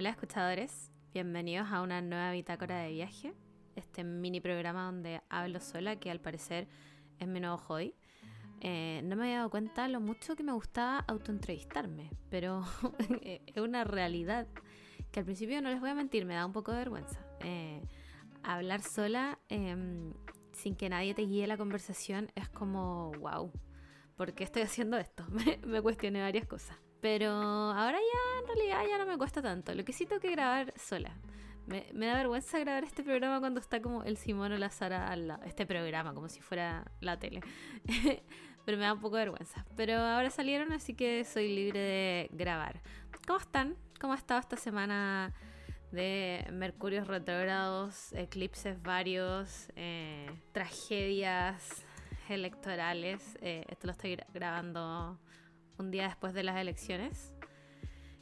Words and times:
Hola 0.00 0.08
escuchadores, 0.08 0.90
bienvenidos 1.12 1.68
a 1.70 1.82
una 1.82 2.00
nueva 2.00 2.32
bitácora 2.32 2.78
de 2.78 2.90
viaje, 2.90 3.34
este 3.76 4.02
mini 4.02 4.40
programa 4.40 4.86
donde 4.86 5.20
hablo 5.28 5.60
sola, 5.60 5.96
que 5.96 6.10
al 6.10 6.20
parecer 6.20 6.68
es 7.18 7.28
mi 7.28 7.38
nuevo 7.38 7.58
hobby. 7.58 7.94
Eh, 8.62 9.02
no 9.04 9.14
me 9.14 9.24
había 9.24 9.36
dado 9.36 9.50
cuenta 9.50 9.86
lo 9.88 10.00
mucho 10.00 10.36
que 10.36 10.42
me 10.42 10.52
gustaba 10.52 11.00
autoentrevistarme, 11.00 12.12
pero 12.30 12.64
es 13.20 13.58
una 13.58 13.84
realidad 13.84 14.48
que 15.12 15.20
al 15.20 15.26
principio 15.26 15.60
no 15.60 15.68
les 15.68 15.80
voy 15.80 15.90
a 15.90 15.94
mentir, 15.94 16.24
me 16.24 16.32
da 16.32 16.46
un 16.46 16.54
poco 16.54 16.72
de 16.72 16.78
vergüenza. 16.78 17.20
Eh, 17.40 17.82
hablar 18.42 18.80
sola 18.80 19.38
em, 19.50 20.14
sin 20.52 20.76
que 20.76 20.88
nadie 20.88 21.12
te 21.12 21.26
guíe 21.26 21.46
la 21.46 21.58
conversación 21.58 22.32
es 22.36 22.48
como, 22.48 23.12
wow, 23.20 23.52
¿por 24.16 24.32
qué 24.32 24.44
estoy 24.44 24.62
haciendo 24.62 24.96
esto? 24.96 25.26
me 25.66 25.82
cuestioné 25.82 26.22
varias 26.22 26.46
cosas. 26.46 26.78
Pero 27.00 27.30
ahora 27.30 27.98
ya 27.98 28.40
en 28.40 28.46
realidad 28.46 28.82
ya 28.88 28.98
no 28.98 29.06
me 29.06 29.16
cuesta 29.16 29.40
tanto. 29.40 29.74
Lo 29.74 29.84
que 29.84 29.92
sí 29.92 30.06
tengo 30.06 30.20
que 30.20 30.30
grabar 30.30 30.72
sola. 30.78 31.16
Me, 31.66 32.06
da 32.06 32.14
vergüenza 32.14 32.58
grabar 32.58 32.82
este 32.84 33.04
programa 33.04 33.38
cuando 33.38 33.60
está 33.60 33.80
como 33.80 34.02
el 34.02 34.16
Simón 34.16 34.52
o 34.52 34.58
la 34.58 34.70
Sara 34.70 35.08
al 35.08 35.28
lado. 35.28 35.44
Este 35.44 35.66
programa, 35.66 36.14
como 36.14 36.28
si 36.28 36.40
fuera 36.40 36.84
la 37.00 37.18
tele. 37.18 37.40
Pero 38.64 38.76
me 38.76 38.84
da 38.84 38.92
un 38.92 39.00
poco 39.00 39.16
de 39.16 39.24
vergüenza. 39.26 39.64
Pero 39.76 39.98
ahora 39.98 40.30
salieron, 40.30 40.72
así 40.72 40.94
que 40.94 41.24
soy 41.24 41.54
libre 41.54 41.80
de 41.80 42.30
grabar. 42.32 42.80
¿Cómo 43.26 43.38
están? 43.38 43.76
¿Cómo 44.00 44.12
ha 44.12 44.16
estado 44.16 44.40
esta 44.40 44.56
semana 44.56 45.32
de 45.92 46.46
mercurios 46.52 47.06
retrógrados, 47.06 48.12
eclipses 48.12 48.82
varios, 48.82 49.68
eh, 49.76 50.28
tragedias 50.52 51.84
electorales? 52.28 53.38
Eh, 53.40 53.64
esto 53.68 53.86
lo 53.86 53.92
estoy 53.92 54.18
grabando 54.34 55.18
un 55.80 55.90
día 55.90 56.04
después 56.04 56.34
de 56.34 56.42
las 56.42 56.56
elecciones. 56.56 57.34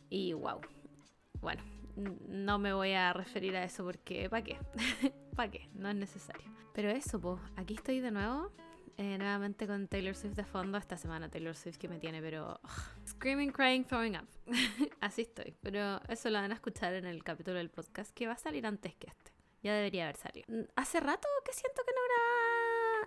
Y 0.09 0.33
wow. 0.33 0.61
Bueno, 1.41 1.63
no 1.97 2.59
me 2.59 2.73
voy 2.73 2.93
a 2.93 3.13
referir 3.13 3.57
a 3.57 3.65
eso 3.65 3.85
porque 3.85 4.31
¿para 4.31 4.43
qué? 4.43 4.59
¿Para 5.37 5.51
qué? 5.51 5.69
No 5.75 5.89
es 5.91 5.97
necesario. 5.97 6.47
Pero 6.73 6.91
eso, 6.91 7.21
pues, 7.21 7.41
aquí 7.57 7.75
estoy 7.75 8.01
de 8.01 8.11
nuevo. 8.11 8.51
Eh, 8.97 9.17
nuevamente 9.17 9.69
con 9.69 9.87
Taylor 9.87 10.15
Swift 10.15 10.35
de 10.35 10.45
fondo. 10.45 10.79
Esta 10.79 10.97
semana 10.97 11.29
Taylor 11.29 11.55
Swift 11.55 11.77
que 11.77 11.89
me 11.89 11.99
tiene, 11.99 12.21
pero... 12.21 12.61
screaming, 13.07 13.53
crying, 13.53 13.85
throwing 13.85 14.17
up. 14.17 14.27
Así 15.01 15.23
estoy. 15.23 15.55
Pero 15.61 16.01
eso 16.09 16.31
lo 16.31 16.41
van 16.41 16.51
a 16.51 16.55
escuchar 16.55 16.95
en 16.95 17.05
el 17.05 17.23
capítulo 17.23 17.59
del 17.59 17.71
podcast 17.71 18.13
que 18.13 18.27
va 18.27 18.33
a 18.33 18.39
salir 18.39 18.67
antes 18.67 18.97
que 18.97 19.09
este. 19.09 19.33
Ya 19.63 19.75
debería 19.75 20.05
haber 20.05 20.17
salido. 20.17 20.47
Hace 20.77 21.01
rato 21.01 21.29
que 21.45 21.53
siento 21.53 21.83
que 21.85 21.93
no 21.93 22.01
grababa 22.05 22.48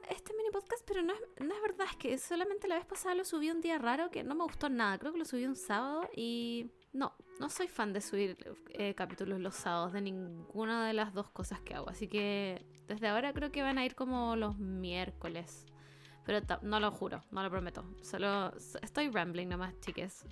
este 0.09 0.33
mini 0.35 0.49
podcast, 0.51 0.83
pero 0.85 1.01
no 1.01 1.13
es, 1.13 1.19
no 1.39 1.53
es 1.53 1.61
verdad. 1.61 1.87
Es 1.89 1.97
que 1.97 2.17
solamente 2.17 2.67
la 2.67 2.75
vez 2.75 2.85
pasada 2.85 3.15
lo 3.15 3.25
subí 3.25 3.49
un 3.49 3.61
día 3.61 3.77
raro 3.77 4.11
que 4.11 4.23
no 4.23 4.35
me 4.35 4.43
gustó 4.43 4.69
nada. 4.69 4.97
Creo 4.97 5.11
que 5.11 5.19
lo 5.19 5.25
subí 5.25 5.45
un 5.45 5.55
sábado 5.55 6.09
y 6.15 6.71
no, 6.93 7.13
no 7.39 7.49
soy 7.49 7.67
fan 7.67 7.93
de 7.93 8.01
subir 8.01 8.37
eh, 8.69 8.93
capítulos 8.95 9.39
los 9.39 9.55
sábados 9.55 9.93
de 9.93 10.01
ninguna 10.01 10.85
de 10.85 10.93
las 10.93 11.13
dos 11.13 11.29
cosas 11.29 11.61
que 11.61 11.73
hago. 11.73 11.89
Así 11.89 12.07
que 12.07 12.65
desde 12.87 13.07
ahora 13.07 13.33
creo 13.33 13.51
que 13.51 13.61
van 13.61 13.77
a 13.77 13.85
ir 13.85 13.95
como 13.95 14.35
los 14.35 14.57
miércoles. 14.57 15.65
Pero 16.25 16.45
no 16.61 16.79
lo 16.79 16.91
juro, 16.91 17.23
no 17.31 17.41
lo 17.41 17.49
prometo. 17.49 17.83
Solo 18.01 18.53
estoy 18.81 19.09
rambling 19.09 19.47
nomás, 19.47 19.79
chiques. 19.79 20.25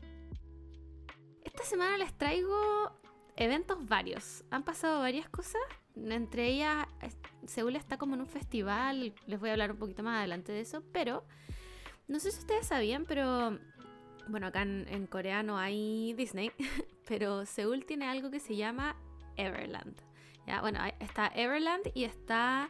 Esta 1.43 1.63
semana 1.63 1.97
les 1.97 2.15
traigo 2.15 2.91
eventos 3.35 3.87
varios. 3.87 4.43
Han 4.51 4.63
pasado 4.63 4.99
varias 4.99 5.29
cosas. 5.29 5.61
Entre 5.95 6.47
ellas, 6.47 6.85
Seúl 7.45 7.75
está 7.75 7.97
como 7.97 8.15
en 8.15 8.21
un 8.21 8.27
festival. 8.27 9.13
Les 9.27 9.39
voy 9.39 9.49
a 9.49 9.53
hablar 9.53 9.71
un 9.71 9.77
poquito 9.77 10.03
más 10.03 10.19
adelante 10.19 10.51
de 10.51 10.61
eso. 10.61 10.83
Pero 10.91 11.23
no 12.07 12.19
sé 12.19 12.31
si 12.31 12.39
ustedes 12.39 12.67
sabían, 12.67 13.05
pero 13.05 13.57
bueno, 14.27 14.47
acá 14.47 14.61
en, 14.63 15.07
Corea 15.07 15.43
no 15.43 15.57
hay 15.57 16.13
Disney. 16.13 16.51
Pero 17.07 17.45
Seúl 17.45 17.85
tiene 17.85 18.07
algo 18.07 18.29
que 18.29 18.39
se 18.39 18.55
llama 18.55 18.95
Everland. 19.35 19.95
¿ya? 20.45 20.61
Bueno, 20.61 20.79
está 20.99 21.27
Everland 21.27 21.89
y 21.95 22.03
está 22.03 22.69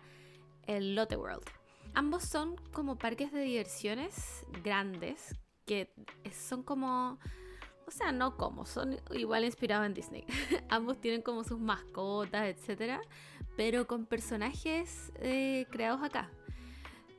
el 0.66 0.96
Lotte 0.96 1.18
World. 1.18 1.46
Ambos 1.94 2.24
son 2.24 2.56
como 2.72 2.98
parques 2.98 3.34
de 3.34 3.42
diversiones 3.42 4.46
grandes 4.64 5.36
que 5.66 5.92
son 6.32 6.64
como 6.64 7.20
o 7.90 7.92
sea, 7.92 8.12
no 8.12 8.38
como, 8.38 8.66
son 8.66 8.98
igual 9.12 9.44
inspirados 9.44 9.86
en 9.86 9.94
Disney. 9.94 10.26
Ambos 10.70 11.02
tienen 11.02 11.22
como 11.22 11.44
sus 11.44 11.60
mascotas, 11.60 12.48
etc. 12.48 13.02
Pero 13.58 13.88
con 13.88 14.06
personajes 14.06 15.12
eh, 15.16 15.66
creados 15.72 16.02
acá. 16.04 16.30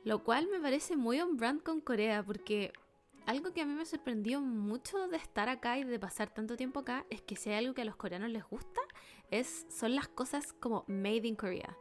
Lo 0.03 0.23
cual 0.23 0.47
me 0.47 0.59
parece 0.59 0.95
muy 0.95 1.19
on 1.19 1.37
brand 1.37 1.61
con 1.61 1.81
Corea, 1.81 2.23
porque 2.23 2.71
algo 3.25 3.53
que 3.53 3.61
a 3.61 3.65
mí 3.65 3.73
me 3.73 3.85
sorprendió 3.85 4.41
mucho 4.41 5.07
de 5.09 5.17
estar 5.17 5.49
acá 5.49 5.77
y 5.77 5.83
de 5.83 5.99
pasar 5.99 6.33
tanto 6.33 6.55
tiempo 6.55 6.79
acá 6.79 7.05
es 7.09 7.21
que 7.21 7.35
si 7.35 7.49
hay 7.49 7.57
algo 7.57 7.73
que 7.73 7.81
a 7.81 7.85
los 7.85 7.97
coreanos 7.97 8.31
les 8.31 8.43
gusta, 8.45 8.81
es, 9.29 9.67
son 9.69 9.93
las 9.93 10.07
cosas 10.07 10.53
como 10.53 10.85
made 10.87 11.27
in 11.27 11.35
Korea. 11.35 11.77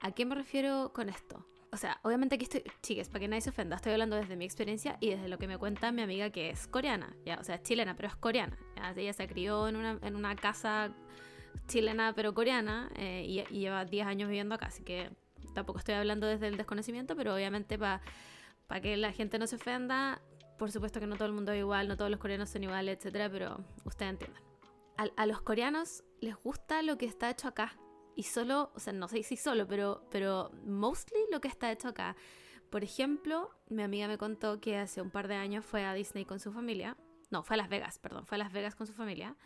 ¿A 0.00 0.10
qué 0.10 0.26
me 0.26 0.34
refiero 0.34 0.92
con 0.92 1.08
esto? 1.08 1.46
O 1.74 1.76
sea, 1.76 1.98
obviamente 2.02 2.36
aquí 2.36 2.44
estoy, 2.44 2.62
chicas, 2.82 3.08
para 3.08 3.18
que 3.18 3.28
nadie 3.28 3.40
se 3.40 3.50
ofenda, 3.50 3.74
estoy 3.74 3.90
hablando 3.90 4.14
desde 4.14 4.36
mi 4.36 4.44
experiencia 4.44 4.96
y 5.00 5.10
desde 5.10 5.28
lo 5.28 5.38
que 5.38 5.48
me 5.48 5.58
cuenta 5.58 5.90
mi 5.90 6.02
amiga 6.02 6.30
que 6.30 6.50
es 6.50 6.68
coreana, 6.68 7.16
ya, 7.26 7.36
o 7.40 7.42
sea, 7.42 7.56
es 7.56 7.64
chilena, 7.64 7.96
pero 7.96 8.06
es 8.06 8.14
coreana. 8.14 8.56
Ella 8.94 9.12
se 9.12 9.26
crió 9.26 9.66
en 9.66 9.74
una, 9.74 9.98
en 10.00 10.14
una 10.14 10.36
casa 10.36 10.92
chilena, 11.66 12.12
pero 12.14 12.32
coreana, 12.32 12.92
eh, 12.94 13.24
y, 13.26 13.42
lleva 13.58 13.84
10 13.84 14.06
años 14.06 14.28
viviendo 14.28 14.54
acá, 14.54 14.66
así 14.66 14.84
que 14.84 15.10
tampoco 15.52 15.80
estoy 15.80 15.96
hablando 15.96 16.28
desde 16.28 16.46
el 16.46 16.56
desconocimiento, 16.56 17.16
pero 17.16 17.34
obviamente 17.34 17.76
para 17.76 18.00
para 18.68 18.80
que 18.80 18.96
la 18.96 19.12
gente 19.12 19.38
no 19.38 19.46
se 19.46 19.56
ofenda, 19.56 20.22
por 20.58 20.70
supuesto 20.70 21.00
que 21.00 21.06
no 21.06 21.16
todo 21.16 21.26
el 21.26 21.34
mundo 21.34 21.52
es 21.52 21.58
igual, 21.58 21.88
no 21.88 21.96
todos 21.96 22.10
los 22.10 22.20
coreanos 22.20 22.50
son 22.50 22.62
iguales, 22.62 22.96
etcétera, 22.96 23.28
pero 23.28 23.62
ustedes 23.84 24.12
entiendan. 24.12 24.42
a 25.16 25.26
los 25.26 25.42
coreanos 25.42 26.04
les 26.20 26.36
gusta 26.36 26.82
lo 26.82 26.96
que 26.96 27.04
está 27.04 27.28
hecho 27.30 27.48
acá 27.48 27.76
y 28.16 28.24
solo, 28.24 28.72
o 28.74 28.80
sea, 28.80 28.92
no 28.92 29.08
sé 29.08 29.22
si 29.22 29.36
solo, 29.36 29.66
pero, 29.66 30.06
pero 30.10 30.50
mostly 30.64 31.18
lo 31.30 31.40
que 31.40 31.48
está 31.48 31.70
hecho 31.72 31.88
acá. 31.88 32.16
Por 32.70 32.82
ejemplo, 32.82 33.50
mi 33.68 33.82
amiga 33.82 34.08
me 34.08 34.18
contó 34.18 34.60
que 34.60 34.76
hace 34.76 35.00
un 35.00 35.10
par 35.10 35.28
de 35.28 35.34
años 35.34 35.64
fue 35.64 35.84
a 35.84 35.94
Disney 35.94 36.24
con 36.24 36.40
su 36.40 36.52
familia. 36.52 36.96
No, 37.30 37.42
fue 37.42 37.54
a 37.54 37.56
Las 37.58 37.68
Vegas, 37.68 37.98
perdón, 37.98 38.26
fue 38.26 38.36
a 38.36 38.38
Las 38.38 38.52
Vegas 38.52 38.74
con 38.74 38.86
su 38.86 38.92
familia. 38.92 39.36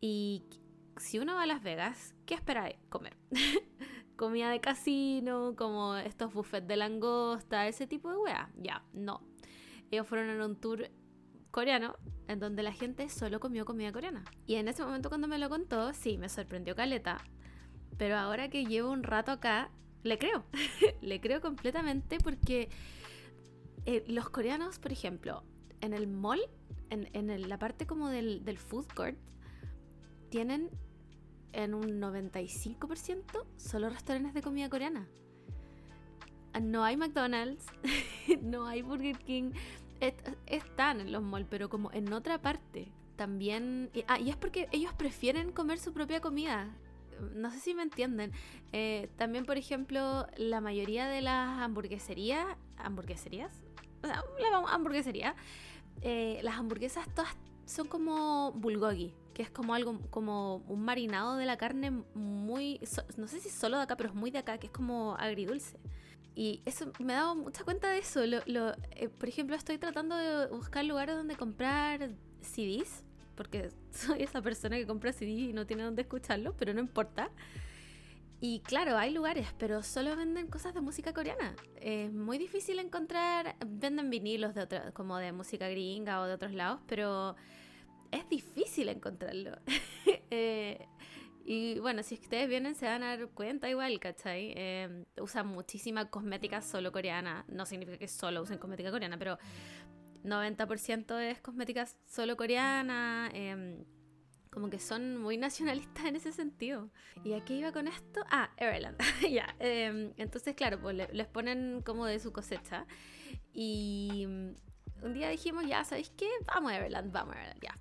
Y 0.00 0.44
si 0.98 1.18
uno 1.18 1.34
va 1.34 1.42
a 1.42 1.46
Las 1.46 1.62
Vegas, 1.62 2.14
¿qué 2.26 2.34
espera 2.34 2.70
comer? 2.88 3.16
Comida 4.16 4.50
de 4.50 4.60
casino, 4.60 5.54
como 5.56 5.96
estos 5.96 6.32
buffets 6.32 6.66
de 6.66 6.76
langosta, 6.76 7.68
ese 7.68 7.86
tipo 7.86 8.10
de 8.10 8.16
weá. 8.16 8.50
Ya, 8.56 8.84
no. 8.92 9.22
Ellos 9.90 10.06
fueron 10.06 10.30
en 10.30 10.40
un 10.40 10.58
tour 10.58 10.90
coreano 11.50 11.96
en 12.28 12.38
donde 12.38 12.62
la 12.62 12.72
gente 12.72 13.08
solo 13.08 13.40
comió 13.40 13.64
comida 13.64 13.92
coreana. 13.92 14.24
Y 14.46 14.56
en 14.56 14.68
ese 14.68 14.84
momento 14.84 15.08
cuando 15.08 15.28
me 15.28 15.38
lo 15.38 15.48
contó, 15.48 15.92
sí, 15.92 16.18
me 16.18 16.28
sorprendió 16.28 16.74
Caleta, 16.74 17.24
pero 17.98 18.16
ahora 18.16 18.48
que 18.48 18.64
llevo 18.64 18.90
un 18.90 19.02
rato 19.02 19.32
acá, 19.32 19.70
le 20.02 20.18
creo. 20.18 20.44
le 21.00 21.20
creo 21.20 21.40
completamente 21.40 22.18
porque 22.18 22.68
eh, 23.84 24.04
los 24.08 24.28
coreanos, 24.28 24.78
por 24.78 24.92
ejemplo, 24.92 25.42
en 25.80 25.92
el 25.92 26.06
mall, 26.06 26.40
en, 26.90 27.48
la 27.48 27.58
parte 27.58 27.86
como 27.86 28.08
del, 28.08 28.44
del 28.44 28.58
food 28.58 28.86
court, 28.94 29.18
tienen 30.30 30.70
en 31.52 31.74
un 31.74 32.00
95% 32.00 33.44
solo 33.56 33.88
restaurantes 33.88 34.34
de 34.34 34.42
comida 34.42 34.68
coreana. 34.68 35.08
No 36.60 36.84
hay 36.84 36.96
McDonald's, 36.96 37.66
no 38.42 38.66
hay 38.66 38.82
Burger 38.82 39.18
King. 39.18 39.52
están 40.46 41.00
en 41.00 41.12
los 41.12 41.22
malls, 41.22 41.46
pero 41.50 41.68
como 41.68 41.92
en 41.92 42.12
otra 42.12 42.40
parte. 42.40 42.92
También. 43.16 43.90
Ah, 44.08 44.18
y 44.18 44.30
es 44.30 44.36
porque 44.36 44.68
ellos 44.72 44.92
prefieren 44.94 45.52
comer 45.52 45.78
su 45.78 45.92
propia 45.92 46.20
comida 46.20 46.76
no 47.34 47.50
sé 47.50 47.60
si 47.60 47.74
me 47.74 47.82
entienden. 47.82 48.32
Eh, 48.72 49.08
también, 49.16 49.44
por 49.44 49.56
ejemplo, 49.56 50.26
la 50.36 50.60
mayoría 50.60 51.06
de 51.06 51.22
las 51.22 51.60
hamburgueserías, 51.60 52.46
hamburgueserías, 52.78 53.52
la 54.02 54.22
hamburguesería, 54.68 55.34
eh, 56.02 56.40
las 56.42 56.56
hamburguesas 56.56 57.06
todas 57.14 57.36
son 57.64 57.88
como 57.88 58.52
bulgogi, 58.52 59.14
que 59.34 59.42
es 59.42 59.50
como 59.50 59.74
algo, 59.74 60.00
como 60.10 60.56
un 60.68 60.84
marinado 60.84 61.36
de 61.36 61.46
la 61.46 61.56
carne 61.56 61.90
muy, 62.14 62.80
no 63.16 63.26
sé 63.26 63.40
si 63.40 63.50
solo 63.50 63.76
de 63.76 63.82
acá, 63.82 63.96
pero 63.96 64.10
es 64.10 64.14
muy 64.14 64.30
de 64.30 64.38
acá, 64.38 64.58
que 64.58 64.66
es 64.66 64.72
como 64.72 65.16
agridulce. 65.16 65.78
Y 66.34 66.60
eso 66.66 66.92
me 67.00 67.14
he 67.14 67.16
dado 67.16 67.34
mucha 67.34 67.64
cuenta 67.64 67.88
de 67.88 67.98
eso. 67.98 68.22
Eh, 68.22 69.08
por 69.08 69.28
ejemplo, 69.28 69.56
estoy 69.56 69.78
tratando 69.78 70.14
de 70.16 70.48
buscar 70.48 70.84
lugares 70.84 71.16
donde 71.16 71.34
comprar 71.34 72.10
CDs 72.42 73.05
porque 73.36 73.70
soy 73.90 74.22
esa 74.22 74.42
persona 74.42 74.76
que 74.76 74.86
compra 74.86 75.12
CD 75.12 75.30
y 75.30 75.52
no 75.52 75.66
tiene 75.66 75.82
dónde 75.84 76.02
escucharlo, 76.02 76.54
pero 76.56 76.74
no 76.74 76.80
importa. 76.80 77.30
Y 78.40 78.60
claro, 78.60 78.98
hay 78.98 79.12
lugares, 79.12 79.48
pero 79.58 79.82
solo 79.82 80.14
venden 80.14 80.48
cosas 80.48 80.74
de 80.74 80.82
música 80.82 81.14
coreana. 81.14 81.54
Es 81.80 82.12
muy 82.12 82.36
difícil 82.36 82.78
encontrar, 82.78 83.56
venden 83.66 84.10
vinilos 84.10 84.54
de 84.54 84.62
otro, 84.62 84.80
como 84.92 85.16
de 85.16 85.32
música 85.32 85.68
gringa 85.68 86.20
o 86.20 86.26
de 86.26 86.34
otros 86.34 86.52
lados, 86.52 86.80
pero 86.86 87.34
es 88.10 88.28
difícil 88.28 88.88
encontrarlo. 88.88 89.58
Eh, 90.30 90.84
y 91.44 91.78
bueno, 91.78 92.02
si 92.02 92.14
ustedes 92.16 92.48
vienen 92.48 92.74
se 92.74 92.86
van 92.86 93.04
a 93.04 93.16
dar 93.16 93.28
cuenta 93.28 93.70
igual, 93.70 94.00
¿cachai? 94.00 94.52
Eh, 94.56 95.04
usan 95.20 95.46
muchísima 95.46 96.10
cosmética 96.10 96.60
solo 96.60 96.90
coreana. 96.90 97.44
No 97.46 97.64
significa 97.64 97.96
que 97.96 98.08
solo 98.08 98.42
usen 98.42 98.58
cosmética 98.58 98.90
coreana, 98.90 99.16
pero 99.16 99.38
90% 100.26 101.18
es 101.18 101.40
cosmética 101.40 101.86
solo 102.06 102.36
coreana, 102.36 103.30
em, 103.32 103.84
como 104.50 104.70
que 104.70 104.78
son 104.78 105.18
muy 105.18 105.36
nacionalistas 105.36 106.06
en 106.06 106.16
ese 106.16 106.32
sentido. 106.32 106.90
¿Y 107.24 107.34
a 107.34 107.44
qué 107.44 107.54
iba 107.54 107.72
con 107.72 107.88
esto? 107.88 108.24
Ah, 108.30 108.50
Everland. 108.56 108.98
ya. 109.30 109.54
Em, 109.58 110.12
entonces, 110.16 110.54
claro, 110.54 110.80
pues 110.80 110.96
les 111.12 111.26
ponen 111.26 111.82
como 111.82 112.06
de 112.06 112.18
su 112.18 112.32
cosecha. 112.32 112.86
Y 113.52 114.24
mm, 114.26 115.04
un 115.04 115.14
día 115.14 115.28
dijimos, 115.28 115.66
ya, 115.66 115.84
¿sabéis 115.84 116.10
qué? 116.16 116.28
Vamos 116.46 116.72
a 116.72 116.78
Everland, 116.78 117.12
vamos 117.12 117.36
a 117.36 117.38
Everland, 117.38 117.62
ya. 117.62 117.78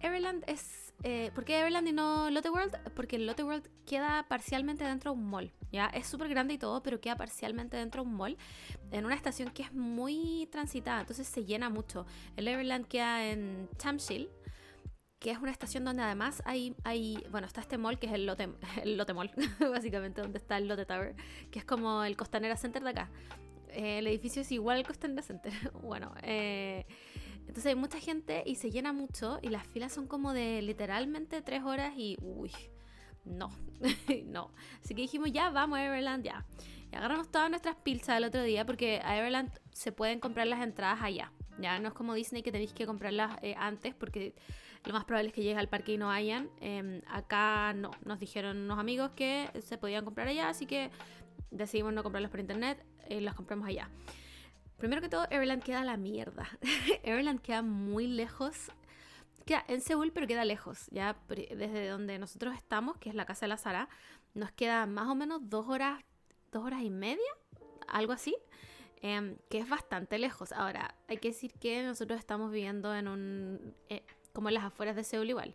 Everland 0.00 0.44
es... 0.46 0.94
Eh, 1.04 1.30
¿Por 1.34 1.44
qué 1.44 1.60
Everland 1.60 1.86
y 1.86 1.92
no 1.92 2.28
Lotte 2.30 2.50
World? 2.50 2.76
Porque 2.94 3.18
Lotte 3.18 3.44
World 3.44 3.68
queda 3.86 4.26
parcialmente 4.28 4.84
dentro 4.84 5.12
de 5.12 5.18
un 5.18 5.30
mall, 5.30 5.52
¿ya? 5.72 5.86
Es 5.86 6.06
súper 6.06 6.28
grande 6.28 6.54
y 6.54 6.58
todo, 6.58 6.82
pero 6.82 7.00
queda 7.00 7.16
parcialmente 7.16 7.76
dentro 7.76 8.02
de 8.02 8.08
un 8.08 8.16
mall, 8.16 8.36
en 8.90 9.04
una 9.04 9.14
estación 9.14 9.50
que 9.50 9.62
es 9.62 9.72
muy 9.72 10.48
transitada, 10.50 11.00
entonces 11.00 11.26
se 11.26 11.44
llena 11.44 11.70
mucho. 11.70 12.06
El 12.36 12.48
Everland 12.48 12.86
queda 12.86 13.26
en 13.26 13.68
Chamshill, 13.78 14.28
que 15.18 15.30
es 15.30 15.38
una 15.38 15.50
estación 15.50 15.84
donde 15.84 16.02
además 16.02 16.42
hay, 16.44 16.74
hay 16.84 17.24
bueno, 17.30 17.46
está 17.46 17.60
este 17.60 17.76
mall 17.76 17.98
que 17.98 18.06
es 18.06 18.12
el 18.12 18.26
Lotte, 18.26 18.48
el 18.82 19.02
Mall, 19.14 19.30
básicamente, 19.72 20.20
donde 20.20 20.38
está 20.38 20.56
el 20.58 20.68
Lotte 20.68 20.86
Tower, 20.86 21.14
que 21.50 21.58
es 21.58 21.64
como 21.64 22.04
el 22.04 22.16
Costanera 22.16 22.56
Center 22.56 22.82
de 22.82 22.90
acá. 22.90 23.10
Eh, 23.70 23.98
el 23.98 24.06
edificio 24.06 24.42
es 24.42 24.52
igual 24.52 24.78
al 24.78 24.86
Costanera 24.86 25.22
Center. 25.22 25.52
bueno, 25.82 26.12
eh, 26.22 26.86
entonces 27.40 27.66
hay 27.66 27.74
mucha 27.74 27.98
gente 27.98 28.42
y 28.46 28.56
se 28.56 28.70
llena 28.70 28.92
mucho 28.92 29.38
y 29.42 29.48
las 29.48 29.66
filas 29.66 29.92
son 29.92 30.06
como 30.06 30.32
de 30.32 30.62
literalmente 30.62 31.40
tres 31.42 31.62
horas 31.64 31.94
y 31.96 32.16
uy, 32.20 32.52
no, 33.28 33.50
no. 34.26 34.50
Así 34.82 34.94
que 34.94 35.02
dijimos, 35.02 35.30
ya 35.32 35.50
vamos 35.50 35.78
a 35.78 35.84
Everland, 35.84 36.24
ya. 36.24 36.44
Y 36.90 36.96
agarramos 36.96 37.30
todas 37.30 37.50
nuestras 37.50 37.76
pilzas 37.76 38.16
el 38.16 38.24
otro 38.24 38.42
día 38.42 38.64
porque 38.64 39.00
a 39.04 39.18
Everland 39.18 39.50
se 39.72 39.92
pueden 39.92 40.20
comprar 40.20 40.46
las 40.46 40.62
entradas 40.62 41.00
allá. 41.02 41.32
Ya 41.58 41.78
no 41.78 41.88
es 41.88 41.94
como 41.94 42.14
Disney 42.14 42.42
que 42.42 42.52
tenéis 42.52 42.72
que 42.72 42.86
comprarlas 42.86 43.36
eh, 43.42 43.54
antes 43.58 43.94
porque 43.94 44.34
lo 44.84 44.92
más 44.92 45.04
probable 45.04 45.28
es 45.28 45.34
que 45.34 45.42
llegues 45.42 45.58
al 45.58 45.68
parque 45.68 45.92
y 45.92 45.98
no 45.98 46.10
hayan. 46.10 46.50
Em, 46.60 47.02
acá 47.08 47.72
no, 47.74 47.90
nos 48.04 48.18
dijeron 48.18 48.56
unos 48.56 48.78
amigos 48.78 49.10
que 49.14 49.50
se 49.60 49.76
podían 49.76 50.04
comprar 50.04 50.28
allá, 50.28 50.48
así 50.48 50.66
que 50.66 50.90
decidimos 51.50 51.92
no 51.92 52.02
comprarlas 52.02 52.30
por 52.30 52.40
internet, 52.40 52.84
y 53.08 53.20
las 53.20 53.34
compramos 53.34 53.68
allá. 53.68 53.90
Primero 54.76 55.00
que 55.02 55.08
todo, 55.08 55.26
Everland 55.30 55.62
queda 55.62 55.80
a 55.80 55.84
la 55.84 55.96
mierda. 55.96 56.48
Everland 57.02 57.40
queda 57.40 57.62
muy 57.62 58.06
lejos. 58.06 58.70
Queda 59.48 59.64
en 59.66 59.80
Seúl, 59.80 60.12
pero 60.12 60.26
queda 60.26 60.44
lejos. 60.44 60.88
Ya 60.90 61.16
desde 61.26 61.88
donde 61.88 62.18
nosotros 62.18 62.54
estamos, 62.54 62.98
que 62.98 63.08
es 63.08 63.14
la 63.14 63.24
casa 63.24 63.46
de 63.46 63.48
la 63.48 63.56
Sara, 63.56 63.88
nos 64.34 64.52
queda 64.52 64.84
más 64.84 65.08
o 65.08 65.14
menos 65.14 65.40
dos 65.48 65.68
horas, 65.68 66.04
dos 66.52 66.66
horas 66.66 66.82
y 66.82 66.90
media, 66.90 67.30
algo 67.86 68.12
así. 68.12 68.36
Em, 69.00 69.38
que 69.48 69.56
es 69.56 69.66
bastante 69.66 70.18
lejos. 70.18 70.52
Ahora, 70.52 70.94
hay 71.08 71.16
que 71.16 71.28
decir 71.28 71.54
que 71.54 71.82
nosotros 71.82 72.18
estamos 72.18 72.50
viviendo 72.52 72.94
en 72.94 73.08
un. 73.08 73.74
Eh, 73.88 74.04
como 74.34 74.48
en 74.48 74.54
las 74.54 74.64
afueras 74.64 74.96
de 74.96 75.02
Seúl 75.02 75.30
igual. 75.30 75.54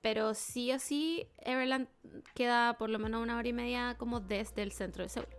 Pero 0.00 0.32
sí 0.32 0.72
o 0.72 0.78
sí, 0.78 1.28
Everland 1.36 1.86
queda 2.34 2.78
por 2.78 2.88
lo 2.88 2.98
menos 2.98 3.22
una 3.22 3.36
hora 3.36 3.46
y 3.46 3.52
media 3.52 3.96
como 3.98 4.20
desde 4.20 4.62
el 4.62 4.72
centro 4.72 5.02
de 5.02 5.10
Seúl. 5.10 5.37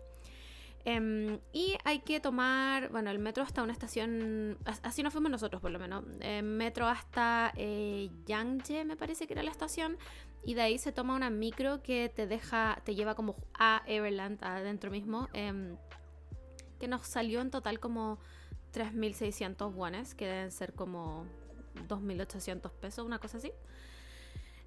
Em, 0.85 1.39
y 1.51 1.77
hay 1.83 1.99
que 1.99 2.19
tomar, 2.19 2.89
bueno, 2.89 3.11
el 3.11 3.19
metro 3.19 3.43
hasta 3.43 3.61
una 3.61 3.73
estación, 3.73 4.57
así 4.81 5.03
nos 5.03 5.11
fuimos 5.11 5.29
nosotros 5.29 5.61
por 5.61 5.71
lo 5.71 5.79
menos, 5.79 6.05
eh, 6.21 6.41
metro 6.41 6.87
hasta 6.87 7.51
eh, 7.57 8.09
me 8.85 8.95
parece 8.95 9.27
que 9.27 9.33
era 9.33 9.43
la 9.43 9.51
estación, 9.51 9.97
y 10.45 10.53
de 10.53 10.61
ahí 10.61 10.77
se 10.77 10.91
toma 10.91 11.15
una 11.15 11.29
micro 11.29 11.83
que 11.83 12.09
te 12.09 12.27
deja, 12.27 12.81
te 12.85 12.95
lleva 12.95 13.13
como 13.13 13.35
a 13.53 13.83
Everland, 13.87 14.43
adentro 14.43 14.89
mismo, 14.89 15.27
em, 15.33 15.75
que 16.79 16.87
nos 16.87 17.05
salió 17.05 17.41
en 17.41 17.51
total 17.51 17.79
como 17.79 18.17
3.600 18.71 19.73
wones, 19.73 20.15
que 20.15 20.25
deben 20.27 20.51
ser 20.51 20.73
como 20.73 21.25
2.800 21.87 22.71
pesos, 22.71 23.05
una 23.05 23.19
cosa 23.19 23.37
así. 23.37 23.51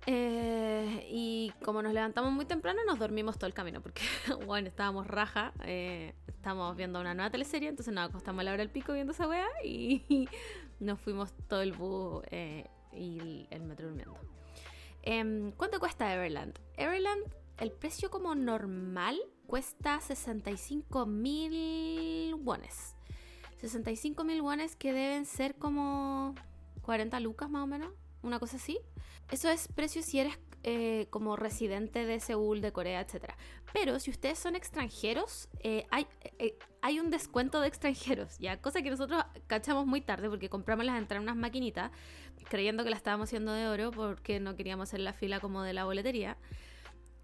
Eh, 0.06 1.06
y 1.10 1.52
como 1.64 1.81
nos 1.82 1.93
levantamos 1.93 2.32
muy 2.32 2.44
temprano, 2.44 2.81
nos 2.84 2.99
dormimos 2.99 3.38
todo 3.38 3.46
el 3.46 3.54
camino, 3.54 3.81
porque, 3.81 4.02
bueno, 4.46 4.69
estábamos 4.69 5.06
raja, 5.06 5.52
eh, 5.64 6.14
estábamos 6.26 6.76
viendo 6.76 7.00
una 7.00 7.14
nueva 7.14 7.31
teleserie, 7.31 7.69
entonces 7.69 7.94
nos 7.94 8.08
acostamos 8.08 8.40
a 8.40 8.44
la 8.44 8.52
hora 8.52 8.62
del 8.62 8.70
pico 8.70 8.93
viendo 8.93 9.12
esa 9.12 9.28
wea 9.28 9.46
y 9.64 10.28
nos 10.81 11.00
fuimos 11.00 11.32
todo 11.49 11.62
el 11.62 11.72
bus 11.72 12.25
eh, 12.31 12.66
y 12.93 13.46
el, 13.50 13.62
metro 13.62 13.88
durmiendo. 13.88 14.16
Em, 15.02 15.52
¿Cuánto 15.52 15.78
cuesta 15.78 16.12
Everland? 16.12 16.58
Everland, 16.76 17.22
el 17.58 17.70
precio 17.70 18.10
como 18.10 18.34
normal 18.34 19.19
cuesta 19.46 20.00
65 20.00 21.06
mil 21.06 22.34
wones. 22.37 22.96
65 23.60 24.25
mil 24.25 24.40
wones 24.40 24.75
que 24.75 24.93
deben 24.93 25.25
ser 25.25 25.55
como 25.55 26.34
40 26.82 27.20
lucas 27.20 27.48
más 27.48 27.62
o 27.62 27.66
menos, 27.69 27.93
una 28.22 28.40
cosa 28.40 28.56
así. 28.56 28.81
Eso 29.32 29.49
es 29.49 29.67
precio 29.67 30.02
si 30.02 30.20
eres 30.20 30.38
eh, 30.62 31.06
como 31.08 31.37
residente 31.37 32.05
de 32.05 32.20
Seúl, 32.20 32.61
de 32.61 32.70
Corea, 32.70 33.00
etc. 33.00 33.32
Pero 33.73 33.99
si 33.99 34.11
ustedes 34.11 34.38
son 34.38 34.56
extranjeros, 34.56 35.49
eh, 35.61 35.87
hay, 35.90 36.06
eh, 36.38 36.58
hay 36.82 37.00
un 37.00 37.08
descuento 37.08 37.58
de 37.62 37.67
extranjeros, 37.67 38.37
ya 38.38 38.61
cosa 38.61 38.82
que 38.82 38.90
nosotros 38.90 39.25
cachamos 39.46 39.87
muy 39.87 40.02
tarde 40.02 40.29
porque 40.29 40.50
compramos 40.50 40.84
las 40.84 40.99
entradas 40.99 41.23
en 41.23 41.31
unas 41.31 41.37
maquinitas, 41.40 41.90
creyendo 42.50 42.84
que 42.84 42.90
las 42.90 42.99
estábamos 42.99 43.31
haciendo 43.31 43.52
de 43.52 43.69
oro 43.69 43.90
porque 43.90 44.38
no 44.38 44.55
queríamos 44.55 44.90
hacer 44.90 45.00
la 45.00 45.14
fila 45.14 45.40
como 45.40 45.62
de 45.62 45.73
la 45.73 45.87
boletería. 45.87 46.37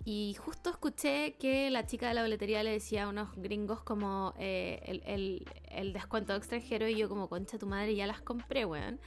Y 0.06 0.34
justo 0.38 0.70
escuché 0.70 1.34
que 1.34 1.69
la 1.69 1.84
chica 1.84 2.08
de 2.08 2.14
la 2.14 2.22
boletería 2.22 2.62
le 2.62 2.70
decía 2.70 3.05
a 3.05 3.08
unos 3.10 3.37
gringos 3.37 3.82
como 3.82 4.32
el, 4.38 5.44
el, 5.70 5.93
descuento 5.93 6.32
de 6.32 6.38
extranjero 6.38 6.88
y 6.88 6.96
yo 6.96 7.10
como 7.10 7.28
concha 7.28 7.58
tu 7.58 7.66
madre 7.66 7.94
ya 7.94 8.06
las 8.06 8.22
compré, 8.22 8.64
weón. 8.64 8.99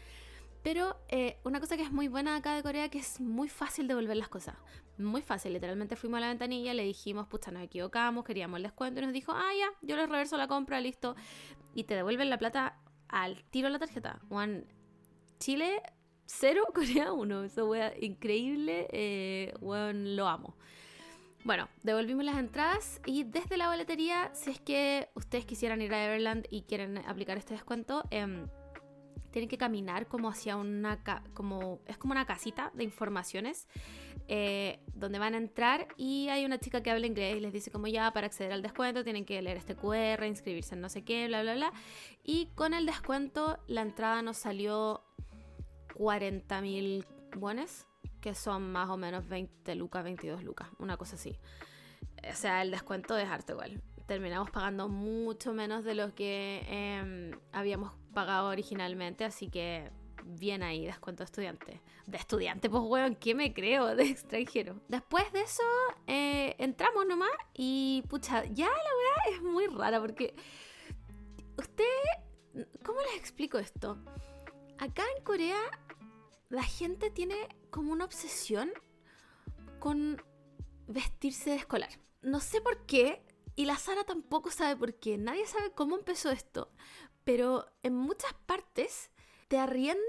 Pero 0.63 0.95
eh, 1.09 1.37
una 1.43 1.59
cosa 1.59 1.75
que 1.75 1.83
es 1.83 1.91
muy 1.91 2.07
buena 2.07 2.35
acá 2.35 2.55
de 2.55 2.61
Corea 2.61 2.89
que 2.89 2.99
es 2.99 3.19
muy 3.19 3.49
fácil 3.49 3.87
devolver 3.87 4.15
las 4.15 4.29
cosas. 4.29 4.55
Muy 4.97 5.21
fácil. 5.21 5.53
Literalmente 5.53 5.95
fuimos 5.95 6.17
a 6.19 6.21
la 6.21 6.27
ventanilla, 6.27 6.73
le 6.73 6.83
dijimos, 6.83 7.27
pucha, 7.27 7.51
nos 7.51 7.63
equivocamos, 7.63 8.23
queríamos 8.23 8.57
el 8.57 8.63
descuento 8.63 9.01
y 9.01 9.03
nos 9.03 9.13
dijo, 9.13 9.31
ah, 9.31 9.51
ya, 9.57 9.67
yo 9.81 9.95
les 9.95 10.07
reverso 10.07 10.37
la 10.37 10.47
compra, 10.47 10.79
listo. 10.79 11.15
Y 11.73 11.85
te 11.85 11.95
devuelven 11.95 12.29
la 12.29 12.37
plata 12.37 12.77
al 13.07 13.43
tiro 13.45 13.67
de 13.67 13.73
la 13.73 13.79
tarjeta. 13.79 14.19
Juan, 14.29 14.65
Chile, 15.39 15.81
cero, 16.27 16.63
Corea 16.73 17.11
uno. 17.11 17.43
Eso 17.43 17.67
wea 17.67 17.93
increíble. 17.99 18.87
Eh, 18.91 19.53
lo 19.61 20.27
amo. 20.27 20.55
Bueno, 21.43 21.69
devolvimos 21.81 22.23
las 22.23 22.37
entradas 22.37 23.01
y 23.07 23.23
desde 23.23 23.57
la 23.57 23.67
boletería, 23.67 24.29
si 24.35 24.51
es 24.51 24.59
que 24.59 25.09
ustedes 25.15 25.43
quisieran 25.43 25.81
ir 25.81 25.91
a 25.91 26.05
Everland 26.05 26.45
y 26.51 26.61
quieren 26.61 26.99
aplicar 26.99 27.39
este 27.39 27.55
descuento, 27.55 28.03
eh, 28.11 28.45
tienen 29.31 29.49
que 29.49 29.57
caminar 29.57 30.07
como 30.07 30.29
hacia 30.29 30.57
una, 30.57 30.99
como, 31.33 31.79
es 31.87 31.97
como 31.97 32.11
una 32.11 32.25
casita 32.25 32.71
de 32.73 32.83
informaciones 32.83 33.67
eh, 34.27 34.79
donde 34.93 35.19
van 35.19 35.33
a 35.33 35.37
entrar 35.37 35.87
y 35.97 36.29
hay 36.29 36.45
una 36.45 36.59
chica 36.59 36.83
que 36.83 36.91
habla 36.91 37.07
inglés 37.07 37.37
y 37.37 37.39
les 37.39 37.51
dice 37.51 37.71
como 37.71 37.87
ya 37.87 38.11
para 38.11 38.27
acceder 38.27 38.51
al 38.51 38.61
descuento 38.61 39.03
tienen 39.03 39.25
que 39.25 39.41
leer 39.41 39.57
este 39.57 39.75
QR, 39.75 40.23
inscribirse 40.25 40.75
en 40.75 40.81
no 40.81 40.89
sé 40.89 41.03
qué, 41.03 41.27
bla, 41.27 41.41
bla, 41.41 41.55
bla. 41.55 41.73
Y 42.23 42.47
con 42.55 42.73
el 42.73 42.85
descuento 42.85 43.59
la 43.67 43.81
entrada 43.81 44.21
nos 44.21 44.37
salió 44.37 45.03
40 45.95 46.61
mil 46.61 47.05
buenos, 47.35 47.87
que 48.19 48.35
son 48.35 48.71
más 48.71 48.89
o 48.89 48.97
menos 48.97 49.27
20 49.27 49.75
lucas, 49.75 50.03
22 50.03 50.43
lucas, 50.43 50.69
una 50.77 50.97
cosa 50.97 51.15
así. 51.15 51.37
O 52.29 52.35
sea, 52.35 52.61
el 52.61 52.71
descuento 52.71 53.17
es 53.17 53.27
arte 53.27 53.53
igual 53.53 53.81
terminamos 54.05 54.49
pagando 54.49 54.89
mucho 54.89 55.53
menos 55.53 55.83
de 55.83 55.95
lo 55.95 56.13
que 56.13 56.65
em, 56.67 57.31
habíamos 57.51 57.93
pagado 58.13 58.49
originalmente, 58.49 59.23
así 59.23 59.49
que 59.49 59.89
bien 60.23 60.63
ahí, 60.63 60.85
descuento 60.85 61.23
de 61.23 61.25
estudiante. 61.25 61.81
De 62.07 62.17
estudiante, 62.17 62.69
pues 62.69 62.83
weón, 62.85 63.15
¿qué 63.15 63.35
me 63.35 63.53
creo? 63.53 63.95
De 63.95 64.03
extranjero. 64.09 64.79
Después 64.87 65.31
de 65.33 65.41
eso, 65.41 65.63
eh, 66.07 66.55
entramos 66.57 67.05
nomás 67.05 67.31
y 67.53 68.03
pucha, 68.09 68.45
ya 68.45 68.65
la 68.65 68.71
verdad 68.71 69.35
es 69.35 69.41
muy 69.41 69.67
rara 69.67 69.99
porque 69.99 70.35
usted, 71.57 72.65
¿cómo 72.83 72.99
les 73.01 73.17
explico 73.17 73.57
esto? 73.57 73.97
Acá 74.77 75.03
en 75.15 75.23
Corea 75.23 75.59
la 76.49 76.63
gente 76.63 77.09
tiene 77.09 77.35
como 77.69 77.93
una 77.93 78.05
obsesión 78.05 78.71
con 79.79 80.21
vestirse 80.87 81.51
de 81.51 81.55
escolar. 81.55 81.89
No 82.21 82.39
sé 82.39 82.61
por 82.61 82.85
qué, 82.85 83.23
y 83.61 83.65
la 83.65 83.77
Sara 83.77 84.03
tampoco 84.03 84.49
sabe 84.49 84.75
por 84.75 84.95
qué. 84.95 85.19
Nadie 85.19 85.45
sabe 85.45 85.69
cómo 85.69 85.95
empezó 85.95 86.31
esto. 86.31 86.71
Pero 87.23 87.67
en 87.83 87.93
muchas 87.93 88.33
partes 88.47 89.11
te 89.49 89.59
arriendan 89.59 90.01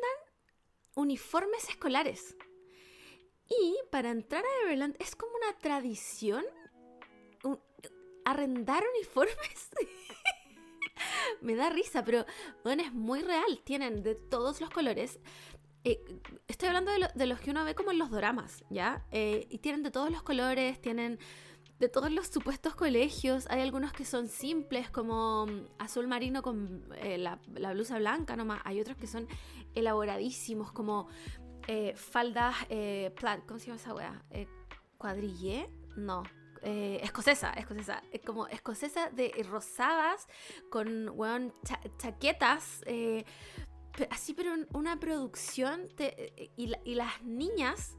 uniformes 0.94 1.68
escolares. 1.68 2.34
Y 3.50 3.76
para 3.90 4.10
entrar 4.10 4.42
a 4.42 4.64
Everland 4.64 4.96
es 4.98 5.14
como 5.14 5.32
una 5.36 5.58
tradición 5.58 6.46
arrendar 8.24 8.82
uniformes. 8.96 9.70
Me 11.42 11.54
da 11.54 11.68
risa, 11.68 12.02
pero 12.02 12.24
bueno, 12.64 12.82
es 12.82 12.94
muy 12.94 13.20
real. 13.20 13.60
Tienen 13.64 14.02
de 14.02 14.14
todos 14.14 14.62
los 14.62 14.70
colores. 14.70 15.20
Eh, 15.84 16.02
estoy 16.48 16.68
hablando 16.68 16.90
de, 16.90 17.26
los 17.26 17.38
que 17.38 17.50
uno 17.50 17.66
ve 17.66 17.74
como 17.74 17.90
en 17.90 17.98
los 17.98 18.10
dramas, 18.10 18.64
¿ya? 18.70 19.04
Eh, 19.10 19.46
y 19.50 19.58
tienen 19.58 19.82
de 19.82 19.90
todos 19.90 20.10
los 20.10 20.22
colores, 20.22 20.80
tienen 20.80 21.18
de 21.82 21.88
todos 21.88 22.12
los 22.12 22.28
supuestos 22.28 22.76
colegios, 22.76 23.48
hay 23.50 23.60
algunos 23.60 23.92
que 23.92 24.04
son 24.04 24.28
simples, 24.28 24.88
como 24.88 25.46
mm, 25.46 25.66
azul 25.80 26.06
marino 26.06 26.40
con 26.40 26.84
eh, 26.94 27.18
la, 27.18 27.40
blusa 27.72 27.98
blanca 27.98 28.36
nomás. 28.36 28.60
Hay 28.64 28.80
otros 28.80 28.96
que 28.96 29.08
son 29.08 29.26
elaboradísimos, 29.74 30.70
como 30.70 31.08
eh, 31.66 31.94
faldas, 31.96 32.54
eh, 32.68 33.12
¿cómo 33.48 33.58
se 33.58 33.66
llama 33.66 33.80
esa? 33.80 34.22
Eh, 34.30 34.46
¿Cuadrillé? 34.96 35.68
No. 35.96 36.22
Escocesa, 36.62 37.52
escocesa, 37.54 38.00
como 38.24 38.46
escocesa 38.46 39.10
de 39.10 39.32
rosadas 39.50 40.28
con 40.70 41.08
weón, 41.08 41.52
chaquetas, 41.98 42.84
así 44.10 44.34
pero 44.34 44.54
una 44.72 45.00
producción 45.00 45.88
y, 46.56 46.94
las 46.94 47.20
niñas 47.24 47.96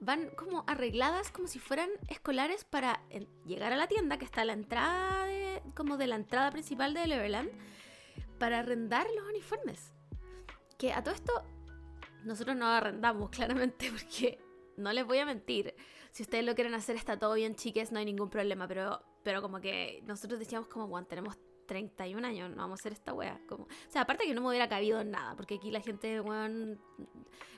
van 0.00 0.30
como 0.30 0.64
arregladas 0.66 1.30
como 1.30 1.48
si 1.48 1.58
fueran 1.58 1.90
escolares 2.08 2.64
para 2.64 3.02
llegar 3.46 3.72
a 3.72 3.76
la 3.76 3.88
tienda 3.88 4.18
que 4.18 4.24
está 4.24 4.42
a 4.42 4.44
la 4.44 4.52
entrada 4.52 5.26
de, 5.26 5.62
como 5.74 5.96
de 5.96 6.06
la 6.06 6.16
entrada 6.16 6.50
principal 6.50 6.94
de 6.94 7.06
Leverland 7.06 7.50
para 8.38 8.60
arrendar 8.60 9.06
los 9.16 9.28
uniformes. 9.28 9.92
Que 10.78 10.92
a 10.92 11.02
todo 11.02 11.14
esto 11.14 11.32
nosotros 12.24 12.56
no 12.56 12.66
arrendamos 12.66 13.30
claramente 13.30 13.90
porque 13.90 14.38
no 14.76 14.92
les 14.92 15.04
voy 15.04 15.18
a 15.18 15.26
mentir. 15.26 15.74
Si 16.12 16.22
ustedes 16.22 16.44
lo 16.44 16.54
quieren 16.54 16.74
hacer 16.74 16.96
está 16.96 17.18
todo 17.18 17.34
bien, 17.34 17.54
chiques, 17.54 17.92
no 17.92 17.98
hay 17.98 18.04
ningún 18.04 18.30
problema, 18.30 18.66
pero 18.66 19.02
pero 19.28 19.42
como 19.42 19.60
que 19.60 20.02
nosotros 20.06 20.38
decíamos 20.38 20.68
como, 20.68 20.88
bueno, 20.88 21.06
tenemos 21.06 21.36
31 21.68 22.26
años, 22.26 22.50
no 22.50 22.56
vamos 22.56 22.80
a 22.80 22.82
hacer 22.82 22.92
esta 22.92 23.14
wea. 23.14 23.40
Como, 23.48 23.64
o 23.64 23.90
sea, 23.90 24.02
aparte 24.02 24.24
que 24.26 24.34
no 24.34 24.40
me 24.40 24.48
hubiera 24.48 24.68
cabido 24.68 25.00
en 25.00 25.12
nada, 25.12 25.36
porque 25.36 25.56
aquí 25.56 25.70
la 25.70 25.80
gente, 25.80 26.20
weón, 26.20 26.80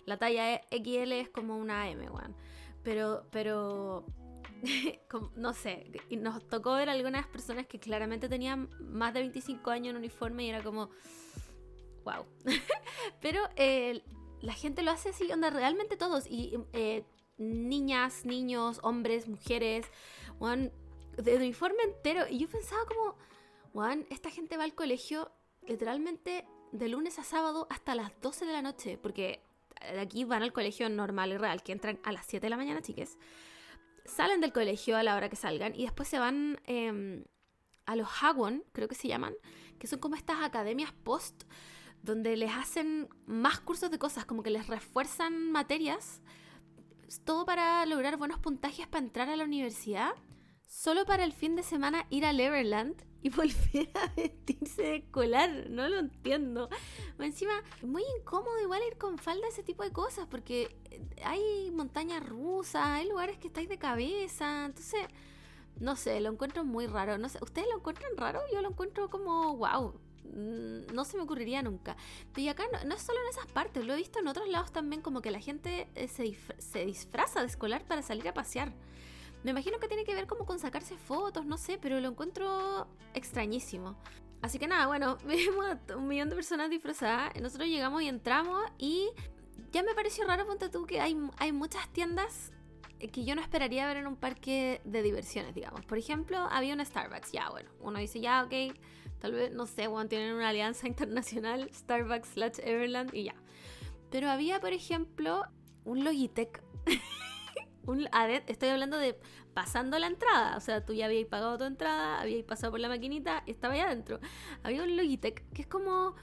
la 0.04 0.18
talla 0.18 0.60
XL 0.70 1.12
es 1.12 1.30
como 1.30 1.56
una 1.56 1.88
M, 1.88 2.10
weón. 2.10 2.36
Pero, 2.82 3.26
pero, 3.30 4.04
no 5.36 5.54
sé, 5.54 5.90
y 6.10 6.16
nos 6.16 6.46
tocó 6.48 6.74
ver 6.74 6.90
algunas 6.90 7.26
personas 7.26 7.66
que 7.66 7.78
claramente 7.78 8.28
tenían 8.28 8.68
más 8.80 9.14
de 9.14 9.20
25 9.20 9.70
años 9.70 9.90
en 9.92 9.96
uniforme 9.96 10.44
y 10.44 10.50
era 10.50 10.62
como, 10.62 10.90
wow. 12.04 12.26
pero 13.20 13.40
eh, 13.56 14.02
la 14.40 14.52
gente 14.52 14.82
lo 14.82 14.90
hace 14.90 15.10
así, 15.10 15.30
onda, 15.32 15.50
realmente 15.50 15.96
todos. 15.96 16.26
Y 16.26 16.58
eh, 16.72 17.04
niñas, 17.38 18.24
niños, 18.24 18.80
hombres, 18.82 19.28
mujeres, 19.28 19.86
weón, 20.40 20.72
de 21.16 21.36
uniforme 21.36 21.82
entero. 21.84 22.24
Y 22.28 22.38
yo 22.38 22.48
pensaba 22.48 22.82
como 22.86 23.16
Juan, 23.72 24.06
esta 24.10 24.30
gente 24.30 24.56
va 24.56 24.64
al 24.64 24.74
colegio 24.74 25.30
literalmente 25.66 26.44
de 26.72 26.88
lunes 26.88 27.18
a 27.18 27.24
sábado 27.24 27.66
hasta 27.70 27.94
las 27.94 28.12
12 28.20 28.46
de 28.46 28.52
la 28.52 28.62
noche, 28.62 28.98
porque 28.98 29.40
de 29.80 30.00
aquí 30.00 30.24
van 30.24 30.42
al 30.42 30.52
colegio 30.52 30.88
normal 30.88 31.32
y 31.32 31.36
real, 31.36 31.62
que 31.62 31.72
entran 31.72 32.00
a 32.02 32.12
las 32.12 32.26
7 32.26 32.46
de 32.46 32.50
la 32.50 32.56
mañana, 32.56 32.82
chiques. 32.82 33.16
Salen 34.04 34.40
del 34.40 34.52
colegio 34.52 34.96
a 34.96 35.02
la 35.02 35.14
hora 35.14 35.28
que 35.28 35.36
salgan 35.36 35.74
y 35.74 35.82
después 35.82 36.08
se 36.08 36.18
van 36.18 36.60
em, 36.64 37.24
a 37.86 37.94
los 37.94 38.08
Hagwon, 38.20 38.64
creo 38.72 38.88
que 38.88 38.94
se 38.94 39.08
llaman, 39.08 39.34
que 39.78 39.86
son 39.86 40.00
como 40.00 40.16
estas 40.16 40.42
academias 40.42 40.92
post, 40.92 41.44
donde 42.02 42.36
les 42.36 42.52
hacen 42.52 43.08
más 43.26 43.60
cursos 43.60 43.90
de 43.90 43.98
cosas, 43.98 44.24
como 44.24 44.42
que 44.42 44.50
les 44.50 44.66
refuerzan 44.66 45.52
materias, 45.52 46.22
todo 47.24 47.44
para 47.44 47.84
lograr 47.86 48.16
buenos 48.16 48.38
puntajes 48.38 48.88
para 48.88 49.04
entrar 49.04 49.28
a 49.28 49.36
la 49.36 49.44
universidad, 49.44 50.12
solo 50.66 51.04
para 51.04 51.24
el 51.24 51.32
fin 51.32 51.56
de 51.56 51.62
semana 51.62 52.06
ir 52.10 52.24
a 52.24 52.32
Leverland 52.32 53.09
y 53.22 53.30
volver 53.30 53.90
a 53.94 54.06
vestirse 54.16 54.82
de 54.82 54.96
escolar. 54.96 55.66
No 55.68 55.88
lo 55.88 55.98
entiendo. 55.98 56.68
Encima, 57.18 57.52
muy 57.82 58.02
incómodo 58.18 58.60
igual 58.62 58.82
ir 58.86 58.96
con 58.96 59.18
falda, 59.18 59.46
ese 59.48 59.62
tipo 59.62 59.82
de 59.82 59.92
cosas, 59.92 60.26
porque 60.26 60.76
hay 61.24 61.70
montañas 61.72 62.26
rusas, 62.26 62.86
hay 62.86 63.08
lugares 63.08 63.38
que 63.38 63.48
estáis 63.48 63.68
de 63.68 63.78
cabeza. 63.78 64.66
Entonces, 64.66 65.00
no 65.78 65.96
sé, 65.96 66.20
lo 66.20 66.30
encuentro 66.30 66.64
muy 66.64 66.86
raro. 66.86 67.18
No 67.18 67.28
sé, 67.28 67.38
¿Ustedes 67.42 67.68
lo 67.70 67.78
encuentran 67.78 68.16
raro? 68.16 68.40
Yo 68.52 68.62
lo 68.62 68.70
encuentro 68.70 69.08
como, 69.10 69.56
wow. 69.56 70.00
Mm, 70.24 70.94
no 70.94 71.04
se 71.04 71.16
me 71.16 71.24
ocurriría 71.24 71.62
nunca. 71.62 71.96
Y 72.36 72.48
acá 72.48 72.64
no, 72.84 72.94
es 72.94 73.02
solo 73.02 73.18
en 73.20 73.28
esas 73.30 73.46
partes, 73.52 73.84
lo 73.84 73.94
he 73.94 73.96
visto 73.96 74.18
en 74.20 74.28
otros 74.28 74.48
lados 74.48 74.72
también, 74.72 75.02
como 75.02 75.20
que 75.22 75.30
la 75.30 75.40
gente 75.40 75.88
eh, 75.94 76.08
se, 76.08 76.36
se 76.58 76.84
disfraza 76.86 77.40
de 77.40 77.46
escolar 77.46 77.84
para 77.86 78.02
salir 78.02 78.28
a 78.28 78.34
pasear. 78.34 78.72
Me 79.42 79.52
imagino 79.52 79.78
que 79.78 79.88
tiene 79.88 80.04
que 80.04 80.14
ver 80.14 80.26
como 80.26 80.44
con 80.44 80.58
sacarse 80.58 80.96
fotos, 80.98 81.46
no 81.46 81.56
sé, 81.56 81.78
pero 81.80 81.98
lo 82.00 82.08
encuentro 82.08 82.88
extrañísimo. 83.14 83.96
Así 84.42 84.58
que 84.58 84.66
nada, 84.66 84.86
bueno, 84.86 85.16
vimos 85.26 85.66
un 85.96 86.08
millón 86.08 86.28
de 86.28 86.36
personas 86.36 86.70
disfrazadas. 86.70 87.32
Nosotros 87.40 87.68
llegamos 87.68 88.02
y 88.02 88.08
entramos 88.08 88.62
y 88.78 89.10
ya 89.72 89.82
me 89.82 89.94
pareció 89.94 90.26
raro, 90.26 90.46
ponte 90.46 90.68
tú, 90.68 90.86
que 90.86 91.00
hay, 91.00 91.16
hay 91.38 91.52
muchas 91.52 91.88
tiendas 91.92 92.52
que 93.08 93.24
yo 93.24 93.34
no 93.34 93.40
esperaría 93.40 93.86
ver 93.86 93.98
en 93.98 94.06
un 94.06 94.16
parque 94.16 94.80
de 94.84 95.02
diversiones, 95.02 95.54
digamos. 95.54 95.84
Por 95.86 95.96
ejemplo, 95.96 96.38
había 96.50 96.74
un 96.74 96.84
Starbucks. 96.84 97.32
Ya, 97.32 97.48
bueno, 97.48 97.70
uno 97.80 97.98
dice, 97.98 98.20
ya, 98.20 98.44
ok, 98.44 98.76
tal 99.20 99.32
vez, 99.32 99.52
no 99.52 99.66
sé, 99.66 99.86
bueno, 99.86 100.08
tienen 100.08 100.34
una 100.34 100.50
alianza 100.50 100.86
internacional, 100.88 101.70
Starbucks 101.72 102.28
slash 102.28 102.58
Everland 102.62 103.14
y 103.14 103.24
ya. 103.24 103.34
Pero 104.10 104.28
había, 104.28 104.60
por 104.60 104.72
ejemplo, 104.72 105.44
un 105.84 106.04
Logitech. 106.04 106.62
Un, 107.86 108.08
estoy 108.46 108.68
hablando 108.68 108.98
de 108.98 109.18
pasando 109.54 109.98
la 109.98 110.06
entrada. 110.06 110.56
O 110.56 110.60
sea, 110.60 110.84
tú 110.84 110.92
ya 110.92 111.06
habías 111.06 111.26
pagado 111.26 111.58
tu 111.58 111.64
entrada, 111.64 112.20
habías 112.20 112.44
pasado 112.44 112.70
por 112.70 112.80
la 112.80 112.88
maquinita 112.88 113.42
estaba 113.46 113.74
ahí 113.74 113.80
adentro. 113.80 114.20
Había 114.62 114.82
un 114.82 114.96
Logitech 114.96 115.44
que 115.52 115.62
es 115.62 115.68
como 115.68 116.14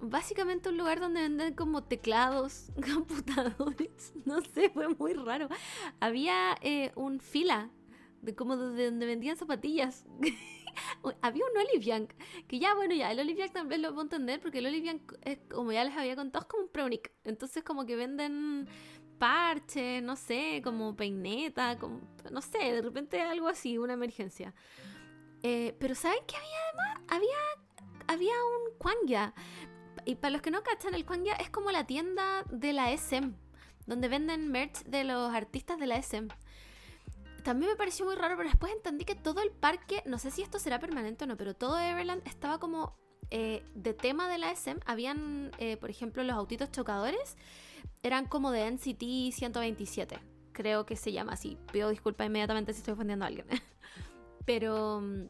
básicamente 0.00 0.68
un 0.68 0.78
lugar 0.78 1.00
donde 1.00 1.22
venden 1.22 1.54
como 1.54 1.84
teclados, 1.84 2.70
computadores. 2.94 4.12
No 4.24 4.40
sé, 4.40 4.70
fue 4.70 4.88
muy 4.88 5.14
raro. 5.14 5.48
Había 6.00 6.56
eh, 6.62 6.92
un 6.94 7.20
fila 7.20 7.70
de 8.22 8.34
como 8.34 8.56
de 8.56 8.86
donde 8.86 9.06
vendían 9.06 9.36
zapatillas. 9.36 10.04
había 11.20 11.44
un 11.44 11.58
Oliviank, 11.68 12.12
que 12.48 12.58
ya, 12.58 12.74
bueno, 12.74 12.94
ya, 12.94 13.12
el 13.12 13.20
Oliviank 13.20 13.52
también 13.52 13.82
lo 13.82 13.90
puedo 13.90 14.02
entender, 14.02 14.40
porque 14.40 14.58
el 14.58 14.66
Oliviank, 14.66 15.12
es, 15.22 15.38
como 15.50 15.72
ya 15.72 15.84
les 15.84 15.96
había 15.96 16.16
contado, 16.16 16.42
es 16.42 16.48
como 16.48 16.64
un 16.64 16.68
Pronic. 16.70 17.12
Entonces, 17.24 17.62
como 17.62 17.86
que 17.86 17.96
venden 17.96 18.68
parche, 19.18 20.00
no 20.00 20.16
sé, 20.16 20.60
como 20.62 20.94
peineta, 20.96 21.78
como, 21.78 22.00
no 22.30 22.40
sé, 22.40 22.58
de 22.58 22.82
repente 22.82 23.20
algo 23.20 23.48
así, 23.48 23.78
una 23.78 23.94
emergencia. 23.94 24.54
Eh, 25.42 25.76
pero 25.78 25.94
¿saben 25.94 26.20
qué 26.26 26.36
había 26.36 26.58
además? 26.68 27.02
Había, 27.08 28.06
había 28.08 28.32
un 28.32 28.78
Kwangya. 28.78 29.34
Y 30.04 30.16
para 30.16 30.30
los 30.32 30.42
que 30.42 30.50
no 30.50 30.62
cachan, 30.62 30.94
el 30.94 31.04
Kwangya 31.04 31.34
es 31.34 31.50
como 31.50 31.70
la 31.70 31.86
tienda 31.86 32.44
de 32.50 32.72
la 32.72 32.92
SM, 32.92 33.34
donde 33.86 34.08
venden 34.08 34.50
merch 34.50 34.84
de 34.84 35.04
los 35.04 35.34
artistas 35.34 35.78
de 35.78 35.86
la 35.86 35.96
SM. 35.96 36.28
También 37.42 37.72
me 37.72 37.76
pareció 37.76 38.06
muy 38.06 38.14
raro, 38.14 38.36
pero 38.36 38.48
después 38.48 38.72
entendí 38.72 39.04
que 39.04 39.14
todo 39.14 39.42
el 39.42 39.50
parque, 39.50 40.02
no 40.06 40.18
sé 40.18 40.30
si 40.30 40.42
esto 40.42 40.58
será 40.58 40.78
permanente 40.78 41.24
o 41.24 41.26
no, 41.26 41.36
pero 41.36 41.54
todo 41.54 41.78
Everland 41.78 42.26
estaba 42.26 42.58
como 42.58 42.96
eh, 43.30 43.62
de 43.74 43.92
tema 43.94 44.28
de 44.28 44.38
la 44.38 44.50
SM. 44.50 44.80
Habían, 44.86 45.50
eh, 45.58 45.76
por 45.76 45.90
ejemplo, 45.90 46.22
los 46.24 46.36
autitos 46.36 46.70
chocadores 46.70 47.36
eran 48.04 48.26
como 48.26 48.52
de 48.52 48.70
NCT 48.70 49.32
127, 49.32 50.18
creo 50.52 50.84
que 50.84 50.94
se 50.94 51.10
llama 51.10 51.32
así. 51.32 51.58
Pido 51.72 51.88
disculpas 51.88 52.26
inmediatamente 52.26 52.74
si 52.74 52.80
estoy 52.80 52.92
ofendiendo 52.92 53.24
a 53.24 53.28
alguien. 53.28 53.46
Pero 54.44 55.00
mm, 55.00 55.24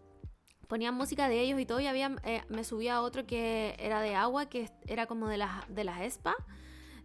ponían 0.67 0.95
música 0.97 1.29
de 1.29 1.41
ellos 1.41 1.61
y 1.61 1.67
todo 1.67 1.79
y 1.79 1.87
había, 1.87 2.17
eh, 2.25 2.43
me 2.49 2.65
subía 2.65 2.97
a 2.97 3.01
otro 3.01 3.27
que 3.27 3.77
era 3.79 4.01
de 4.01 4.17
agua, 4.17 4.47
que 4.47 4.69
era 4.89 5.07
como 5.07 5.29
de 5.29 5.37
las, 5.37 5.73
de 5.73 5.85
las 5.85 6.01
ESPA, 6.01 6.35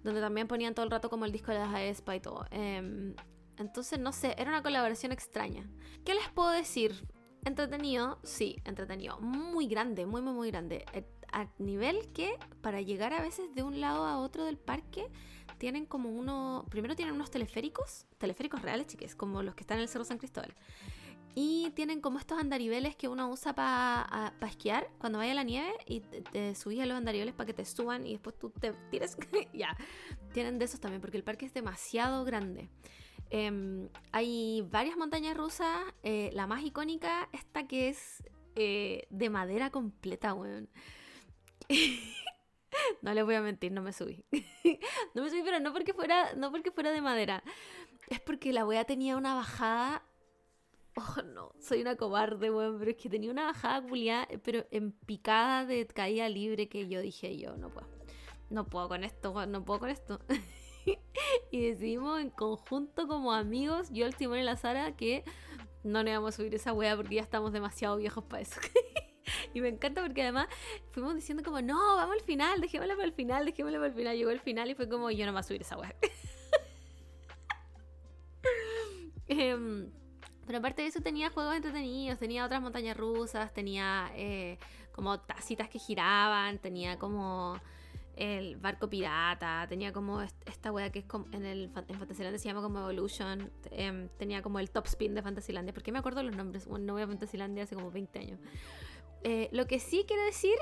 donde 0.04 0.22
también 0.22 0.48
ponían 0.48 0.74
todo 0.74 0.86
el 0.86 0.92
rato 0.92 1.08
como 1.08 1.26
el 1.26 1.32
disco 1.32 1.52
de 1.52 1.60
las 1.60 1.80
ESPA 1.80 2.16
y 2.16 2.20
todo. 2.20 2.48
Em, 2.50 3.16
entonces, 3.58 4.00
no 4.00 4.12
sé, 4.12 4.34
era 4.40 4.50
una 4.50 4.64
colaboración 4.64 5.12
extraña. 5.12 5.70
¿Qué 6.04 6.16
les 6.16 6.28
puedo 6.30 6.50
decir? 6.50 7.06
Entretenido, 7.46 8.18
sí, 8.24 8.58
entretenido. 8.66 9.20
Muy 9.20 9.68
grande, 9.68 10.08
muy, 10.08 10.24
muy, 10.24 10.34
muy 10.34 10.50
grande. 10.50 10.84
Eh, 10.94 11.06
a 11.32 11.48
nivel 11.60 12.12
que 12.12 12.38
para 12.62 12.82
llegar 12.82 13.14
a 13.14 13.22
veces 13.22 13.54
de 13.54 13.62
un 13.62 13.80
lado 13.82 14.06
a 14.06 14.18
otro 14.18 14.46
del 14.46 14.58
parque 14.58 15.08
tienen 15.60 15.86
como 15.86 16.10
uno, 16.10 16.66
primero 16.70 16.96
tienen 16.96 17.14
unos 17.14 17.30
teleféricos, 17.30 18.08
teleféricos 18.18 18.62
reales, 18.64 18.88
chiques, 18.88 19.14
como 19.14 19.44
los 19.44 19.54
que 19.54 19.62
están 19.62 19.78
en 19.78 19.84
el 19.84 19.90
Cerro 19.90 20.06
San 20.06 20.18
Cristóbal. 20.18 20.56
Y 21.36 21.70
tienen 21.76 22.02
como 22.02 22.18
estos 22.18 22.40
andariveles 22.40 22.96
que 22.96 23.08
uno 23.08 23.30
usa 23.30 23.54
para 23.54 24.34
esquiar 24.48 24.90
cuando 24.98 25.20
vaya 25.20 25.34
a 25.34 25.36
la 25.36 25.44
nieve 25.44 25.72
y 25.86 26.00
te, 26.00 26.56
subís 26.56 26.82
a 26.82 26.88
los 26.88 26.98
andariveles 26.98 27.36
para 27.36 27.46
que 27.46 27.54
te 27.54 27.66
suban 27.66 28.08
y 28.08 28.14
después 28.14 28.38
tú 28.40 28.50
te 28.50 28.74
tires. 28.90 29.16
ya, 29.54 29.78
tienen 30.34 30.58
de 30.58 30.66
esos 30.66 30.80
también 30.80 31.02
porque 31.02 31.18
el 31.18 31.24
parque 31.24 31.46
es 31.46 31.54
demasiado 31.54 32.26
grande. 32.26 32.70
Em, 33.30 33.90
hay 34.12 34.66
varias 34.72 34.98
montañas 34.98 35.38
rusas. 35.38 35.78
Eh, 36.04 36.32
la 36.34 36.48
más 36.48 36.64
icónica, 36.64 37.30
esta 37.32 37.68
que 37.68 37.90
es 37.90 38.24
eh, 38.56 39.06
de 39.10 39.30
madera 39.30 39.70
completa, 39.70 40.34
weón. 40.34 40.68
no 43.02 43.14
les 43.14 43.26
voy 43.26 43.36
a 43.36 43.42
mentir, 43.42 43.72
no 43.72 43.82
me 43.82 43.94
subí. 43.94 44.24
no 45.14 45.24
me 45.24 45.30
subí, 45.30 45.42
pero 45.44 45.60
no 45.60 45.74
porque 45.74 45.94
fuera, 45.94 46.34
no 46.36 46.52
porque 46.52 46.72
fuera 46.72 46.92
de 46.92 47.02
madera. 47.02 47.44
Es 48.10 48.20
porque 48.20 48.54
la 48.54 48.66
wea 48.66 48.86
tenía 48.86 49.18
una 49.18 49.36
bajada. 49.36 50.04
Oh, 50.96 51.22
no, 51.22 51.54
soy 51.60 51.82
una 51.82 51.96
cobarde, 51.96 52.52
weón, 52.52 52.78
pero 52.80 52.92
es 52.92 52.98
que 52.98 53.10
tenía 53.10 53.32
una 53.32 53.46
bajada 53.46 53.82
culiada, 53.82 54.28
pero 54.44 54.66
en 54.72 54.92
picada 54.92 55.66
de 55.66 55.86
caída 55.88 56.28
libre 56.28 56.68
que 56.68 56.88
yo 56.90 57.02
dije, 57.02 57.38
yo 57.38 57.56
no 57.56 57.70
puedo. 57.70 57.88
No 58.50 58.66
puedo 58.66 58.90
con 58.90 59.04
esto, 59.04 59.46
no 59.46 59.64
puedo 59.64 59.80
con 59.80 59.90
esto. 59.90 60.20
y 61.52 61.62
decidimos 61.70 62.20
en 62.20 62.32
conjunto 62.32 63.08
como 63.08 63.32
amigos, 63.32 63.90
yo, 63.92 64.08
el 64.08 64.16
Timón 64.16 64.40
y 64.40 64.44
la 64.44 64.58
Sara, 64.58 64.96
que 64.96 65.24
no 65.84 66.04
le 66.04 66.12
íbamos 66.12 66.34
a 66.34 66.38
subir 66.38 66.56
esa 66.56 66.74
wea 66.74 66.96
porque 66.96 67.16
ya 67.16 67.22
estamos 67.22 67.54
demasiado 67.54 67.98
viejos 67.98 68.24
para 68.26 68.42
eso. 68.42 68.60
y 69.54 69.62
me 69.62 69.70
encanta 69.70 70.02
porque 70.02 70.24
además 70.24 70.48
fuimos 70.92 71.16
diciendo 71.16 71.44
como, 71.44 71.62
no, 71.62 71.96
vamos 71.96 72.16
al 72.16 72.22
final, 72.22 72.62
dejémosla 72.62 72.96
para 72.96 73.06
el 73.06 73.14
final, 73.14 73.46
dejémosla 73.46 73.78
para 73.78 73.88
el 73.90 73.94
final. 73.94 74.18
Llegó 74.18 74.32
el 74.32 74.40
final 74.40 74.70
y 74.70 74.76
fue 74.76 74.90
como, 74.90 75.12
yo 75.12 75.26
no 75.26 75.32
me 75.32 75.38
voy 75.38 75.40
a 75.40 75.44
subir 75.44 75.62
esa 75.62 75.78
weá. 75.78 75.96
Em, 79.32 79.92
pero 80.48 80.58
aparte 80.58 80.82
de 80.82 80.88
eso 80.88 81.02
tenía 81.02 81.30
juegos 81.30 81.56
entretenidos, 81.56 82.18
tenía 82.18 82.44
otras 82.44 82.64
montañas 82.64 82.98
rusas, 82.98 83.54
tenía 83.54 84.10
eh, 84.16 84.58
como 84.92 85.20
tacitas 85.20 85.70
que 85.70 85.78
giraban, 85.78 86.58
tenía 86.58 86.98
como 86.98 87.60
el 88.20 88.58
barco 88.58 88.90
pirata, 88.90 89.66
tenía 89.70 89.94
como 89.94 90.22
esta 90.22 90.72
wea 90.72 90.92
que 90.92 91.00
es 91.00 91.06
como 91.06 91.26
en, 91.32 91.46
el, 91.46 91.72
en 91.88 92.00
Fantasylandia 92.00 92.38
se 92.38 92.50
llama 92.50 92.62
como 92.62 92.80
Evolution, 92.80 93.50
em, 93.72 94.10
tenía 94.18 94.42
como 94.42 94.60
el 94.60 94.70
top 94.72 94.88
spin 94.88 95.16
de 95.16 95.22
Fantasylandia, 95.22 95.74
porque 95.74 95.92
me 95.94 96.00
acuerdo 96.00 96.22
los 96.22 96.36
nombres, 96.36 96.68
bueno, 96.68 96.86
no 96.86 96.94
voy 96.94 97.04
a 97.04 97.08
Fantasylandia 97.08 97.64
hace 97.64 97.76
como 97.76 97.92
20 97.92 98.20
años. 98.20 98.40
Eh, 99.24 99.50
lo 99.52 99.68
que 99.68 99.80
sí 99.80 100.06
quiero 100.08 100.24
decir 100.24 100.56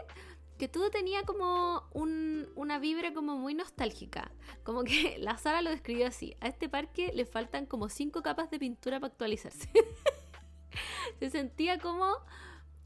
que 0.57 0.67
todo 0.67 0.89
tenía 0.89 1.23
como 1.23 1.83
una 1.93 2.79
vibra 2.79 3.13
como 3.13 3.37
muy 3.37 3.53
nostálgica. 3.53 4.31
Como 4.63 4.83
que 4.83 5.17
la 5.19 5.37
Sara 5.37 5.61
lo 5.61 5.69
describió 5.69 6.07
así. 6.07 6.35
A 6.41 6.47
este 6.47 6.69
parque 6.69 7.11
le 7.13 7.25
faltan 7.25 7.65
como 7.65 7.89
cinco 7.89 8.21
capas 8.23 8.49
de 8.49 8.59
pintura 8.59 8.99
para 8.99 9.11
actualizarse. 9.11 9.69
Se 11.19 11.29
sentía 11.29 11.79
como 11.79 12.11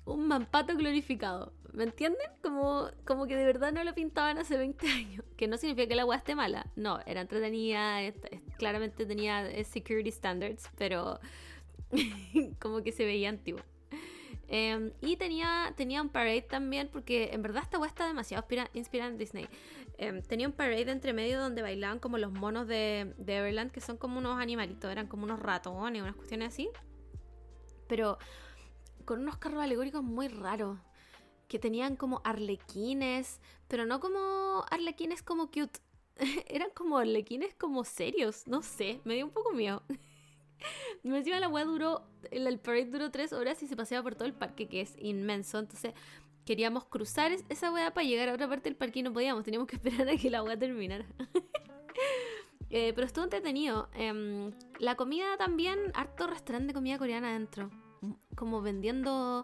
un 0.06 0.28
mampato 0.28 0.76
glorificado. 0.76 1.54
¿Me 1.74 1.86
entienden? 1.86 2.30
Como, 2.42 2.90
como 3.06 3.28
que 3.28 3.36
de 3.36 3.46
verdad 3.46 3.72
no 3.72 3.84
lo 3.84 3.94
pintaban 3.94 4.38
hace 4.38 4.58
20 4.58 4.88
años. 4.88 5.26
Que 5.38 5.48
no 5.48 5.58
significa 5.58 5.88
que 5.88 5.96
la 5.96 6.02
agua 6.02 6.18
esté 6.18 6.36
mala. 6.36 6.68
No, 6.76 7.00
era 7.06 7.22
entretenida, 7.22 8.00
claramente 8.58 9.06
tenía 9.06 9.50
eh, 9.50 9.64
security 9.64 10.12
standards, 10.12 10.70
pero 10.78 11.20
como 12.60 12.84
que 12.84 12.92
se 12.92 13.06
veía 13.06 13.30
antiguo. 13.30 13.62
Em, 14.54 14.92
y 15.00 15.16
tenía, 15.16 15.74
tenía 15.78 16.02
un 16.02 16.10
parade 16.10 16.42
también, 16.42 16.90
porque 16.92 17.30
en 17.32 17.42
verdad 17.42 17.64
esta 17.64 17.78
agua 17.78 17.88
está 17.88 18.06
demasiado 18.06 18.46
inspirada 18.74 19.10
en 19.10 19.18
Disney. 19.18 19.48
Em, 19.98 20.22
tenía 20.22 20.46
un 20.46 20.52
parade 20.52 20.92
entre 20.92 21.14
medio 21.14 21.40
donde 21.40 21.62
bailaban 21.62 22.00
como 22.00 22.18
los 22.18 22.34
monos 22.34 22.68
de, 22.68 23.14
de 23.18 23.38
Everland, 23.38 23.72
que 23.72 23.80
son 23.80 23.96
como 23.96 24.20
unos 24.20 24.42
animalitos, 24.42 24.92
eran 24.92 25.08
como 25.08 25.24
unos 25.24 25.40
ratones, 25.40 26.02
unas 26.02 26.18
cuestiones 26.18 26.50
así. 26.50 26.70
Pero 27.88 28.18
con 29.06 29.22
unos 29.22 29.38
carros 29.38 29.64
alegóricos 29.64 30.04
muy 30.04 30.28
raros 30.28 30.78
que 31.48 31.58
tenían 31.58 31.96
como 31.96 32.20
arlequines, 32.26 33.40
pero 33.70 33.86
no 33.86 34.02
como 34.02 34.66
arlequines 34.70 35.24
como 35.24 35.48
cute. 35.48 35.80
Eran 36.48 36.72
como 36.76 36.98
arlequines 36.98 37.54
como 37.54 37.86
serios, 37.86 38.48
no 38.48 38.62
sé, 38.62 39.00
me 39.06 39.16
dio 39.16 39.26
un 39.28 39.32
poco 39.32 39.54
miedo. 39.54 39.82
Me 41.04 41.18
encima 41.18 41.40
la 41.40 41.48
weá 41.48 41.66
duró, 41.66 42.04
el, 42.32 42.60
parade 42.60 42.86
duró 42.86 43.12
tres 43.12 43.34
horas 43.34 43.62
y 43.64 43.68
se 43.68 43.76
paseaba 43.76 44.04
por 44.04 44.16
todo 44.16 44.26
el 44.26 44.34
parque, 44.34 44.68
que 44.68 44.82
es 44.82 44.96
inmenso. 45.00 45.60
Entonces 45.60 45.94
queríamos 46.46 46.86
cruzar 46.86 47.32
esa 47.50 47.72
weá 47.72 47.94
para 47.94 48.06
llegar 48.06 48.30
a 48.30 48.34
otra 48.34 48.48
parte 48.48 48.70
del 48.70 48.76
parque 48.76 49.00
y 49.00 49.04
no 49.04 49.14
podíamos, 49.14 49.44
teníamos 49.44 49.68
que 49.68 49.76
esperar 49.78 50.10
a 50.10 50.18
que 50.18 50.30
la 50.30 50.44
weá 50.44 50.58
terminara. 50.58 51.06
Eh, 52.74 52.94
pero 52.96 53.06
estuvo 53.06 53.26
entretenido. 53.26 53.90
Em, 53.94 54.54
la 54.80 54.96
comida 54.96 55.36
también, 55.36 55.78
harto 55.94 56.26
restaurante 56.26 56.68
de 56.68 56.74
comida 56.74 56.98
coreana 56.98 57.32
adentro. 57.32 57.70
Como 58.34 58.62
vendiendo 58.62 59.44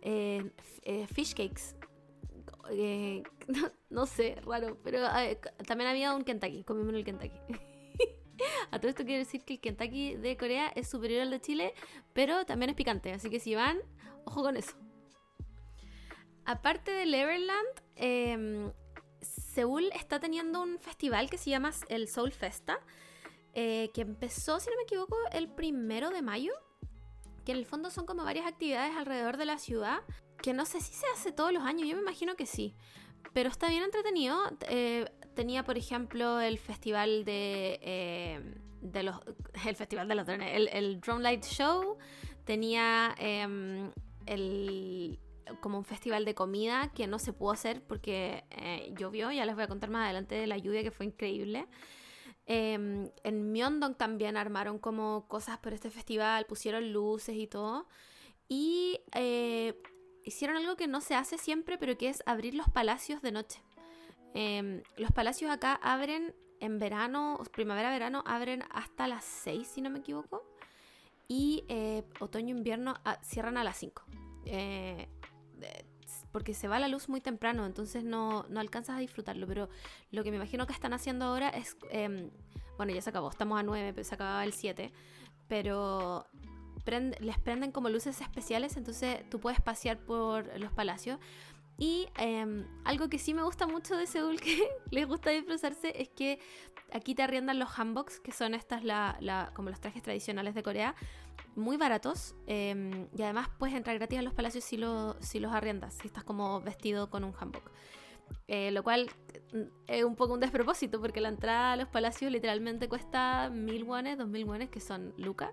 eh, 0.00 0.50
eh, 0.82 1.06
fish 1.08 1.34
cakes. 1.34 1.74
Eh, 2.70 3.22
no, 3.90 4.06
sé, 4.06 4.36
raro, 4.46 4.78
pero 4.82 5.00
también 5.66 5.90
había 5.90 6.14
un 6.14 6.24
Kentucky, 6.24 6.62
comimos 6.64 6.94
el 6.94 7.04
Kentucky. 7.04 7.38
A 8.70 8.78
todo 8.78 8.88
esto 8.88 9.04
quiero 9.04 9.18
decir 9.18 9.44
que 9.44 9.54
el 9.54 9.60
Kentucky 9.60 10.16
de 10.16 10.36
Corea 10.36 10.68
es 10.74 10.88
superior 10.88 11.22
al 11.22 11.30
de 11.30 11.40
Chile, 11.40 11.74
pero 12.12 12.44
también 12.44 12.70
es 12.70 12.76
picante, 12.76 13.12
así 13.12 13.30
que 13.30 13.40
si 13.40 13.54
van, 13.54 13.78
ojo 14.24 14.42
con 14.42 14.56
eso. 14.56 14.76
Aparte 16.44 16.90
del 16.90 17.14
Everland, 17.14 17.68
em, 17.96 18.72
Seúl 19.20 19.90
está 19.94 20.20
teniendo 20.20 20.60
un 20.62 20.78
festival 20.78 21.30
que 21.30 21.38
se 21.38 21.50
llama 21.50 21.72
el 21.88 22.08
Soul 22.08 22.32
Festa, 22.32 22.78
que 23.54 23.92
empezó, 23.94 24.58
si 24.58 24.68
no 24.68 24.76
me 24.76 24.82
equivoco, 24.82 25.16
el 25.32 25.48
primero 25.48 26.10
de 26.10 26.22
mayo 26.22 26.52
que 27.44 27.52
en 27.52 27.58
el 27.58 27.66
fondo 27.66 27.90
son 27.90 28.06
como 28.06 28.24
varias 28.24 28.46
actividades 28.46 28.96
alrededor 28.96 29.36
de 29.36 29.44
la 29.44 29.58
ciudad, 29.58 30.02
que 30.42 30.52
no 30.52 30.64
sé 30.64 30.80
si 30.80 30.94
se 30.94 31.06
hace 31.14 31.32
todos 31.32 31.52
los 31.52 31.62
años, 31.62 31.88
yo 31.88 31.94
me 31.94 32.02
imagino 32.02 32.36
que 32.36 32.46
sí, 32.46 32.74
pero 33.32 33.48
está 33.48 33.68
bien 33.68 33.82
entretenido. 33.82 34.36
Eh, 34.68 35.06
tenía, 35.34 35.64
por 35.64 35.78
ejemplo, 35.78 36.40
el 36.40 36.58
festival 36.58 37.24
de, 37.24 37.78
eh, 37.82 38.40
de 38.80 39.02
los, 39.02 39.16
el 39.66 39.76
festival 39.76 40.08
de 40.08 40.14
los 40.14 40.26
drones, 40.26 40.70
el, 40.72 41.00
Drone 41.00 41.22
Light 41.22 41.44
Show, 41.44 41.98
tenía 42.44 43.14
em, 43.18 43.90
el 44.26 45.18
como 45.60 45.76
un 45.76 45.84
festival 45.84 46.24
de 46.24 46.34
comida 46.34 46.90
que 46.94 47.06
no 47.06 47.18
se 47.18 47.34
pudo 47.34 47.50
hacer 47.50 47.82
porque 47.82 48.44
eh, 48.50 48.94
llovió, 48.98 49.30
ya 49.30 49.44
les 49.44 49.54
voy 49.54 49.64
a 49.64 49.68
contar 49.68 49.90
más 49.90 50.04
adelante 50.04 50.34
de 50.34 50.46
la 50.46 50.56
lluvia 50.56 50.82
que 50.82 50.90
fue 50.90 51.06
increíble. 51.06 51.66
Em, 52.46 53.10
en 53.24 53.52
Myeongdong 53.52 53.94
también 53.94 54.36
armaron 54.36 54.78
como 54.78 55.26
cosas 55.28 55.58
por 55.58 55.74
este 55.74 55.90
festival, 55.90 56.46
pusieron 56.46 56.92
luces 56.92 57.36
y 57.36 57.46
todo. 57.46 57.86
Y 58.48 59.00
hicieron 60.24 60.56
algo 60.56 60.76
que 60.76 60.86
no 60.86 61.00
se 61.00 61.14
hace 61.14 61.38
siempre, 61.38 61.78
pero 61.78 61.96
que 61.96 62.08
es 62.08 62.22
abrir 62.26 62.54
los 62.54 62.68
palacios 62.68 63.22
de 63.22 63.32
noche. 63.32 63.60
Em, 64.34 64.82
los 64.96 65.12
palacios 65.12 65.50
acá 65.50 65.78
abren 65.82 66.34
en 66.60 66.78
verano, 66.78 67.40
primavera-verano, 67.52 68.24
abren 68.26 68.64
hasta 68.70 69.06
las 69.06 69.24
6, 69.24 69.66
si 69.66 69.80
no 69.80 69.90
me 69.90 70.00
equivoco. 70.00 70.42
Y 71.28 71.64
eh, 71.68 72.04
otoño-invierno 72.20 72.94
ah, 73.04 73.18
cierran 73.22 73.56
a 73.56 73.64
las 73.64 73.78
5 73.78 74.02
porque 76.34 76.52
se 76.52 76.66
va 76.66 76.80
la 76.80 76.88
luz 76.88 77.08
muy 77.08 77.20
temprano, 77.20 77.64
entonces 77.64 78.02
no, 78.02 78.44
no 78.48 78.58
alcanzas 78.58 78.96
a 78.96 78.98
disfrutarlo. 78.98 79.46
Pero 79.46 79.68
lo 80.10 80.24
que 80.24 80.32
me 80.32 80.36
imagino 80.36 80.66
que 80.66 80.72
están 80.72 80.92
haciendo 80.92 81.26
ahora 81.26 81.48
es, 81.48 81.76
em, 81.90 82.28
bueno, 82.76 82.92
ya 82.92 83.00
se 83.02 83.10
acabó, 83.10 83.30
estamos 83.30 83.56
a 83.56 83.62
9, 83.62 83.92
pero 83.94 84.04
se 84.04 84.16
acababa 84.16 84.44
el 84.44 84.52
7, 84.52 84.90
pero 85.46 86.26
les 86.84 87.38
prenden 87.38 87.72
como 87.72 87.88
luces 87.88 88.20
especiales, 88.20 88.76
entonces 88.76 89.28
tú 89.30 89.40
puedes 89.40 89.60
pasear 89.60 89.98
por 89.98 90.58
los 90.58 90.72
palacios. 90.72 91.18
Y 91.76 92.06
em, 92.18 92.66
algo 92.84 93.08
que 93.08 93.18
sí 93.18 93.34
me 93.34 93.42
gusta 93.42 93.66
mucho 93.66 93.96
de 93.96 94.06
Seúl, 94.06 94.40
que 94.40 94.58
les 94.90 95.06
gusta 95.06 95.30
disfrazarse, 95.30 96.00
es 96.00 96.08
que 96.08 96.38
aquí 96.92 97.14
te 97.14 97.22
arriendan 97.22 97.58
los 97.58 97.70
hanboks, 97.78 98.20
que 98.20 98.32
son 98.32 98.54
estas 98.54 98.84
la, 98.84 99.50
como 99.54 99.70
los 99.70 99.80
trajes 99.80 100.02
tradicionales 100.02 100.54
de 100.54 100.62
Corea, 100.62 100.94
muy 101.56 101.76
baratos 101.76 102.34
em, 102.46 103.08
y 103.16 103.22
además 103.22 103.48
puedes 103.58 103.74
entrar 103.74 103.96
gratis 103.98 104.20
a 104.20 104.22
los 104.22 104.34
palacios 104.34 104.64
si, 104.64 104.76
lo, 104.76 105.20
si 105.20 105.40
los 105.40 105.52
arriendas, 105.52 105.94
si 105.94 106.06
estás 106.06 106.24
como 106.24 106.60
vestido 106.60 107.10
con 107.10 107.24
un 107.24 107.32
hanbok. 107.32 107.70
Eh, 108.46 108.70
lo 108.70 108.82
cual 108.82 109.10
mm, 109.52 109.62
es 109.86 110.04
un 110.04 110.16
poco 110.16 110.34
un 110.34 110.40
despropósito 110.40 111.00
porque 111.00 111.20
la 111.20 111.28
entrada 111.28 111.72
a 111.72 111.76
los 111.76 111.88
palacios 111.88 112.30
literalmente 112.30 112.88
cuesta 112.88 113.50
mil 113.50 113.84
wones, 113.84 114.18
dos 114.18 114.28
mil 114.28 114.44
wones, 114.44 114.70
que 114.70 114.80
son 114.80 115.14
lucas. 115.16 115.50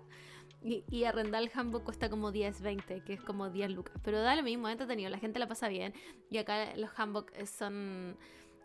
Y, 0.64 0.84
y, 0.90 1.04
arrendar 1.04 1.42
el 1.42 1.50
hanbok 1.52 1.82
cuesta 1.82 2.08
como 2.08 2.30
10, 2.30 2.62
20, 2.62 3.00
que 3.00 3.12
es 3.14 3.20
como 3.20 3.50
10 3.50 3.72
lucas. 3.72 3.96
Pero 4.04 4.20
da 4.20 4.36
lo 4.36 4.42
mismo, 4.42 4.68
es 4.68 4.72
entretenido, 4.72 5.10
la 5.10 5.18
gente 5.18 5.38
la 5.38 5.48
pasa 5.48 5.68
bien. 5.68 5.92
Y 6.30 6.38
acá 6.38 6.76
los 6.76 6.90
hanbok 6.96 7.32
son. 7.44 8.16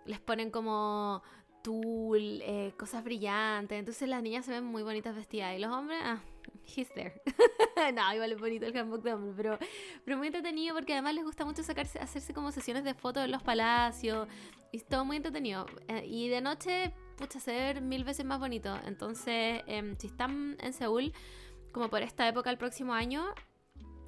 Les 0.06 0.20
ponen 0.20 0.52
como 0.52 1.24
tul, 1.68 2.42
eh, 2.44 2.74
cosas 2.78 3.04
brillantes. 3.04 3.78
Entonces 3.78 4.08
las 4.08 4.24
niñas 4.24 4.46
se 4.46 4.52
ven 4.52 4.64
muy 4.64 4.84
bonitas 4.84 5.16
vestidas. 5.16 5.54
Y 5.56 5.60
los 5.60 5.70
hombres, 5.70 6.00
ah, 6.02 6.22
he's 6.66 6.88
there. 6.94 7.22
no, 7.94 8.14
igual 8.14 8.32
es 8.32 8.40
bonito 8.40 8.66
el 8.66 8.78
handbook 8.78 9.04
de 9.04 9.14
hombre, 9.14 9.34
pero, 9.36 9.60
pero 10.06 10.18
muy 10.18 10.28
entretenido 10.28 10.74
porque 10.74 10.94
además 10.94 11.16
les 11.16 11.26
gusta 11.26 11.44
mucho 11.44 11.64
sacarse, 11.64 12.00
hacerse 12.00 12.34
como 12.34 12.52
sesiones 12.52 12.84
de 12.84 12.94
fotos 12.94 13.26
en 13.26 13.32
los 13.32 13.44
palacios. 13.44 14.28
Y 14.72 14.78
es 14.78 14.86
todo 14.86 15.06
muy 15.06 15.18
entretenido. 15.18 15.66
Eh, 15.90 16.06
y 16.06 16.30
de 16.30 16.40
noche, 16.40 16.94
pucha, 17.18 17.40
se 17.40 17.52
ve 17.52 17.82
mil 17.82 18.04
veces 18.04 18.26
más 18.26 18.40
bonito. 18.40 18.74
Entonces, 18.86 19.62
em, 19.68 19.98
si 19.98 20.08
están 20.08 20.56
en 20.62 20.72
Seúl, 20.72 21.14
como 21.78 21.92
por 21.92 22.02
esta 22.02 22.28
época 22.28 22.50
el 22.50 22.58
próximo 22.58 22.96
año, 22.96 23.24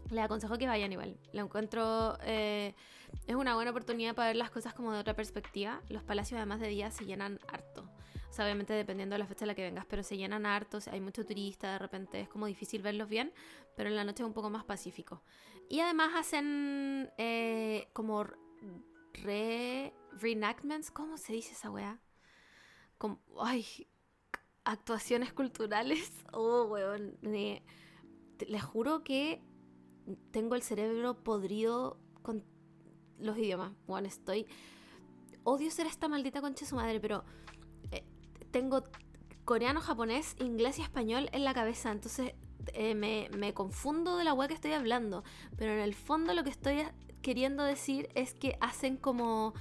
les 0.09 0.23
aconsejo 0.23 0.57
que 0.57 0.65
vayan 0.65 0.91
igual. 0.91 1.19
Lo 1.33 1.43
encuentro. 1.43 2.17
Eh, 2.23 2.73
es 3.27 3.35
una 3.35 3.53
buena 3.53 3.69
oportunidad 3.69 4.15
para 4.15 4.29
ver 4.29 4.37
las 4.37 4.49
cosas 4.49 4.73
como 4.73 4.91
de 4.91 4.97
otra 4.97 5.15
perspectiva. 5.15 5.81
Los 5.87 6.01
palacios, 6.01 6.37
además 6.37 6.59
de 6.61 6.67
día, 6.67 6.89
se 6.89 7.05
llenan 7.05 7.39
harto. 7.47 7.87
O 8.27 8.33
sea, 8.33 8.45
obviamente 8.45 8.73
dependiendo 8.73 9.13
de 9.13 9.19
la 9.19 9.27
fecha 9.27 9.45
en 9.45 9.49
la 9.49 9.53
que 9.55 9.61
vengas, 9.61 9.85
pero 9.85 10.01
se 10.01 10.17
llenan 10.17 10.47
hartos, 10.47 10.87
hay 10.87 10.99
mucho 10.99 11.25
turista, 11.25 11.73
de 11.73 11.79
repente 11.79 12.21
es 12.21 12.29
como 12.29 12.47
difícil 12.47 12.81
verlos 12.81 13.09
bien, 13.09 13.33
pero 13.75 13.89
en 13.89 13.95
la 13.95 14.03
noche 14.03 14.23
es 14.23 14.27
un 14.27 14.33
poco 14.33 14.49
más 14.49 14.63
pacífico. 14.63 15.21
Y 15.67 15.79
además 15.79 16.11
hacen 16.15 17.11
eh, 17.17 17.87
como 17.93 18.25
re 19.13 19.93
reenactments, 20.13 20.89
¿cómo 20.91 21.17
se 21.17 21.33
dice 21.33 21.53
esa 21.53 21.69
weá? 21.71 21.99
Como, 22.97 23.19
ay, 23.39 23.87
actuaciones 24.69 25.33
culturales. 25.33 26.11
Oh, 26.31 26.65
weón. 26.65 27.17
les 27.21 28.63
juro 28.63 29.03
que 29.03 29.41
tengo 30.31 30.53
el 30.55 30.61
cerebro 30.61 31.23
podrido 31.23 31.99
con 32.21 32.43
los 33.17 33.37
idiomas. 33.37 33.73
Bueno, 33.87 34.07
estoy... 34.07 34.45
Odio 35.43 35.71
ser 35.71 35.87
esta 35.87 36.07
maldita 36.07 36.39
concha 36.41 36.67
su 36.67 36.75
madre, 36.75 36.99
pero 36.99 37.23
tengo 38.51 38.83
coreano, 39.45 39.81
japonés, 39.81 40.35
inglés 40.39 40.77
y 40.77 40.83
español 40.83 41.29
en 41.31 41.43
la 41.43 41.53
cabeza. 41.53 41.91
Entonces 41.91 42.33
eh, 42.73 42.93
me, 42.93 43.29
me, 43.35 43.53
confundo 43.53 44.17
de 44.17 44.23
la 44.23 44.33
weá 44.33 44.47
que 44.47 44.53
estoy 44.53 44.73
hablando, 44.73 45.23
pero 45.57 45.71
en 45.71 45.79
el 45.79 45.95
fondo 45.95 46.33
lo 46.33 46.43
que 46.43 46.51
estoy 46.51 46.83
queriendo 47.21 47.63
decir 47.63 48.09
es 48.13 48.33
que 48.33 48.57
hacen 48.61 48.97
como 48.97 49.53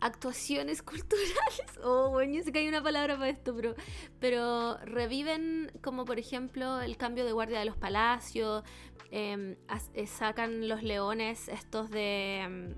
actuaciones 0.00 0.82
culturales. 0.82 1.78
Oh, 1.82 2.10
bueno, 2.10 2.34
yo 2.34 2.42
sé 2.42 2.52
que 2.52 2.60
hay 2.60 2.68
una 2.68 2.82
palabra 2.82 3.16
para 3.16 3.30
esto, 3.30 3.54
pero, 3.54 3.74
pero 4.20 4.78
reviven 4.84 5.72
como 5.82 6.04
por 6.04 6.18
ejemplo 6.18 6.80
el 6.80 6.96
cambio 6.96 7.24
de 7.24 7.32
guardia 7.32 7.58
de 7.58 7.64
los 7.64 7.76
palacios, 7.76 8.64
em, 9.10 9.56
eh, 9.94 10.06
sacan 10.06 10.68
los 10.68 10.82
leones 10.82 11.48
estos 11.48 11.90
de... 11.90 12.40
Em, 12.40 12.74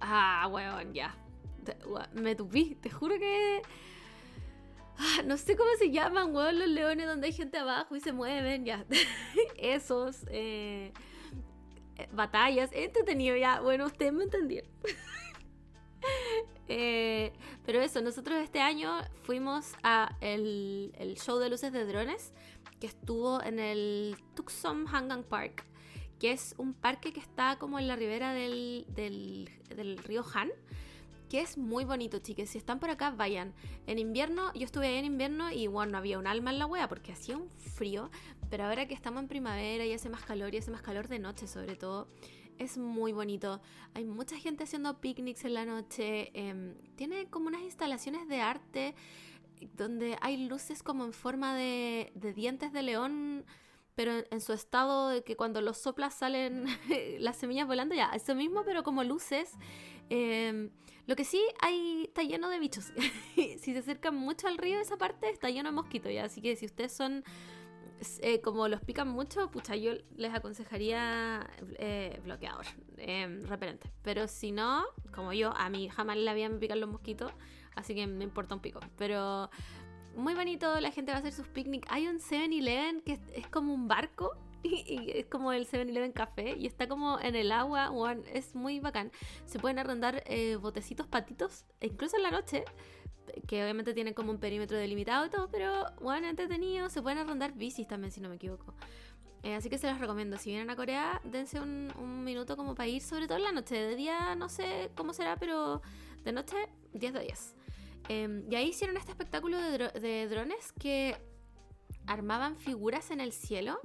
ah, 0.00 0.48
weón, 0.50 0.92
ya. 0.94 1.16
Me 2.14 2.34
tupí, 2.34 2.74
te 2.76 2.90
juro 2.90 3.18
que... 3.18 3.62
Ah, 4.98 5.22
no 5.24 5.36
sé 5.36 5.56
cómo 5.56 5.70
se 5.78 5.90
llaman, 5.90 6.34
weón, 6.34 6.58
los 6.58 6.68
leones 6.68 7.06
donde 7.06 7.26
hay 7.28 7.32
gente 7.32 7.58
abajo 7.58 7.96
y 7.96 8.00
se 8.00 8.12
mueven, 8.12 8.64
ya. 8.64 8.84
Esos. 9.58 10.24
Eh, 10.30 10.92
eh, 11.96 12.08
batallas. 12.12 12.70
Entretenido 12.72 13.36
ya. 13.36 13.60
Bueno, 13.60 13.86
ustedes 13.86 14.12
me 14.12 14.24
entendieron. 14.24 14.70
Eh, 16.68 17.32
pero 17.66 17.82
eso, 17.82 18.00
nosotros 18.00 18.38
este 18.38 18.60
año 18.60 18.92
fuimos 19.24 19.72
a 19.82 20.16
el, 20.20 20.92
show 21.22 21.38
de 21.38 21.50
luces 21.50 21.70
de 21.72 21.84
drones 21.84 22.32
que 22.80 22.86
estuvo 22.86 23.42
en 23.42 23.58
el 23.58 24.16
Tucson 24.34 24.86
Hangang 24.86 25.24
Park, 25.24 25.66
que 26.18 26.32
es 26.32 26.54
un 26.56 26.72
parque 26.72 27.12
que 27.12 27.20
está 27.20 27.58
como 27.58 27.78
en 27.78 27.88
la 27.88 27.96
ribera 27.96 28.32
del, 28.32 28.86
del, 28.94 29.98
río 29.98 30.24
Han 30.32 30.50
que 31.28 31.40
es 31.40 31.58
muy 31.58 31.84
bonito, 31.84 32.18
chicas. 32.18 32.50
Si 32.50 32.58
están 32.58 32.78
por 32.78 32.90
acá, 32.90 33.10
vayan. 33.10 33.54
En 33.86 33.98
invierno, 33.98 34.52
yo 34.54 34.64
estuve 34.64 34.86
ahí 34.86 34.96
en 34.96 35.06
invierno 35.06 35.50
y 35.50 35.66
bueno, 35.66 35.92
no 35.92 35.98
había 35.98 36.18
un 36.18 36.26
alma 36.26 36.50
en 36.50 36.58
la 36.58 36.66
wea 36.66 36.88
porque 36.88 37.12
hacía 37.12 37.38
un 37.38 37.50
frío. 37.58 38.10
Pero 38.50 38.64
ahora 38.64 38.86
que 38.86 38.92
estamos 38.92 39.22
en 39.22 39.28
primavera 39.28 39.84
y 39.86 39.94
hace 39.94 40.10
más 40.10 40.22
calor 40.24 40.54
y 40.54 40.58
hace 40.58 40.70
más 40.70 40.82
calor 40.82 41.08
de 41.08 41.18
noche 41.18 41.46
sobre 41.46 41.74
todo, 41.74 42.06
es 42.62 42.78
muy 42.78 43.12
bonito. 43.12 43.60
Hay 43.94 44.04
mucha 44.04 44.36
gente 44.36 44.64
haciendo 44.64 45.00
picnics 45.00 45.44
en 45.44 45.54
la 45.54 45.64
noche. 45.64 46.30
Em, 46.34 46.74
tiene 46.96 47.26
como 47.26 47.48
unas 47.48 47.62
instalaciones 47.62 48.28
de 48.28 48.40
arte 48.40 48.94
donde 49.74 50.16
hay 50.20 50.48
luces 50.48 50.82
como 50.82 51.04
en 51.04 51.12
forma 51.12 51.56
de, 51.56 52.12
dientes 52.34 52.72
de 52.72 52.82
león, 52.82 53.44
pero 53.94 54.12
en, 54.30 54.40
su 54.40 54.52
estado 54.52 55.08
de 55.08 55.22
que 55.22 55.36
cuando 55.36 55.60
los 55.60 55.78
soplas 55.78 56.14
salen 56.14 56.64
las 57.18 57.36
semillas 57.36 57.66
volando, 57.66 57.94
ya, 57.94 58.10
eso 58.14 58.34
mismo, 58.34 58.62
pero 58.64 58.82
como 58.82 59.04
luces. 59.04 59.52
Em, 60.08 60.70
lo 61.06 61.16
que 61.16 61.24
sí, 61.24 61.42
hay, 61.60 62.04
está 62.04 62.22
lleno 62.22 62.48
de 62.48 62.58
bichos. 62.58 62.92
si 63.34 63.58
se 63.58 63.78
acercan 63.78 64.14
mucho 64.14 64.48
al 64.48 64.58
río, 64.58 64.80
esa 64.80 64.96
parte 64.96 65.28
está 65.30 65.50
lleno 65.50 65.70
de 65.70 65.74
mosquitos, 65.74 66.12
ya. 66.12 66.24
Así 66.24 66.40
que 66.40 66.56
si 66.56 66.66
ustedes 66.66 66.92
son 66.92 67.24
eh, 68.20 68.40
como 68.40 68.68
los 68.68 68.80
pican 68.80 69.08
mucho, 69.08 69.50
pucha, 69.50 69.76
yo 69.76 69.92
les 70.16 70.34
aconsejaría 70.34 71.48
eh, 71.78 72.20
bloqueador, 72.24 72.66
em, 72.96 73.44
repelente. 73.44 73.90
Pero 74.02 74.28
si 74.28 74.52
no, 74.52 74.84
como 75.14 75.32
yo, 75.32 75.52
a 75.56 75.68
mí 75.68 75.88
jamás 75.88 76.16
le 76.16 76.28
habían 76.30 76.58
picado 76.58 76.80
los 76.80 76.90
mosquitos, 76.90 77.32
así 77.74 77.94
que 77.94 78.06
me 78.06 78.24
importa 78.24 78.54
un 78.54 78.60
pico. 78.60 78.80
Pero 78.96 79.50
muy 80.16 80.34
bonito, 80.34 80.80
la 80.80 80.90
gente 80.90 81.12
va 81.12 81.18
a 81.18 81.20
hacer 81.20 81.32
sus 81.32 81.48
picnic. 81.48 81.86
Hay 81.88 82.06
un 82.06 82.18
7-Eleven 82.18 83.02
que 83.02 83.18
es, 83.34 83.46
como 83.48 83.72
un 83.72 83.88
barco 83.88 84.36
y, 84.62 85.10
es 85.14 85.26
como 85.26 85.52
el 85.52 85.66
7-Eleven 85.66 86.12
café 86.12 86.56
y 86.58 86.66
está 86.66 86.88
como 86.88 87.18
en 87.20 87.36
el 87.36 87.52
agua, 87.52 87.92
es 88.32 88.54
muy 88.54 88.80
bacán. 88.80 89.10
Se 89.46 89.58
pueden 89.58 89.78
arrendar 89.78 90.22
eh, 90.26 90.56
botecitos 90.56 91.06
patitos, 91.06 91.64
incluso 91.80 92.16
en 92.16 92.22
la 92.22 92.30
noche 92.30 92.64
que 93.46 93.62
obviamente 93.62 93.94
tienen 93.94 94.14
como 94.14 94.30
un 94.30 94.38
perímetro 94.38 94.76
delimitado 94.76 95.26
y 95.26 95.30
todo, 95.30 95.48
pero 95.50 95.86
bueno, 96.00 96.28
entretenido. 96.28 96.88
Se 96.90 97.02
pueden 97.02 97.18
arrendar 97.18 97.52
bicis 97.52 97.86
también, 97.86 98.12
si 98.12 98.20
no 98.20 98.28
me 98.28 98.36
equivoco. 98.36 98.74
Eh, 99.42 99.54
así 99.54 99.68
que 99.68 99.78
se 99.78 99.86
las 99.86 99.98
recomiendo. 99.98 100.38
Si 100.38 100.50
vienen 100.50 100.70
a 100.70 100.76
Corea, 100.76 101.20
dense 101.24 101.60
un, 101.60 102.22
minuto 102.24 102.56
como 102.56 102.74
para 102.74 102.88
ir, 102.88 103.02
sobre 103.02 103.26
todo 103.26 103.38
en 103.38 103.44
la 103.44 103.52
noche. 103.52 103.74
De 103.74 103.96
día 103.96 104.34
no 104.36 104.48
sé 104.48 104.90
cómo 104.96 105.12
será, 105.12 105.36
pero 105.36 105.82
de 106.24 106.32
noche 106.32 106.56
10 106.92 107.12
de 107.12 107.20
10. 107.20 107.54
Em, 108.08 108.44
y 108.50 108.54
ahí 108.54 108.68
hicieron 108.68 108.96
este 108.96 109.10
espectáculo 109.10 109.58
de, 109.58 110.28
drones 110.28 110.72
que 110.72 111.16
armaban 112.06 112.56
figuras 112.56 113.10
en 113.10 113.20
el 113.20 113.32
cielo. 113.32 113.80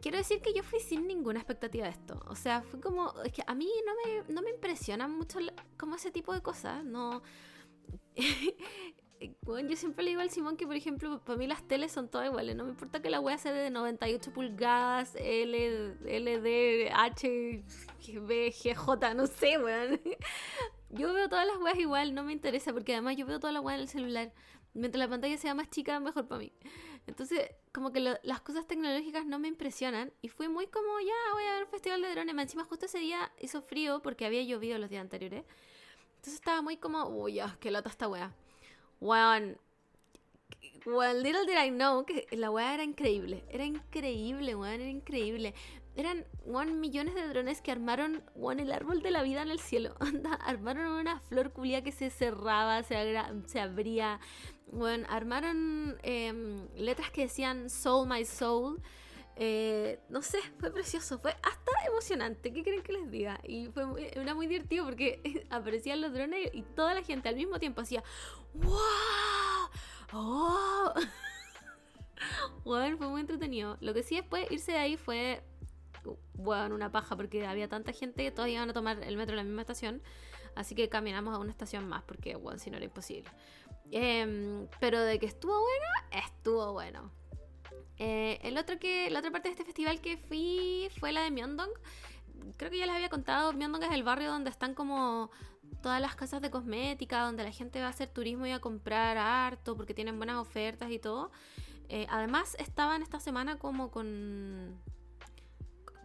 Quiero 0.00 0.18
decir 0.18 0.40
que 0.40 0.52
yo 0.54 0.62
fui 0.62 0.80
sin 0.80 1.06
ninguna 1.06 1.40
expectativa 1.40 1.84
de 1.84 1.92
esto. 1.92 2.22
O 2.28 2.34
sea, 2.34 2.62
fue 2.62 2.80
como. 2.80 3.12
Es 3.22 3.32
que 3.32 3.42
a 3.46 3.54
mí 3.54 3.70
no 3.86 3.92
me, 3.94 4.34
no 4.34 4.42
me 4.42 4.50
impresionan 4.50 5.10
mucho 5.10 5.38
como 5.78 5.96
ese 5.96 6.10
tipo 6.10 6.32
de 6.32 6.40
cosas. 6.40 6.84
No 6.84 7.22
bueno, 9.42 9.68
yo 9.68 9.76
siempre 9.76 10.04
le 10.04 10.10
digo 10.10 10.22
al 10.22 10.30
Simón 10.30 10.56
que, 10.56 10.66
por 10.66 10.76
ejemplo, 10.76 11.20
para 11.24 11.38
mí 11.38 11.46
las 11.46 11.66
teles 11.66 11.92
son 11.92 12.08
todas 12.08 12.28
iguales. 12.28 12.56
No 12.56 12.64
me 12.64 12.70
importa 12.70 13.00
que 13.00 13.10
la 13.10 13.20
wea 13.20 13.38
sea 13.38 13.52
de 13.52 13.70
98 13.70 14.32
pulgadas, 14.32 15.14
L, 15.16 15.94
LD, 16.04 16.90
H, 16.92 17.64
B, 18.20 18.50
GJ, 18.50 19.14
no 19.14 19.26
sé, 19.26 19.58
weón. 19.58 20.00
Yo 20.90 21.12
veo 21.12 21.28
todas 21.28 21.46
las 21.46 21.56
weas 21.58 21.78
igual, 21.78 22.14
no 22.14 22.22
me 22.22 22.32
interesa, 22.32 22.72
porque 22.72 22.92
además 22.92 23.16
yo 23.16 23.26
veo 23.26 23.40
toda 23.40 23.52
la 23.52 23.60
wea 23.60 23.74
en 23.74 23.82
el 23.82 23.88
celular. 23.88 24.32
Mientras 24.74 25.00
la 25.00 25.08
pantalla 25.08 25.36
sea 25.36 25.52
más 25.52 25.68
chica, 25.68 25.98
mejor 25.98 26.28
para 26.28 26.40
mí. 26.40 26.52
Entonces, 27.08 27.50
como 27.72 27.92
que 27.92 28.00
las 28.00 28.40
cosas 28.42 28.66
tecnológicas 28.68 29.26
no 29.26 29.40
me 29.40 29.48
impresionan. 29.48 30.12
Y 30.22 30.28
fui 30.28 30.48
muy 30.48 30.68
como, 30.68 31.00
ya, 31.00 31.32
voy 31.32 31.42
a 31.44 31.54
ver 31.54 31.64
un 31.64 31.70
festival 31.70 32.00
de 32.00 32.10
drones. 32.10 32.36
Encima, 32.38 32.64
justo 32.64 32.86
ese 32.86 32.98
día 32.98 33.32
hizo 33.40 33.60
frío 33.60 34.02
porque 34.02 34.24
había 34.24 34.42
llovido 34.44 34.78
los 34.78 34.88
días 34.88 35.02
anteriores. 35.02 35.44
Entonces 36.24 36.40
estaba 36.40 36.62
muy 36.62 36.78
como, 36.78 37.04
uy, 37.04 37.34
ya, 37.34 37.54
qué 37.60 37.70
lata 37.70 37.90
esta 37.90 38.08
wea. 38.08 38.32
Weón. 38.98 39.58
Well, 40.86 41.22
little 41.22 41.44
did 41.44 41.62
I 41.62 41.68
know 41.68 42.06
que 42.06 42.26
la 42.30 42.50
wea 42.50 42.72
era 42.72 42.82
increíble. 42.82 43.44
Era 43.50 43.66
increíble, 43.66 44.54
weón, 44.54 44.80
era 44.80 44.88
increíble. 44.88 45.52
Eran, 45.96 46.24
weón, 46.46 46.80
millones 46.80 47.14
de 47.14 47.28
drones 47.28 47.60
que 47.60 47.72
armaron, 47.72 48.22
weón, 48.34 48.58
el 48.58 48.72
árbol 48.72 49.02
de 49.02 49.10
la 49.10 49.22
vida 49.22 49.42
en 49.42 49.50
el 49.50 49.60
cielo. 49.60 49.96
armaron 50.46 50.92
una 50.92 51.20
flor 51.20 51.52
culia 51.52 51.84
que 51.84 51.92
se 51.92 52.08
cerraba, 52.08 52.82
se, 52.84 53.18
se 53.44 53.60
abría. 53.60 54.18
Weón, 54.68 55.04
armaron 55.10 55.98
em, 56.04 56.66
letras 56.74 57.10
que 57.10 57.24
decían 57.24 57.68
Soul 57.68 58.08
My 58.08 58.24
Soul. 58.24 58.80
Eh, 59.36 59.98
no 60.08 60.22
sé, 60.22 60.38
fue 60.58 60.70
precioso, 60.70 61.18
fue 61.18 61.32
hasta 61.42 61.72
emocionante, 61.88 62.52
¿qué 62.52 62.62
creen 62.62 62.82
que 62.82 62.92
les 62.92 63.10
diga? 63.10 63.40
Y 63.42 63.66
fue 63.66 63.84
muy, 63.84 64.04
era 64.12 64.34
muy 64.34 64.46
divertido 64.46 64.84
porque 64.84 65.46
aparecían 65.50 66.00
los 66.00 66.12
drones 66.12 66.50
y 66.52 66.62
toda 66.62 66.94
la 66.94 67.02
gente 67.02 67.28
al 67.28 67.36
mismo 67.36 67.58
tiempo 67.58 67.80
hacía 67.80 68.02
¡Wow! 68.54 68.74
¡Oh! 70.12 70.94
bueno, 72.64 72.96
fue 72.96 73.08
muy 73.08 73.20
entretenido. 73.20 73.76
Lo 73.80 73.92
que 73.92 74.02
sí 74.02 74.16
después 74.16 74.50
irse 74.50 74.72
de 74.72 74.78
ahí 74.78 74.96
fue, 74.96 75.42
bueno, 76.34 76.74
una 76.74 76.92
paja 76.92 77.16
porque 77.16 77.46
había 77.46 77.68
tanta 77.68 77.92
gente 77.92 78.22
que 78.22 78.30
todos 78.30 78.48
iban 78.48 78.70
a 78.70 78.72
tomar 78.72 79.02
el 79.02 79.16
metro 79.16 79.32
en 79.32 79.38
la 79.38 79.44
misma 79.44 79.62
estación. 79.62 80.02
Así 80.54 80.76
que 80.76 80.88
caminamos 80.88 81.34
a 81.34 81.38
una 81.38 81.50
estación 81.50 81.88
más 81.88 82.04
porque, 82.04 82.36
bueno, 82.36 82.60
si 82.60 82.70
no 82.70 82.76
era 82.76 82.84
imposible. 82.84 83.28
Em, 83.90 84.68
pero 84.80 85.00
de 85.00 85.18
que 85.18 85.26
estuvo 85.26 85.52
bueno, 85.52 85.86
estuvo 86.26 86.72
bueno. 86.72 87.10
Eh, 87.98 88.38
el 88.42 88.58
otro 88.58 88.78
que, 88.78 89.10
la 89.10 89.20
otra 89.20 89.30
parte 89.30 89.48
de 89.48 89.52
este 89.52 89.64
festival 89.64 90.00
que 90.00 90.16
fui 90.16 90.88
fue 90.98 91.12
la 91.12 91.22
de 91.22 91.30
Myeongdong. 91.30 91.70
Creo 92.56 92.70
que 92.70 92.78
ya 92.78 92.86
les 92.86 92.94
había 92.94 93.08
contado, 93.08 93.52
Myeongdong 93.52 93.84
es 93.84 93.92
el 93.92 94.02
barrio 94.02 94.30
donde 94.30 94.50
están 94.50 94.74
como 94.74 95.30
todas 95.82 96.00
las 96.00 96.14
casas 96.14 96.40
de 96.40 96.50
cosmética, 96.50 97.22
donde 97.22 97.44
la 97.44 97.52
gente 97.52 97.80
va 97.80 97.86
a 97.86 97.90
hacer 97.90 98.08
turismo 98.08 98.46
y 98.46 98.50
a 98.50 98.60
comprar 98.60 99.16
harto 99.18 99.76
porque 99.76 99.94
tienen 99.94 100.18
buenas 100.18 100.36
ofertas 100.36 100.90
y 100.90 100.98
todo. 100.98 101.30
Eh, 101.88 102.06
además 102.08 102.56
estaban 102.58 103.02
esta 103.02 103.20
semana 103.20 103.58
como 103.58 103.90
con 103.90 104.80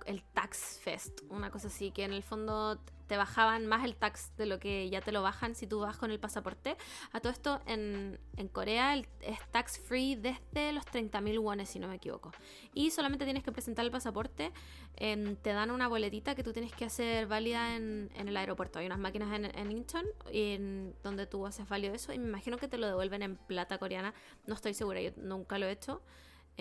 el 0.10 0.24
Tax 0.24 0.80
Fest, 0.82 1.22
una 1.30 1.52
cosa 1.52 1.68
así, 1.68 1.92
que 1.92 2.04
en 2.04 2.14
el 2.14 2.24
fondo 2.24 2.80
te 3.06 3.18
bajaban 3.18 3.66
más 3.66 3.84
el 3.84 3.96
tax 3.96 4.32
de 4.38 4.46
lo 4.46 4.60
que 4.60 4.88
ya 4.90 5.02
te 5.02 5.12
lo 5.12 5.24
bajan 5.24 5.56
si 5.56 5.66
tú 5.66 5.80
vas 5.80 5.98
con 5.98 6.12
el 6.12 6.20
pasaporte. 6.20 6.78
A 7.12 7.20
todo 7.20 7.32
esto 7.32 7.60
en, 7.66 8.20
Corea 8.52 8.96
es 8.96 9.40
tax 9.52 9.80
free 9.80 10.16
desde 10.16 10.72
los 10.74 10.86
30.000 10.86 11.40
wones, 11.40 11.70
si 11.70 11.80
no 11.80 11.88
me 11.88 11.96
equivoco. 11.96 12.32
Y 12.74 12.92
solamente 12.92 13.26
tienes 13.26 13.44
que 13.44 13.52
presentar 13.52 13.84
el 13.84 13.92
pasaporte. 13.92 14.52
te 14.96 15.54
dan 15.54 15.72
una 15.72 15.88
boletita 15.88 16.36
que 16.36 16.44
tú 16.44 16.54
tienes 16.54 16.72
que 16.72 16.86
hacer 16.86 17.26
válida 17.26 17.76
en, 17.76 18.12
el 18.16 18.38
aeropuerto. 18.38 18.78
Hay 18.78 18.86
unas 18.86 19.00
máquinas 19.00 19.34
en, 19.34 19.46
en 19.46 19.72
Incheon 19.72 20.06
en, 20.32 20.96
donde 21.02 21.26
tú 21.26 21.48
haces 21.48 21.68
válido 21.68 21.96
eso 21.96 22.14
y 22.14 22.20
me 22.20 22.28
imagino 22.28 22.58
que 22.58 22.68
te 22.68 22.78
lo 22.78 22.86
devuelven 22.86 23.24
en 23.24 23.38
plata 23.38 23.80
coreana. 23.80 24.14
No 24.46 24.54
estoy 24.54 24.76
segura, 24.76 25.02
yo 25.02 25.12
nunca 25.18 25.58
lo 25.58 25.66
he 25.66 25.72
hecho. 25.72 26.02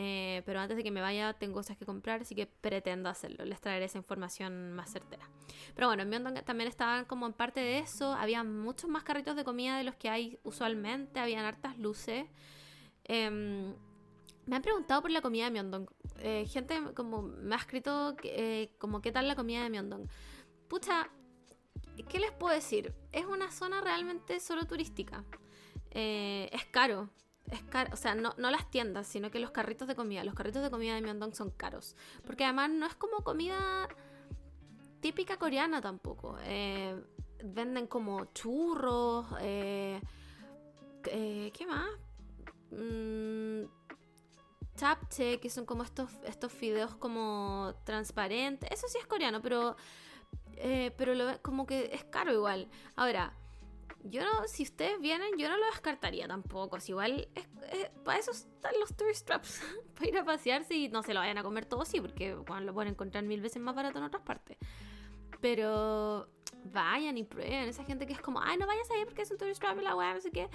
Eh, 0.00 0.42
pero 0.46 0.60
antes 0.60 0.76
de 0.76 0.84
que 0.84 0.92
me 0.92 1.00
vaya 1.00 1.32
tengo 1.32 1.54
cosas 1.54 1.76
que 1.76 1.84
comprar, 1.84 2.20
así 2.20 2.36
que 2.36 2.46
pretendo 2.46 3.08
hacerlo. 3.08 3.44
Les 3.44 3.60
traeré 3.60 3.86
esa 3.86 3.98
información 3.98 4.72
más 4.72 4.92
certera. 4.92 5.28
Pero 5.74 5.88
bueno, 5.88 6.04
en 6.04 6.08
Myeongdong 6.08 6.44
también 6.44 6.68
estaban 6.68 7.04
como 7.04 7.26
en 7.26 7.32
parte 7.32 7.58
de 7.58 7.80
eso. 7.80 8.12
Había 8.12 8.44
muchos 8.44 8.88
más 8.88 9.02
carritos 9.02 9.34
de 9.34 9.42
comida 9.42 9.76
de 9.76 9.82
los 9.82 9.96
que 9.96 10.08
hay 10.08 10.38
usualmente. 10.44 11.18
Habían 11.18 11.44
hartas 11.44 11.76
luces. 11.78 12.26
Em, 13.02 13.74
me 14.46 14.54
han 14.54 14.62
preguntado 14.62 15.02
por 15.02 15.10
la 15.10 15.20
comida 15.20 15.46
de 15.46 15.50
Myeongdong. 15.50 15.88
Eh, 16.20 16.46
gente 16.46 16.80
como 16.94 17.22
me 17.22 17.56
ha 17.56 17.58
escrito 17.58 18.16
eh, 18.22 18.70
como 18.78 19.00
qué 19.00 19.10
tal 19.10 19.26
la 19.26 19.34
comida 19.34 19.64
de 19.64 19.70
Myeongdong. 19.70 20.08
Pucha, 20.68 21.10
¿qué 22.08 22.20
les 22.20 22.30
puedo 22.30 22.54
decir? 22.54 22.94
Es 23.10 23.26
una 23.26 23.50
zona 23.50 23.80
realmente 23.80 24.38
solo 24.38 24.64
turística. 24.64 25.24
es 25.90 26.64
caro 26.66 27.10
es 27.50 27.62
caro, 27.64 27.90
o 27.92 27.96
sea, 27.96 28.14
no, 28.14 28.34
no 28.36 28.50
las 28.50 28.70
tiendas, 28.70 29.06
sino 29.06 29.30
que 29.30 29.38
los 29.38 29.50
carritos 29.50 29.88
de 29.88 29.94
comida. 29.94 30.24
Los 30.24 30.34
carritos 30.34 30.62
de 30.62 30.70
comida 30.70 30.94
de 30.94 31.02
Myeongdong 31.02 31.34
son 31.34 31.50
caros. 31.50 31.96
Porque 32.26 32.44
además 32.44 32.70
no 32.70 32.86
es 32.86 32.94
como 32.94 33.22
comida 33.22 33.88
típica 35.00 35.36
coreana 35.36 35.80
tampoco. 35.80 36.36
Eh, 36.42 37.00
venden 37.44 37.86
como 37.86 38.26
churros, 38.26 39.26
eh, 39.40 40.00
eh, 41.06 41.50
¿qué 41.56 41.66
más? 41.66 41.88
Mm, 42.70 43.64
que 45.40 45.50
son 45.50 45.66
como 45.66 45.82
estos, 45.82 46.10
estos 46.24 46.52
fideos 46.52 46.94
como 46.96 47.74
transparentes. 47.84 48.70
Eso 48.70 48.86
sí 48.88 48.98
es 48.98 49.06
coreano, 49.06 49.42
pero, 49.42 49.76
pero 50.96 51.14
como 51.42 51.66
que 51.66 51.90
es 51.92 52.04
caro 52.04 52.32
igual. 52.32 52.68
Ahora, 52.94 53.34
yo 54.04 54.22
no, 54.22 54.46
si 54.46 54.62
ustedes 54.62 55.00
vienen, 55.00 55.36
yo 55.38 55.48
no 55.48 55.56
lo 55.56 55.66
descartaría 55.66 56.26
tampoco. 56.28 56.80
Si 56.80 56.92
igual, 56.92 57.28
para 58.04 58.18
eso 58.18 58.30
están 58.30 58.72
los 58.80 58.94
tourist 58.96 59.26
traps, 59.26 59.62
para 59.94 60.08
ir 60.08 60.18
a 60.18 60.24
pasearse 60.24 60.74
y 60.74 60.88
no 60.88 61.02
se 61.02 61.14
lo 61.14 61.20
vayan 61.20 61.38
a 61.38 61.42
comer 61.42 61.66
todo, 61.66 61.84
sí, 61.84 62.00
porque 62.00 62.30
lo 62.34 62.74
pueden 62.74 62.92
encontrar 62.92 63.24
mil 63.24 63.40
veces 63.40 63.60
más 63.60 63.74
barato 63.74 63.98
en 63.98 64.04
otras 64.04 64.22
partes. 64.22 64.56
Pero 65.40 66.28
vayan 66.64 67.18
y 67.18 67.24
prueben. 67.24 67.68
Esa 67.68 67.84
gente 67.84 68.06
que 68.06 68.12
es 68.12 68.20
como, 68.20 68.40
ay, 68.40 68.56
no 68.56 68.66
vayas 68.66 68.90
ahí 68.90 69.04
porque 69.04 69.22
es 69.22 69.30
un 69.30 69.38
tourist 69.38 69.60
trap 69.60 69.78
y 69.78 69.82
la 69.82 69.94
weá, 69.94 70.14
no 70.14 70.20
sé 70.20 70.30
qué. 70.30 70.48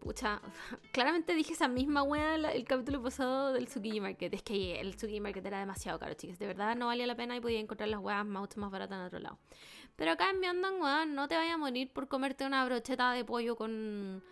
Pucha, 0.00 0.40
claramente 0.92 1.34
dije 1.34 1.52
esa 1.52 1.68
misma 1.68 2.02
weá 2.02 2.34
el, 2.34 2.64
capítulo 2.64 3.02
pasado 3.02 3.52
del 3.52 3.66
Tsukiji 3.66 4.00
Market. 4.00 4.34
Es 4.34 4.42
que 4.42 4.80
el 4.80 4.96
Tsukiji 4.96 5.20
Market 5.20 5.44
era 5.44 5.58
demasiado 5.60 5.98
caro, 5.98 6.14
chicas. 6.14 6.38
De 6.38 6.46
verdad 6.46 6.76
no 6.76 6.86
valía 6.86 7.06
la 7.06 7.16
pena 7.16 7.36
y 7.36 7.40
podía 7.40 7.60
encontrar 7.60 7.88
las 7.88 8.00
weas 8.00 8.24
mucho 8.24 8.60
más 8.60 8.70
baratas 8.70 8.98
en 8.98 9.04
otro 9.04 9.18
lado. 9.18 9.38
Pero 9.96 10.12
acá 10.12 10.30
en 10.30 10.40
Myeongdong, 10.40 10.80
weón, 10.80 11.14
no 11.14 11.26
te 11.26 11.36
vayas 11.36 11.54
a 11.54 11.58
morir 11.58 11.90
por 11.92 12.08
comerte 12.08 12.46
una 12.46 12.64
brocheta 12.64 13.12
de 13.12 13.24
pollo 13.24 13.56
con. 13.56 14.22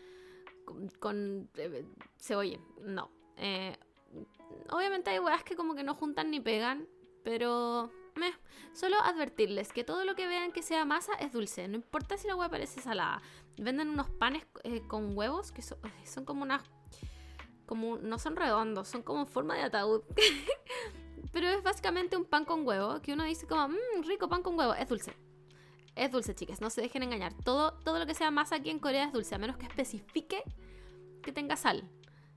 con, 1.01 1.49
eh, 1.57 1.85
cebolla. 2.19 2.59
No. 2.83 3.11
Eh, 3.37 3.77
obviamente 4.71 5.11
hay 5.11 5.19
weas 5.19 5.43
que 5.43 5.57
como 5.57 5.75
que 5.75 5.83
no 5.83 5.95
juntan 5.95 6.31
ni 6.31 6.41
pegan, 6.41 6.87
pero. 7.23 7.91
Solo 8.75 8.97
advertirles 9.03 9.73
que 9.73 9.85
todo 9.85 10.05
lo 10.05 10.17
que 10.17 10.27
vean 10.27 10.51
que 10.51 10.63
sea 10.63 10.85
masa 10.85 11.13
es 11.15 11.33
dulce. 11.33 11.69
No 11.69 11.77
importa 11.77 12.19
si 12.19 12.27
la 12.27 12.35
hueá 12.35 12.49
parece 12.49 12.81
salada. 12.81 13.23
Venden 13.57 13.89
unos 13.89 14.11
panes 14.11 14.45
eh, 14.65 14.83
con 14.89 15.17
huevos 15.17 15.53
que 15.53 15.63
son, 15.63 16.25
como 16.25 16.43
unas. 16.43 16.63
Como, 17.67 17.97
no 17.99 18.19
son 18.19 18.37
redondos, 18.37 18.89
son 18.89 19.03
como 19.03 19.27
forma 19.27 19.55
de 19.55 19.63
ataúd. 19.63 20.03
Pero 21.33 21.49
es 21.49 21.63
básicamente 21.63 22.17
un 22.17 22.25
pan 22.25 22.45
con 22.45 22.67
huevo 22.67 23.01
que 23.01 23.13
uno 23.13 23.25
dice 23.25 23.47
como, 23.47 23.69
mmm, 23.69 24.03
rico 24.07 24.29
pan 24.29 24.43
con 24.43 24.59
huevo. 24.59 24.75
Es 24.75 24.89
dulce. 24.89 25.15
Es 25.95 26.11
dulce, 26.11 26.35
chicas, 26.35 26.61
no 26.61 26.69
se 26.69 26.81
dejen 26.81 27.05
engañar. 27.05 27.33
Todo, 27.45 27.75
todo 27.85 28.01
lo 28.01 28.07
que 28.07 28.15
sea 28.15 28.33
masa 28.33 28.57
aquí 28.57 28.71
en 28.71 28.81
Corea 28.81 29.05
es 29.05 29.13
dulce, 29.13 29.37
a 29.37 29.39
menos 29.39 29.57
que 29.57 29.67
especifique 29.67 30.43
que 31.23 31.33
tenga 31.33 31.57
sal. 31.57 31.89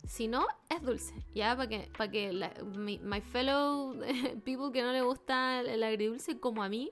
Si 0.07 0.27
no, 0.27 0.47
es 0.69 0.81
dulce, 0.81 1.13
¿ya? 1.35 1.55
Para 1.55 1.67
que, 1.67 1.91
para 1.97 2.09
que 2.09 2.31
my, 3.03 3.21
fellow 3.21 3.93
people 4.45 4.71
que 4.71 4.81
no 4.81 4.91
le 4.91 5.01
gusta 5.01 5.59
el, 5.61 5.83
agridulce 5.83 6.39
como 6.39 6.63
a 6.63 6.69
mí, 6.69 6.91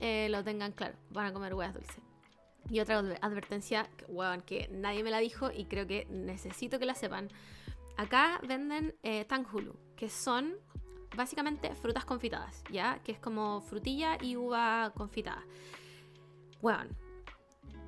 eh, 0.00 0.28
lo 0.30 0.42
tengan 0.42 0.72
claro. 0.72 0.96
Van 1.10 1.26
a 1.26 1.32
comer 1.32 1.54
huevas 1.54 1.74
dulces. 1.74 2.02
Y 2.70 2.80
otra 2.80 2.98
advertencia, 3.20 3.88
que, 3.96 4.06
que 4.46 4.68
nadie 4.72 5.02
me 5.04 5.10
la 5.10 5.18
dijo 5.18 5.50
y 5.50 5.66
creo 5.66 5.86
que 5.86 6.06
necesito 6.10 6.78
que 6.78 6.86
la 6.86 6.94
sepan. 6.94 7.28
Acá 7.96 8.40
venden 8.46 8.94
eh, 9.02 9.24
tanghulu, 9.26 9.76
que 9.96 10.08
son 10.08 10.56
básicamente 11.16 11.74
frutas 11.74 12.04
confitadas, 12.04 12.62
¿ya? 12.70 13.00
Que 13.04 13.12
es 13.12 13.18
como 13.18 13.60
frutilla 13.60 14.16
y 14.20 14.36
uva 14.36 14.92
confitada. 14.96 15.44
Bueno, 16.60 16.84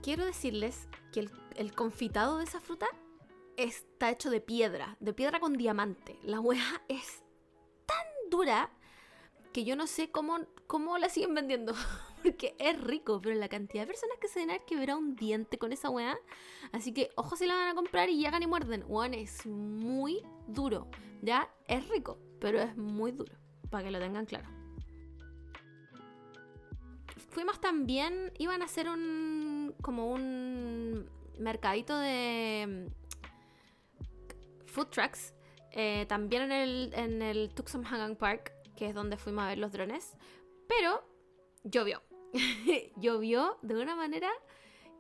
quiero 0.03 0.25
decirles 0.27 0.89
que 1.13 1.29
el, 1.57 1.75
confitado 1.75 2.39
de 2.39 2.45
esa 2.45 2.61
fruta 2.61 2.87
está 3.57 4.11
hecho 4.11 4.31
de 4.31 4.41
piedra, 4.41 4.97
de 5.01 5.13
piedra 5.13 5.41
con 5.41 5.55
diamante. 5.55 6.19
La 6.23 6.41
hueá 6.41 6.83
es 6.89 7.23
tan 7.87 8.31
dura 8.31 8.71
que 9.53 9.65
yo 9.65 9.77
no 9.77 9.87
sé 9.87 10.11
cómo, 10.11 10.39
cómo 10.67 10.99
la 10.99 11.09
siguen 11.09 11.35
vendiendo. 11.35 11.75
Porque 12.23 12.57
es 12.59 12.81
rico, 12.81 13.21
pero 13.23 13.39
la 13.39 13.49
cantidad 13.49 13.83
de 13.83 13.89
personas 13.89 14.17
que 14.19 14.29
se 14.29 14.41
deben 14.41 14.55
haber 14.55 14.65
quebrado 14.67 14.99
un 14.99 15.15
diente 15.15 15.59
con 15.59 15.73
esa 15.73 15.91
weá. 15.91 16.17
Así 16.73 16.93
que 16.93 17.11
ojo 17.17 17.37
si 17.37 17.47
la 17.47 17.55
van 17.55 17.69
a 17.69 17.75
comprar 17.75 18.09
y 18.09 18.17
llegan 18.17 18.43
y 18.43 18.47
muerden. 18.47 18.83
Weón, 18.89 19.13
es 19.13 19.45
muy 19.47 20.23
duro. 20.47 20.89
Ya 21.21 21.51
es 21.69 21.87
rico, 21.89 22.19
pero 22.41 22.61
es 22.61 22.77
muy 22.77 23.13
duro. 23.13 23.35
Para 23.71 23.85
que 23.85 23.91
lo 23.91 23.99
tengan 23.99 24.25
claro. 24.25 24.49
Fuimos 27.29 27.61
también, 27.61 28.33
iban 28.39 28.63
a 28.63 28.65
hacer 28.65 28.89
un. 28.89 29.75
como 29.83 30.11
un 30.11 31.11
mercadito 31.39 31.99
de 31.99 32.89
food 34.75 34.89
trucks. 34.89 35.33
Eh, 35.71 36.07
también 36.09 36.43
en 36.43 36.53
el, 36.53 36.93
en 36.95 37.23
el 37.23 37.51
Tucson 37.55 37.85
Hangang 37.85 38.17
Park, 38.17 38.53
que 38.77 38.87
es 38.87 38.95
donde 38.95 39.17
fuimos 39.17 39.45
a 39.45 39.49
ver 39.49 39.59
los 39.59 39.73
drones. 39.73 40.17
Pero 40.69 41.05
llovió. 41.63 42.03
llovió 42.97 43.59
de 43.63 43.81
una 43.81 43.95
manera 43.95 44.31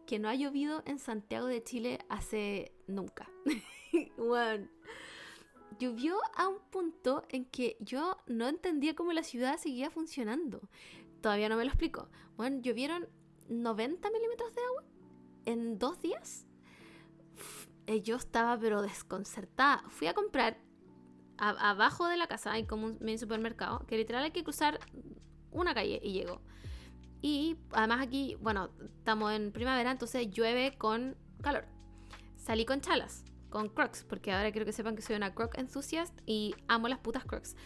que 0.06 0.18
no 0.18 0.28
ha 0.28 0.34
llovido 0.34 0.82
en 0.86 0.98
Santiago 0.98 1.46
de 1.46 1.62
Chile 1.62 1.98
hace 2.08 2.72
nunca. 2.86 3.28
bueno, 4.16 4.68
llovió 5.78 6.16
a 6.36 6.48
un 6.48 6.58
punto 6.70 7.24
en 7.28 7.46
que 7.46 7.76
yo 7.80 8.18
no 8.26 8.48
entendía 8.48 8.94
cómo 8.94 9.12
la 9.12 9.22
ciudad 9.22 9.58
seguía 9.58 9.90
funcionando. 9.90 10.68
Todavía 11.20 11.48
no 11.48 11.56
me 11.56 11.64
lo 11.64 11.70
explico. 11.70 12.08
Bueno, 12.36 12.60
llovieron 12.60 13.08
90 13.48 14.10
milímetros 14.10 14.54
de 14.54 14.62
agua 14.62 14.84
en 15.46 15.78
dos 15.78 16.00
días. 16.00 16.46
Eh, 17.86 18.02
yo 18.02 18.16
estaba 18.16 18.58
pero 18.58 18.82
desconcertada. 18.82 19.82
Fui 19.88 20.06
a 20.06 20.14
comprar 20.14 20.58
abajo 21.36 22.06
de 22.06 22.16
la 22.16 22.26
casa, 22.26 22.52
hay 22.52 22.64
como 22.64 22.86
un 22.86 22.98
mini 23.00 23.18
supermercado, 23.18 23.84
que 23.86 23.96
literal 23.96 24.22
hay 24.24 24.30
que 24.30 24.44
cruzar 24.44 24.78
una 25.50 25.74
calle 25.74 26.00
y 26.02 26.12
llego. 26.12 26.40
Y 27.20 27.56
además 27.72 28.02
aquí, 28.02 28.36
bueno, 28.40 28.70
estamos 28.98 29.32
en 29.32 29.50
primavera, 29.52 29.90
entonces 29.90 30.30
llueve 30.30 30.76
con 30.76 31.16
calor. 31.42 31.66
Salí 32.36 32.64
con 32.64 32.80
chalas 32.80 33.24
con 33.48 33.68
Crocs, 33.68 34.04
porque 34.04 34.32
ahora 34.32 34.50
quiero 34.50 34.66
que 34.66 34.72
sepan 34.72 34.96
que 34.96 35.02
soy 35.02 35.16
una 35.16 35.32
Croc 35.32 35.56
enthusiast 35.56 36.12
y 36.26 36.54
amo 36.68 36.88
las 36.88 36.98
putas 36.98 37.24
Crocs. 37.24 37.56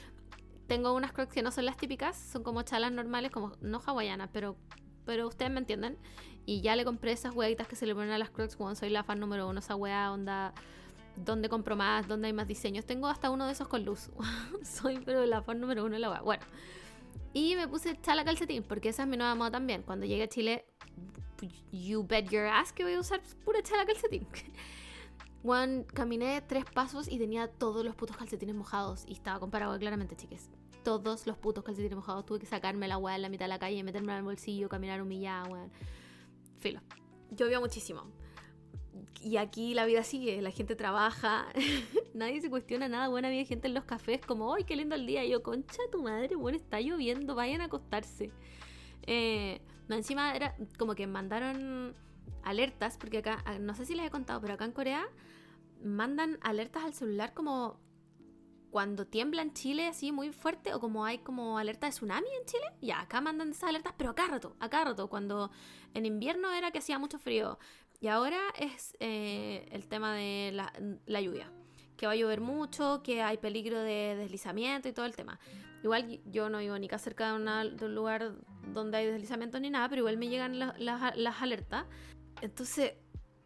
Tengo 0.66 0.94
unas 0.94 1.12
Crocs 1.12 1.32
que 1.32 1.42
no 1.42 1.50
son 1.50 1.64
las 1.64 1.76
típicas, 1.76 2.16
son 2.16 2.42
como 2.42 2.62
chalas 2.62 2.92
normales, 2.92 3.30
como 3.30 3.52
no 3.62 3.80
hawaianas, 3.84 4.28
pero, 4.32 4.56
pero 5.04 5.26
ustedes 5.26 5.50
me 5.50 5.60
entienden. 5.60 5.98
Y 6.48 6.62
ya 6.62 6.76
le 6.76 6.86
compré 6.86 7.12
esas 7.12 7.34
huevitas 7.34 7.68
que 7.68 7.76
se 7.76 7.84
le 7.84 7.94
ponen 7.94 8.10
a 8.10 8.16
las 8.16 8.30
Crocs 8.30 8.56
cuando 8.56 8.74
soy 8.74 8.88
la 8.88 9.04
fan 9.04 9.20
número 9.20 9.46
uno, 9.46 9.58
esa 9.58 9.76
hueá 9.76 10.10
onda 10.10 10.54
dónde 11.14 11.50
compro 11.50 11.76
más, 11.76 12.08
dónde 12.08 12.28
hay 12.28 12.32
más 12.32 12.48
diseños. 12.48 12.86
Tengo 12.86 13.06
hasta 13.06 13.28
uno 13.28 13.44
de 13.44 13.52
esos 13.52 13.68
con 13.68 13.84
luz. 13.84 14.08
Soy 14.62 14.98
pero 15.04 15.26
la 15.26 15.42
fan 15.42 15.60
número 15.60 15.84
uno 15.84 15.96
de 15.96 15.98
la 15.98 16.10
wea. 16.10 16.22
Bueno. 16.22 16.42
Y 17.34 17.54
me 17.54 17.68
puse 17.68 18.00
chala 18.00 18.24
calcetín, 18.24 18.62
porque 18.62 18.88
esa 18.88 19.02
es 19.02 19.08
mi 19.10 19.18
nueva 19.18 19.34
moda 19.34 19.50
también. 19.50 19.82
Cuando 19.82 20.06
llegue 20.06 20.22
a 20.22 20.28
Chile, 20.30 20.64
you 21.70 22.02
bet 22.08 22.30
your 22.30 22.46
ass 22.46 22.72
que 22.72 22.82
voy 22.82 22.94
a 22.94 23.00
usar 23.00 23.20
pura 23.44 23.62
chala 23.62 23.84
calcetín. 23.84 24.26
Juan, 25.42 25.84
caminé 25.84 26.40
tres 26.40 26.64
pasos 26.64 27.08
y 27.08 27.18
tenía 27.18 27.48
todos 27.48 27.84
los 27.84 27.94
putos 27.94 28.16
calcetines 28.16 28.54
mojados. 28.54 29.04
Y 29.06 29.12
estaba 29.12 29.38
con 29.38 29.50
claramente, 29.50 30.16
chiques. 30.16 30.48
Todos 30.82 31.26
los 31.26 31.36
putos 31.36 31.62
calcetines 31.62 31.94
mojados. 31.94 32.24
Tuve 32.24 32.38
que 32.38 32.46
sacarme 32.46 32.88
la 32.88 32.96
weá 32.96 33.16
en 33.16 33.20
la 33.20 33.28
mitad 33.28 33.44
de 33.44 33.50
la 33.50 33.58
calle, 33.58 33.82
meterme 33.82 34.12
en 34.12 34.18
el 34.20 34.24
bolsillo, 34.24 34.70
caminar 34.70 35.02
humillada, 35.02 35.46
weón. 35.50 35.70
Filo. 36.58 36.80
Llovió 37.30 37.60
muchísimo. 37.60 38.10
Y 39.22 39.36
aquí 39.36 39.74
la 39.74 39.84
vida 39.84 40.02
sigue, 40.04 40.40
la 40.42 40.50
gente 40.50 40.76
trabaja, 40.76 41.46
nadie 42.14 42.40
se 42.40 42.50
cuestiona 42.50 42.88
nada, 42.88 43.08
buena 43.08 43.30
vida 43.30 43.44
gente 43.44 43.68
en 43.68 43.74
los 43.74 43.84
cafés, 43.84 44.20
como, 44.24 44.54
¡ay, 44.54 44.64
qué 44.64 44.76
lindo 44.76 44.94
el 44.94 45.06
día! 45.06 45.24
Y 45.24 45.30
yo, 45.30 45.42
concha 45.42 45.78
tu 45.90 46.02
madre, 46.02 46.36
bueno, 46.36 46.56
está 46.56 46.80
lloviendo, 46.80 47.34
vayan 47.34 47.60
a 47.60 47.64
acostarse. 47.64 48.30
Eh, 49.06 49.60
encima 49.88 50.34
era 50.34 50.56
como 50.78 50.94
que 50.94 51.06
mandaron 51.06 51.94
alertas, 52.42 52.96
porque 52.96 53.18
acá, 53.18 53.42
ah, 53.44 53.58
no 53.58 53.74
sé 53.74 53.86
si 53.86 53.94
les 53.94 54.06
he 54.06 54.10
contado, 54.10 54.40
pero 54.40 54.54
acá 54.54 54.64
en 54.64 54.72
Corea 54.72 55.08
mandan 55.82 56.38
alertas 56.42 56.84
al 56.84 56.94
celular 56.94 57.34
como 57.34 57.80
cuando 58.70 59.06
tiembla 59.06 59.42
en 59.42 59.52
Chile 59.54 59.86
así 59.86 60.12
muy 60.12 60.32
fuerte 60.32 60.74
o 60.74 60.80
como 60.80 61.04
hay 61.04 61.18
como 61.18 61.58
alerta 61.58 61.86
de 61.86 61.92
tsunami 61.92 62.28
en 62.40 62.46
Chile, 62.46 62.64
ya, 62.80 63.00
acá 63.00 63.20
mandan 63.20 63.50
esas 63.50 63.70
alertas, 63.70 63.94
pero 63.96 64.10
acá 64.10 64.26
rato, 64.26 64.56
acá 64.60 64.84
rato, 64.84 65.08
cuando 65.08 65.50
en 65.94 66.06
invierno 66.06 66.52
era 66.52 66.70
que 66.70 66.78
hacía 66.78 66.98
mucho 66.98 67.18
frío 67.18 67.58
y 68.00 68.08
ahora 68.08 68.40
es 68.58 68.96
eh, 69.00 69.68
el 69.72 69.88
tema 69.88 70.14
de 70.14 70.52
la, 71.06 71.20
lluvia, 71.20 71.50
que 71.96 72.06
va 72.06 72.12
a 72.12 72.16
llover 72.16 72.40
mucho, 72.40 73.02
que 73.02 73.22
hay 73.22 73.38
peligro 73.38 73.80
de 73.80 74.14
deslizamiento 74.16 74.88
y 74.88 74.92
todo 74.92 75.06
el 75.06 75.16
tema. 75.16 75.40
Igual 75.82 76.20
yo 76.26 76.48
no 76.48 76.58
vivo 76.58 76.78
ni 76.78 76.86
acá 76.86 76.98
cerca 76.98 77.32
de, 77.36 77.84
un 77.84 77.94
lugar 77.94 78.34
donde 78.72 78.98
hay 78.98 79.06
deslizamiento 79.06 79.58
ni 79.58 79.70
nada, 79.70 79.88
pero 79.88 80.00
igual 80.00 80.16
me 80.16 80.28
llegan 80.28 80.58
las 80.58 81.42
alertas 81.42 81.86
entonces, 82.40 82.92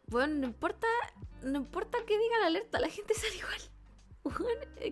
bueno, 0.07 0.35
no 0.35 0.47
importa, 0.47 0.87
no 1.43 1.59
importa 1.59 1.99
que 2.07 2.19
diga 2.19 2.39
la 2.41 2.47
alerta, 2.47 2.81
la 2.81 2.89
gente 2.89 3.15
sale 3.15 3.37
igual. 3.37 3.61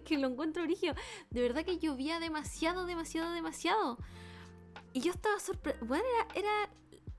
Que 0.04 0.18
lo 0.18 0.28
encuentro 0.28 0.62
origen. 0.62 0.94
De 1.30 1.42
verdad 1.42 1.64
que 1.64 1.78
llovía 1.78 2.20
demasiado, 2.20 2.86
demasiado, 2.86 3.32
demasiado. 3.32 3.98
Y 4.92 5.00
yo 5.00 5.12
estaba 5.12 5.38
sorprendida. 5.38 5.86
Bueno, 5.86 6.04
era, 6.34 6.40
era 6.40 6.70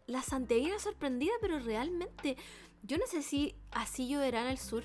la 0.07 0.21
santiaguina 0.21 0.79
sorprendida, 0.79 1.31
pero 1.41 1.59
realmente, 1.59 2.37
yo 2.83 2.97
no 2.97 3.05
sé 3.07 3.21
si 3.21 3.55
así 3.71 4.07
lloverá 4.07 4.41
en 4.41 4.47
el 4.47 4.57
sur. 4.57 4.83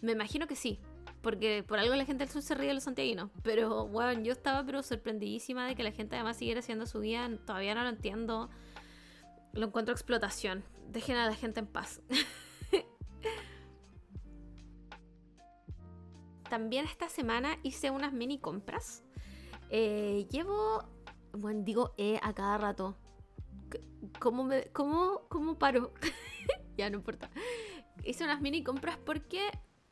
Me 0.00 0.12
imagino 0.12 0.46
que 0.46 0.56
sí. 0.56 0.78
Porque 1.22 1.64
por 1.66 1.78
algo 1.78 1.94
la 1.96 2.04
gente 2.04 2.24
del 2.24 2.32
sur 2.32 2.42
se 2.42 2.54
ríe 2.54 2.68
de 2.68 2.74
los 2.74 2.84
santiaguinos. 2.84 3.30
Pero, 3.42 3.88
bueno, 3.88 4.22
yo 4.22 4.32
estaba 4.32 4.64
pero 4.64 4.82
sorprendidísima 4.82 5.66
de 5.66 5.74
que 5.74 5.82
la 5.82 5.90
gente 5.90 6.14
además 6.14 6.36
siguiera 6.36 6.60
haciendo 6.60 6.86
su 6.86 7.00
vida. 7.00 7.28
Todavía 7.44 7.74
no 7.74 7.82
lo 7.82 7.88
entiendo. 7.88 8.48
Lo 9.52 9.66
encuentro 9.66 9.92
explotación. 9.92 10.64
Dejen 10.88 11.16
a 11.16 11.26
la 11.26 11.34
gente 11.34 11.60
en 11.60 11.66
paz. 11.66 12.00
También 16.48 16.86
esta 16.86 17.08
semana 17.08 17.58
hice 17.62 17.90
unas 17.90 18.12
mini 18.12 18.38
compras. 18.38 19.02
Eh, 19.70 20.26
llevo, 20.30 20.84
bueno, 21.32 21.62
digo 21.62 21.94
eh 21.98 22.18
a 22.22 22.32
cada 22.32 22.58
rato. 22.58 22.96
¿Cómo, 24.18 24.44
me, 24.44 24.66
cómo, 24.72 25.22
cómo 25.28 25.58
paro? 25.58 25.92
ya 26.76 26.88
no 26.88 26.96
importa. 26.96 27.30
Hice 28.04 28.24
unas 28.24 28.40
mini 28.40 28.62
compras 28.62 28.96
porque 29.04 29.50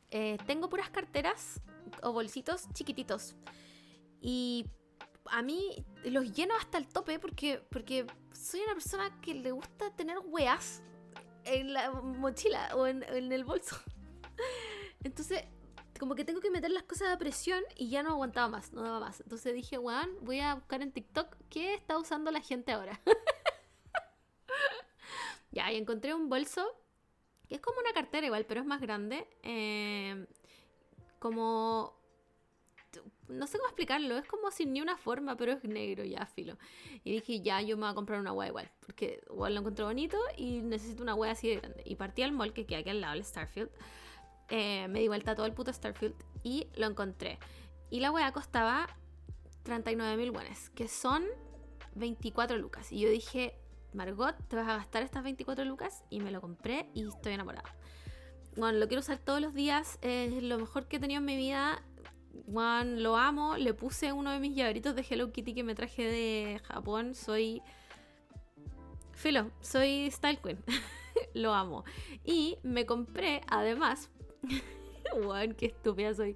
eh, 0.09 0.37
tengo 0.47 0.69
puras 0.69 0.89
carteras 0.89 1.61
o 2.01 2.11
bolsitos 2.11 2.67
chiquititos. 2.73 3.35
Y 4.21 4.65
a 5.25 5.41
mí 5.41 5.85
los 6.05 6.31
lleno 6.31 6.55
hasta 6.55 6.77
el 6.77 6.87
tope 6.87 7.19
porque, 7.19 7.61
porque 7.69 8.07
soy 8.33 8.61
una 8.61 8.73
persona 8.73 9.21
que 9.21 9.35
le 9.35 9.51
gusta 9.51 9.95
tener 9.95 10.17
weas 10.25 10.81
en 11.43 11.73
la 11.73 11.91
mochila 11.91 12.75
o 12.75 12.87
en, 12.87 13.03
en 13.03 13.31
el 13.31 13.43
bolso. 13.43 13.75
Entonces, 15.03 15.43
como 15.97 16.15
que 16.15 16.25
tengo 16.25 16.41
que 16.41 16.51
meter 16.51 16.71
las 16.71 16.83
cosas 16.83 17.09
a 17.09 17.17
presión 17.17 17.63
y 17.75 17.89
ya 17.89 18.03
no 18.03 18.11
aguantaba 18.11 18.47
más, 18.47 18.73
no 18.73 18.81
daba 18.81 18.99
más. 18.99 19.21
Entonces 19.21 19.53
dije, 19.53 19.77
weón, 19.77 20.09
voy 20.21 20.39
a 20.39 20.55
buscar 20.55 20.81
en 20.81 20.91
TikTok 20.91 21.35
qué 21.49 21.73
está 21.73 21.97
usando 21.97 22.31
la 22.31 22.41
gente 22.41 22.71
ahora. 22.71 22.99
ya, 25.51 25.71
y 25.71 25.77
encontré 25.77 26.13
un 26.13 26.29
bolso 26.29 26.65
que 27.47 27.55
es 27.55 27.61
como 27.61 27.79
una 27.79 27.93
cartera 27.93 28.27
igual, 28.27 28.45
pero 28.45 28.61
es 28.61 28.65
más 28.65 28.81
grande. 28.81 29.27
Eh, 29.43 30.25
como... 31.19 31.95
No 33.27 33.45
sé 33.45 33.57
cómo 33.57 33.67
explicarlo, 33.67 34.17
es 34.17 34.25
como 34.25 34.51
sin 34.51 34.71
ni 34.71 34.81
una 34.81 34.97
forma, 34.97 35.35
pero 35.35 35.51
es 35.51 35.63
negro 35.65 36.05
ya, 36.05 36.25
filo. 36.25 36.57
Y 37.03 37.11
dije, 37.11 37.41
ya, 37.41 37.61
yo 37.61 37.75
me 37.75 37.81
voy 37.81 37.91
a 37.91 37.93
comprar 37.93 38.21
una 38.21 38.31
wea 38.31 38.47
igual, 38.47 38.71
porque 38.79 39.21
igual 39.29 39.53
lo 39.53 39.59
encontré 39.59 39.83
bonito 39.83 40.17
y 40.37 40.61
necesito 40.61 41.03
una 41.03 41.13
wea 41.13 41.33
así 41.33 41.49
de 41.49 41.57
grande. 41.57 41.83
Y 41.85 41.95
partí 41.95 42.21
al 42.21 42.31
mall 42.31 42.53
que 42.53 42.65
queda 42.65 42.79
aquí 42.79 42.89
al 42.89 43.01
lado, 43.01 43.15
el 43.15 43.25
Starfield. 43.25 43.69
Eh, 44.49 44.87
me 44.87 44.99
di 44.99 45.07
vuelta 45.07 45.35
todo 45.35 45.45
el 45.45 45.53
puto 45.53 45.71
Starfield 45.73 46.15
y 46.43 46.67
lo 46.75 46.87
encontré. 46.87 47.39
Y 47.89 47.99
la 47.99 48.11
wea 48.11 48.31
costaba 48.31 48.87
39 49.63 50.17
mil 50.17 50.31
buenas, 50.31 50.69
que 50.69 50.87
son 50.87 51.23
24 51.95 52.57
lucas. 52.57 52.91
Y 52.91 52.99
yo 52.99 53.09
dije, 53.09 53.57
Margot, 53.93 54.35
te 54.47 54.55
vas 54.55 54.67
a 54.67 54.77
gastar 54.77 55.03
estas 55.03 55.23
24 55.23 55.65
lucas 55.65 56.03
y 56.09 56.19
me 56.19 56.31
lo 56.31 56.41
compré 56.41 56.89
y 56.93 57.07
estoy 57.07 57.33
enamorada. 57.33 57.75
Bueno, 58.55 58.79
lo 58.79 58.87
quiero 58.87 59.01
usar 59.01 59.19
todos 59.19 59.41
los 59.41 59.53
días, 59.53 59.99
es 60.01 60.41
lo 60.41 60.57
mejor 60.57 60.87
que 60.87 60.97
he 60.97 60.99
tenido 60.99 61.19
en 61.19 61.25
mi 61.25 61.35
vida. 61.35 61.83
Juan, 62.51 63.03
lo 63.03 63.17
amo, 63.17 63.57
le 63.57 63.73
puse 63.73 64.13
uno 64.13 64.31
de 64.31 64.39
mis 64.39 64.55
llaveritos 64.55 64.95
de 64.95 65.05
Hello 65.07 65.31
Kitty 65.31 65.53
que 65.53 65.63
me 65.63 65.75
traje 65.75 66.03
de 66.03 66.61
Japón. 66.63 67.13
Soy. 67.13 67.61
Filo, 69.13 69.51
soy 69.61 70.09
Style 70.11 70.39
Queen. 70.39 70.63
lo 71.33 71.53
amo. 71.53 71.83
Y 72.23 72.57
me 72.63 72.85
compré, 72.85 73.41
además. 73.47 74.09
Juan, 75.23 75.53
qué 75.53 75.67
estúpida 75.67 76.13
soy. 76.13 76.35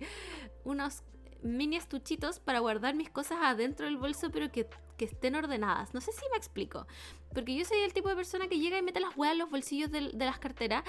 Unos 0.64 1.04
mini 1.44 1.76
estuchitos 1.76 2.40
para 2.40 2.60
guardar 2.60 2.96
mis 2.96 3.10
cosas 3.10 3.40
adentro 3.42 3.86
del 3.86 3.98
bolso, 3.98 4.32
pero 4.32 4.52
que, 4.52 4.68
que, 4.98 5.06
estén 5.06 5.36
ordenadas. 5.36 5.94
No 5.94 6.02
sé 6.02 6.12
si 6.12 6.22
me 6.32 6.38
explico. 6.38 6.88
Porque 7.34 7.56
yo 7.56 7.66
soy 7.66 7.80
el 7.80 7.94
tipo 7.94 8.10
de 8.10 8.16
persona 8.16 8.48
que 8.48 8.60
llega 8.60 8.78
y 8.78 8.82
mete 8.82 9.00
las 9.00 9.16
weas 9.18 9.34
en 9.34 9.40
los 9.40 9.50
bolsillos 9.50 9.92
de, 9.92 10.12
de 10.14 10.26
las 10.26 10.40
carteras 10.40 10.84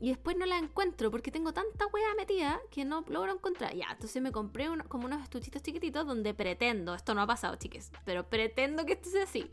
y 0.00 0.08
después 0.08 0.36
no 0.36 0.46
las 0.46 0.62
encuentro 0.62 1.10
porque 1.10 1.30
tengo 1.30 1.52
tanta 1.52 1.86
wea 1.86 2.14
metida 2.16 2.58
que 2.70 2.84
no 2.86 3.04
logro 3.08 3.32
encontrar. 3.32 3.74
Ya, 3.74 3.88
entonces 3.92 4.20
me 4.22 4.32
compré 4.32 4.66
como 4.88 5.04
unos 5.04 5.22
estuchitos 5.22 5.62
chiquititos 5.62 6.06
donde 6.06 6.32
pretendo, 6.32 6.94
esto 6.94 7.14
no 7.14 7.20
ha 7.20 7.26
pasado, 7.26 7.56
chiques, 7.56 7.92
pero 8.06 8.28
pretendo 8.28 8.86
que 8.86 8.94
esto 8.94 9.10
sea 9.10 9.24
así. 9.24 9.50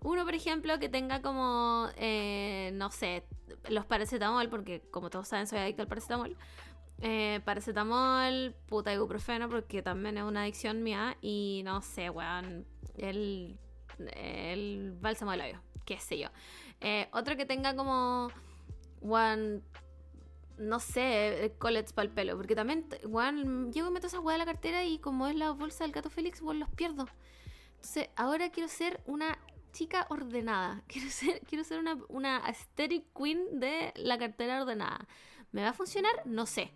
Uno, 0.00 0.24
por 0.24 0.34
ejemplo, 0.34 0.78
que 0.78 0.88
tenga 0.88 1.22
como, 1.22 1.88
eh, 1.96 2.70
no 2.74 2.90
sé, 2.90 3.24
los 3.68 3.86
paracetamol, 3.86 4.48
porque 4.48 4.82
como 4.90 5.10
todos 5.10 5.28
saben, 5.28 5.46
soy 5.46 5.58
adicto 5.58 5.82
al 5.82 5.88
paracetamol. 5.88 6.36
Eh, 7.00 7.40
paracetamol, 7.44 8.54
puta 8.66 8.92
ibuprofeno, 8.92 9.48
porque 9.48 9.82
también 9.82 10.18
es 10.18 10.24
una 10.24 10.42
adicción 10.42 10.82
mía. 10.82 11.16
Y 11.20 11.62
no 11.64 11.82
sé, 11.82 12.10
weón, 12.10 12.66
el, 12.96 13.58
el 14.14 14.96
bálsamo 15.00 15.32
de 15.32 15.36
labio, 15.38 15.62
qué 15.84 15.98
sé 15.98 16.18
yo. 16.18 16.28
Eh, 16.80 17.08
otro 17.12 17.36
que 17.36 17.46
tenga 17.46 17.74
como, 17.74 18.28
weón, 19.00 19.62
no 20.58 20.78
sé, 20.80 21.54
collets 21.58 21.92
para 21.92 22.08
el 22.08 22.14
pelo, 22.14 22.36
porque 22.36 22.54
también, 22.54 22.86
weón, 23.04 23.72
llego 23.72 23.88
y 23.88 23.90
meto 23.90 24.06
esa 24.06 24.20
weá 24.20 24.36
a 24.36 24.38
la 24.38 24.46
cartera 24.46 24.84
y 24.84 24.98
como 24.98 25.26
es 25.26 25.34
la 25.34 25.50
bolsa 25.50 25.84
del 25.84 25.92
gato 25.92 26.10
Félix, 26.10 26.40
weón, 26.42 26.60
los 26.60 26.70
pierdo. 26.70 27.06
Entonces, 27.76 28.08
ahora 28.16 28.50
quiero 28.50 28.68
ser 28.68 29.00
una 29.06 29.38
chica 29.76 30.06
ordenada. 30.08 30.82
Quiero 30.88 31.10
ser, 31.10 31.40
quiero 31.46 31.62
ser 31.62 31.78
una, 31.78 31.98
una 32.08 32.38
aesthetic 32.46 33.04
queen 33.14 33.60
de 33.60 33.92
la 33.96 34.18
cartera 34.18 34.62
ordenada. 34.62 35.06
¿Me 35.52 35.62
va 35.62 35.68
a 35.68 35.72
funcionar? 35.74 36.12
No 36.24 36.46
sé. 36.46 36.72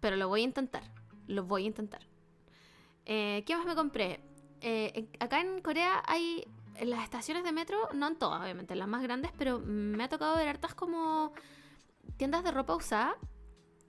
Pero 0.00 0.16
lo 0.16 0.28
voy 0.28 0.40
a 0.40 0.44
intentar. 0.44 0.82
Lo 1.26 1.44
voy 1.44 1.64
a 1.64 1.66
intentar. 1.66 2.02
Eh, 3.04 3.44
¿Qué 3.46 3.56
más 3.56 3.66
me 3.66 3.74
compré? 3.74 4.20
Eh, 4.60 5.08
acá 5.20 5.40
en 5.40 5.60
Corea 5.60 6.02
hay 6.06 6.46
en 6.76 6.90
las 6.90 7.04
estaciones 7.04 7.44
de 7.44 7.52
metro, 7.52 7.88
no 7.92 8.08
en 8.08 8.16
todas, 8.16 8.40
obviamente, 8.40 8.72
en 8.72 8.78
las 8.80 8.88
más 8.88 9.02
grandes, 9.02 9.30
pero 9.38 9.60
me 9.60 10.02
ha 10.02 10.08
tocado 10.08 10.36
ver 10.36 10.48
hartas 10.48 10.74
como 10.74 11.32
tiendas 12.16 12.42
de 12.44 12.50
ropa 12.50 12.74
usada 12.74 13.16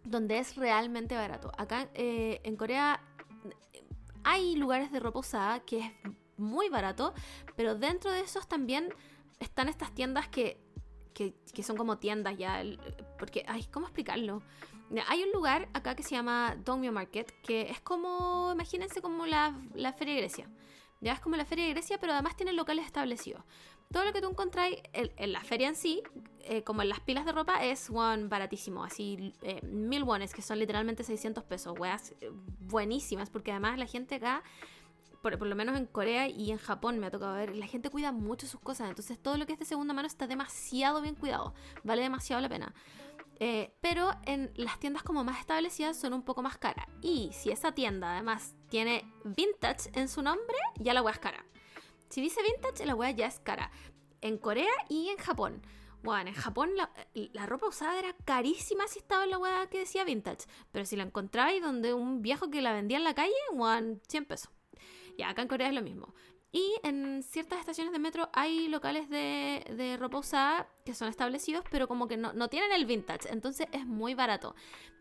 donde 0.03 0.37
es 0.37 0.55
realmente 0.55 1.15
barato. 1.15 1.51
Acá 1.57 1.89
eh, 1.93 2.41
en 2.43 2.55
Corea 2.55 3.01
hay 4.23 4.55
lugares 4.55 4.91
de 4.91 4.99
ropa 4.99 5.19
usada 5.19 5.61
que 5.61 5.79
es 5.79 5.91
muy 6.37 6.69
barato, 6.69 7.13
pero 7.55 7.75
dentro 7.75 8.11
de 8.11 8.21
esos 8.21 8.47
también 8.47 8.93
están 9.39 9.69
estas 9.69 9.93
tiendas 9.93 10.27
que, 10.27 10.59
que, 11.13 11.63
son 11.63 11.77
como 11.77 11.97
tiendas 11.97 12.37
ya, 12.37 12.63
porque, 13.17 13.45
ay, 13.47 13.65
¿cómo 13.71 13.85
explicarlo? 13.85 14.41
Hay 15.07 15.23
un 15.23 15.31
lugar 15.31 15.67
acá 15.73 15.95
que 15.95 16.03
se 16.03 16.11
llama 16.11 16.55
Dongmyo 16.63 16.91
Market, 16.91 17.31
que 17.41 17.69
es 17.69 17.81
como, 17.81 18.51
imagínense 18.53 19.01
como 19.01 19.25
la, 19.25 19.59
la 19.73 19.93
Feria 19.93 20.13
de 20.15 20.21
Grecia. 20.21 20.49
Ya 21.01 21.13
es 21.13 21.19
como 21.19 21.35
la 21.35 21.45
Feria 21.45 21.65
de 21.65 21.71
Grecia, 21.71 21.99
pero 21.99 22.13
además 22.13 22.35
tiene 22.35 22.53
locales 22.53 22.85
establecidos. 22.85 23.43
Todo 23.91 24.05
lo 24.05 24.13
que 24.13 24.21
tú 24.21 24.29
encontráis 24.29 24.77
en, 24.93 25.31
la 25.31 25.41
feria 25.41 25.67
en 25.67 25.75
sí, 25.75 26.01
eh, 26.41 26.63
como 26.63 26.81
en 26.81 26.89
las 26.89 26.99
pilas 26.99 27.25
de 27.25 27.31
ropa, 27.31 27.63
es 27.63 27.89
one 27.89 28.27
baratísimo. 28.27 28.83
Así, 28.83 29.33
eh, 29.41 29.61
mil 29.63 30.03
wones, 30.03 30.33
que 30.33 30.41
son 30.41 30.59
literalmente 30.59 31.03
600 31.03 31.43
pesos. 31.43 31.77
Weas 31.77 32.13
eh, 32.19 32.31
buenísimas, 32.61 33.29
porque 33.29 33.51
además 33.51 33.77
la 33.77 33.85
gente 33.85 34.15
acá 34.15 34.43
por, 35.31 35.47
lo 35.47 35.55
menos 35.55 35.75
en 35.77 35.87
Corea 35.87 36.27
y 36.27 36.51
en 36.51 36.57
Japón 36.57 36.99
me 36.99 37.07
ha 37.07 37.11
tocado 37.11 37.33
ver, 37.33 37.55
la 37.55 37.65
gente 37.65 37.89
cuida 37.89 38.11
mucho 38.11 38.45
sus 38.45 38.59
cosas, 38.59 38.89
entonces 38.89 39.17
todo 39.17 39.37
lo 39.37 39.45
que 39.47 39.53
es 39.53 39.59
de 39.59 39.65
segunda 39.65 39.93
mano 39.93 40.07
está 40.07 40.27
demasiado 40.27 41.01
bien 41.01 41.15
cuidado, 41.15 41.53
vale 41.83 42.03
demasiado 42.03 42.41
la 42.41 42.49
pena. 42.49 42.73
Eh, 43.39 43.73
pero 43.81 44.11
en 44.25 44.51
las 44.55 44.79
tiendas 44.79 45.03
como 45.03 45.23
más 45.23 45.39
establecidas 45.39 45.97
son 45.97 46.13
un 46.13 46.21
poco 46.21 46.41
más 46.41 46.57
caras. 46.57 46.85
Y 47.01 47.31
si 47.33 47.49
esa 47.49 47.73
tienda 47.73 48.13
además 48.13 48.55
tiene 48.69 49.11
vintage 49.23 49.89
en 49.93 50.07
su 50.07 50.21
nombre, 50.21 50.55
ya 50.79 50.93
la 50.93 51.01
wea 51.01 51.13
es 51.13 51.19
cara. 51.19 51.43
Si 52.09 52.21
dice 52.21 52.41
vintage, 52.43 52.85
la 52.85 52.95
wea 52.95 53.11
ya 53.11 53.25
es 53.25 53.39
cara. 53.39 53.71
En 54.21 54.37
Corea 54.37 54.71
y 54.89 55.09
en 55.09 55.17
Japón. 55.17 55.61
Bueno, 56.03 56.29
en 56.29 56.35
Japón 56.35 56.69
la, 56.75 57.45
ropa 57.47 57.67
usada 57.67 57.97
era 57.97 58.13
carísima 58.25 58.87
si 58.87 58.99
estaba 58.99 59.23
en 59.23 59.31
la 59.31 59.39
wea 59.39 59.67
que 59.69 59.79
decía 59.79 60.05
vintage. 60.05 60.45
Pero 60.71 60.85
si 60.85 60.95
la 60.95 61.03
encontráis 61.03 61.61
donde 61.61 61.93
un 61.93 62.21
viejo 62.21 62.49
que 62.51 62.61
la 62.61 62.73
vendía 62.73 62.97
en 62.97 63.03
la 63.03 63.15
calle, 63.15 63.33
bueno, 63.53 63.97
100 64.07 64.25
pesos. 64.25 64.51
Ya, 65.17 65.29
acá 65.29 65.41
en 65.41 65.47
Corea 65.47 65.67
es 65.69 65.73
lo 65.73 65.81
mismo. 65.81 66.13
Y 66.51 66.73
en 66.83 67.21
ciertas 67.21 67.59
estaciones 67.59 67.91
de 67.91 67.99
metro 67.99 68.29
hay 68.31 68.69
locales 68.69 69.09
de, 69.09 69.65
de 69.75 69.97
ropa 69.97 70.19
usada 70.19 70.69
que 70.85 70.93
son 70.93 71.09
establecidos, 71.09 71.65
pero 71.69 71.87
como 71.87 72.07
que 72.07 72.15
no, 72.15 72.31
no, 72.31 72.47
tienen 72.47 72.71
el 72.71 72.85
vintage, 72.85 73.29
entonces 73.29 73.67
es 73.73 73.85
muy 73.85 74.13
barato. 74.13 74.55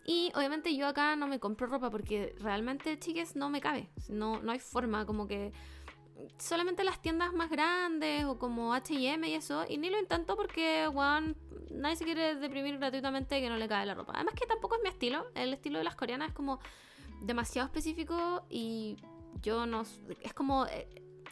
Y 0.05 0.33
obviamente 0.35 0.75
yo 0.77 0.89
acá 0.89 1.15
no 1.15 1.29
me 1.29 1.39
compro 1.39 1.69
ropa 1.69 1.91
porque 1.91 2.35
realmente, 2.41 2.99
chiques, 2.99 3.37
no 3.37 3.51
me 3.51 3.61
cabe. 3.61 3.89
No, 4.09 4.43
no 4.43 4.51
hay 4.51 4.59
forma, 4.59 5.07
como 5.07 5.29
que 5.29 5.53
solamente 6.39 6.85
las 6.85 7.01
tiendas 7.01 7.33
más 7.33 7.51
grandes 7.51 8.25
o 8.25 8.39
como 8.39 8.75
HM 8.75 9.25
y 9.25 9.35
eso, 9.35 9.65
y 9.69 9.79
ni 9.79 9.91
lo 9.91 9.99
intento 9.99 10.37
porque, 10.37 10.89
one, 10.93 11.35
nadie 11.71 11.97
se 11.97 12.05
quiere 12.05 12.35
deprimir 12.37 12.79
gratuitamente 12.79 13.41
que 13.41 13.49
no 13.49 13.57
le 13.57 13.69
cae 13.69 13.87
la 13.87 13.95
ropa. 13.95 14.13
Además 14.15 14.35
que 14.35 14.47
tampoco 14.47 14.77
es 14.77 14.83
mi 14.83 14.89
estilo, 14.89 15.27
el 15.35 15.53
estilo 15.53 15.79
de 15.79 15.85
las 15.85 15.97
coreanas 15.97 16.29
es 16.29 16.35
como 16.35 16.61
demasiado 17.21 17.67
específico 17.67 18.45
y 18.51 18.97
yo 19.43 19.67
no... 19.67 19.83
Es 20.23 20.35
como... 20.35 20.67
Eh, 20.67 20.89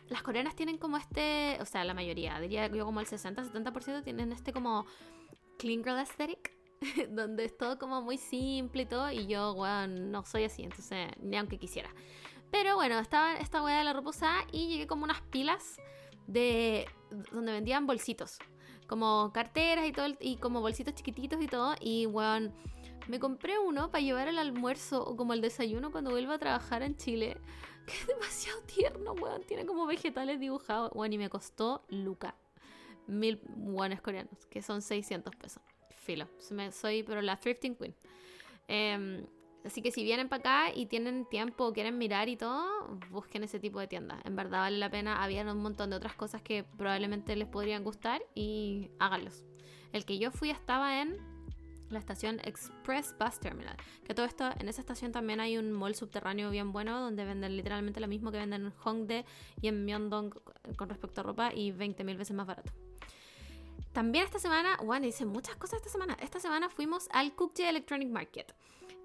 las 0.08 0.22
coreanas 0.22 0.54
tienen 0.54 0.76
como 0.76 0.98
este, 0.98 1.56
o 1.60 1.64
sea, 1.64 1.84
la 1.84 1.94
mayoría, 1.94 2.38
diría 2.38 2.66
yo 2.66 2.84
como 2.84 3.00
el 3.00 3.06
60-70% 3.06 4.04
tienen 4.04 4.30
este 4.30 4.52
como 4.52 4.84
clean 5.58 5.82
girl 5.82 5.96
aesthetic, 5.96 6.52
donde 7.10 7.46
es 7.46 7.56
todo 7.56 7.78
como 7.78 8.02
muy 8.02 8.18
simple 8.18 8.82
y 8.82 8.86
todo, 8.86 9.10
y 9.10 9.26
yo, 9.26 9.52
weón, 9.52 10.10
no 10.10 10.24
soy 10.24 10.44
así, 10.44 10.62
entonces, 10.62 11.08
ni 11.20 11.36
aunque 11.36 11.58
quisiera. 11.58 11.88
Pero 12.50 12.74
bueno, 12.74 12.98
estaba 12.98 13.34
esta 13.36 13.62
weá 13.62 13.78
de 13.78 13.84
la 13.84 13.94
ropa 13.94 14.10
usada 14.10 14.44
y 14.52 14.68
llegué 14.68 14.86
como 14.86 15.04
unas 15.04 15.22
pilas 15.22 15.80
de 16.26 16.86
donde 17.32 17.52
vendían 17.52 17.86
bolsitos, 17.86 18.38
como 18.86 19.32
carteras 19.32 19.86
y 19.86 19.92
todo, 19.92 20.08
y 20.20 20.36
como 20.36 20.60
bolsitos 20.60 20.94
chiquititos 20.94 21.40
y 21.42 21.46
todo, 21.46 21.74
y 21.80 22.06
weón, 22.06 22.52
Me 23.08 23.18
compré 23.18 23.58
uno 23.58 23.90
para 23.90 24.02
llevar 24.02 24.28
el 24.28 24.38
almuerzo 24.38 25.04
o 25.04 25.16
como 25.16 25.32
el 25.32 25.40
desayuno 25.40 25.90
cuando 25.90 26.10
vuelva 26.10 26.34
a 26.34 26.38
trabajar 26.38 26.82
en 26.82 26.96
Chile. 26.96 27.36
Que 27.86 27.92
es 27.92 28.06
demasiado 28.06 28.60
tierno, 28.62 29.12
weón. 29.12 29.42
Tiene 29.42 29.66
como 29.66 29.86
vegetales 29.86 30.38
dibujados. 30.40 30.90
Bueno, 30.92 31.14
y 31.14 31.18
me 31.18 31.28
costó 31.28 31.84
Luca. 31.88 32.34
Mil 33.06 33.40
wones 33.56 34.00
coreanos, 34.00 34.46
que 34.46 34.62
son 34.62 34.82
600 34.82 35.34
pesos. 35.34 35.62
Filo. 35.90 36.28
Soy, 36.70 37.02
pero 37.02 37.20
la 37.22 37.36
thrifting 37.36 37.74
queen. 37.74 37.94
Em, 38.68 39.26
así 39.64 39.82
que 39.82 39.90
si 39.90 40.04
vienen 40.04 40.28
para 40.28 40.40
acá 40.40 40.74
y 40.74 40.86
tienen 40.86 41.26
tiempo 41.28 41.72
quieren 41.72 41.98
mirar 41.98 42.28
y 42.28 42.36
todo, 42.36 42.98
busquen 43.10 43.42
ese 43.44 43.58
tipo 43.58 43.80
de 43.80 43.88
tiendas. 43.88 44.20
En 44.24 44.36
verdad 44.36 44.60
vale 44.60 44.78
la 44.78 44.90
pena. 44.90 45.22
Había 45.22 45.42
un 45.42 45.58
montón 45.58 45.90
de 45.90 45.96
otras 45.96 46.14
cosas 46.14 46.42
que 46.42 46.64
probablemente 46.64 47.34
les 47.36 47.48
podrían 47.48 47.82
gustar 47.82 48.22
y 48.34 48.90
háganlos. 48.98 49.44
El 49.92 50.04
que 50.04 50.18
yo 50.18 50.30
fui 50.30 50.50
estaba 50.50 51.02
en 51.02 51.31
la 51.92 51.98
estación 51.98 52.40
Express 52.44 53.14
Bus 53.18 53.38
Terminal. 53.38 53.76
Que 54.04 54.14
todo 54.14 54.26
esto, 54.26 54.50
en 54.58 54.68
esa 54.68 54.80
estación 54.80 55.12
también 55.12 55.40
hay 55.40 55.58
un 55.58 55.72
mall 55.72 55.94
subterráneo 55.94 56.50
bien 56.50 56.72
bueno 56.72 57.00
donde 57.00 57.24
venden 57.24 57.56
literalmente 57.56 58.00
lo 58.00 58.08
mismo 58.08 58.32
que 58.32 58.38
venden 58.38 58.66
en 58.66 58.72
Hongdae 58.84 59.24
y 59.60 59.68
en 59.68 59.84
Myeongdong 59.84 60.30
con 60.76 60.88
respecto 60.88 61.20
a 61.20 61.24
ropa 61.24 61.52
y 61.54 61.72
20.000 61.72 62.16
veces 62.16 62.36
más 62.36 62.46
barato. 62.46 62.72
También 63.92 64.24
esta 64.24 64.38
semana, 64.38 64.78
bueno, 64.82 65.06
hice 65.06 65.26
muchas 65.26 65.56
cosas 65.56 65.78
esta 65.78 65.90
semana. 65.90 66.16
Esta 66.20 66.40
semana 66.40 66.70
fuimos 66.70 67.08
al 67.12 67.34
Kukje 67.34 67.68
Electronic 67.68 68.08
Market. 68.08 68.54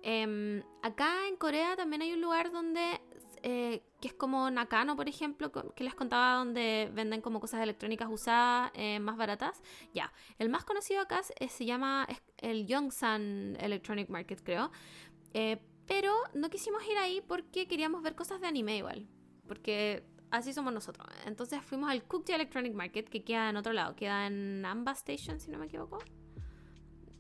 Em, 0.01 0.63
acá 0.81 1.27
en 1.27 1.35
Corea 1.35 1.75
también 1.75 2.01
hay 2.01 2.13
un 2.13 2.21
lugar 2.21 2.51
donde 2.51 3.01
eh, 3.49 3.81
que 4.01 4.09
es 4.09 4.13
como 4.13 4.51
Nakano, 4.51 4.97
por 4.97 5.07
ejemplo, 5.07 5.53
que 5.73 5.85
les 5.85 5.95
contaba 5.95 6.35
donde 6.35 6.91
venden 6.93 7.21
como 7.21 7.39
cosas 7.39 7.61
electrónicas 7.61 8.09
usadas 8.11 8.71
eh, 8.73 8.99
más 8.99 9.15
baratas. 9.15 9.63
Ya, 9.93 10.11
el 10.37 10.49
más 10.49 10.65
conocido 10.65 10.99
acá 10.99 11.21
se 11.23 11.65
llama 11.65 12.05
el 12.39 12.67
Yongsan 12.67 13.55
Electronic 13.61 14.09
Market, 14.09 14.43
creo. 14.43 14.69
Eh, 15.33 15.61
pero 15.85 16.13
no 16.33 16.49
quisimos 16.49 16.85
ir 16.87 16.97
ahí 16.97 17.23
porque 17.25 17.69
queríamos 17.69 18.03
ver 18.03 18.15
cosas 18.15 18.41
de 18.41 18.47
anime 18.47 18.79
igual. 18.79 19.07
Porque 19.47 20.03
así 20.29 20.51
somos 20.51 20.73
nosotros. 20.73 21.07
Entonces 21.25 21.61
fuimos 21.63 21.89
al 21.89 22.03
Cooked 22.03 22.33
Electronic 22.33 22.73
Market, 22.73 23.07
que 23.07 23.23
queda 23.23 23.49
en 23.49 23.55
otro 23.55 23.71
lado. 23.71 23.95
Queda 23.95 24.27
en 24.27 24.59
Namba 24.59 24.91
Station, 24.91 25.39
si 25.39 25.49
no 25.51 25.57
me 25.57 25.67
equivoco. 25.67 25.99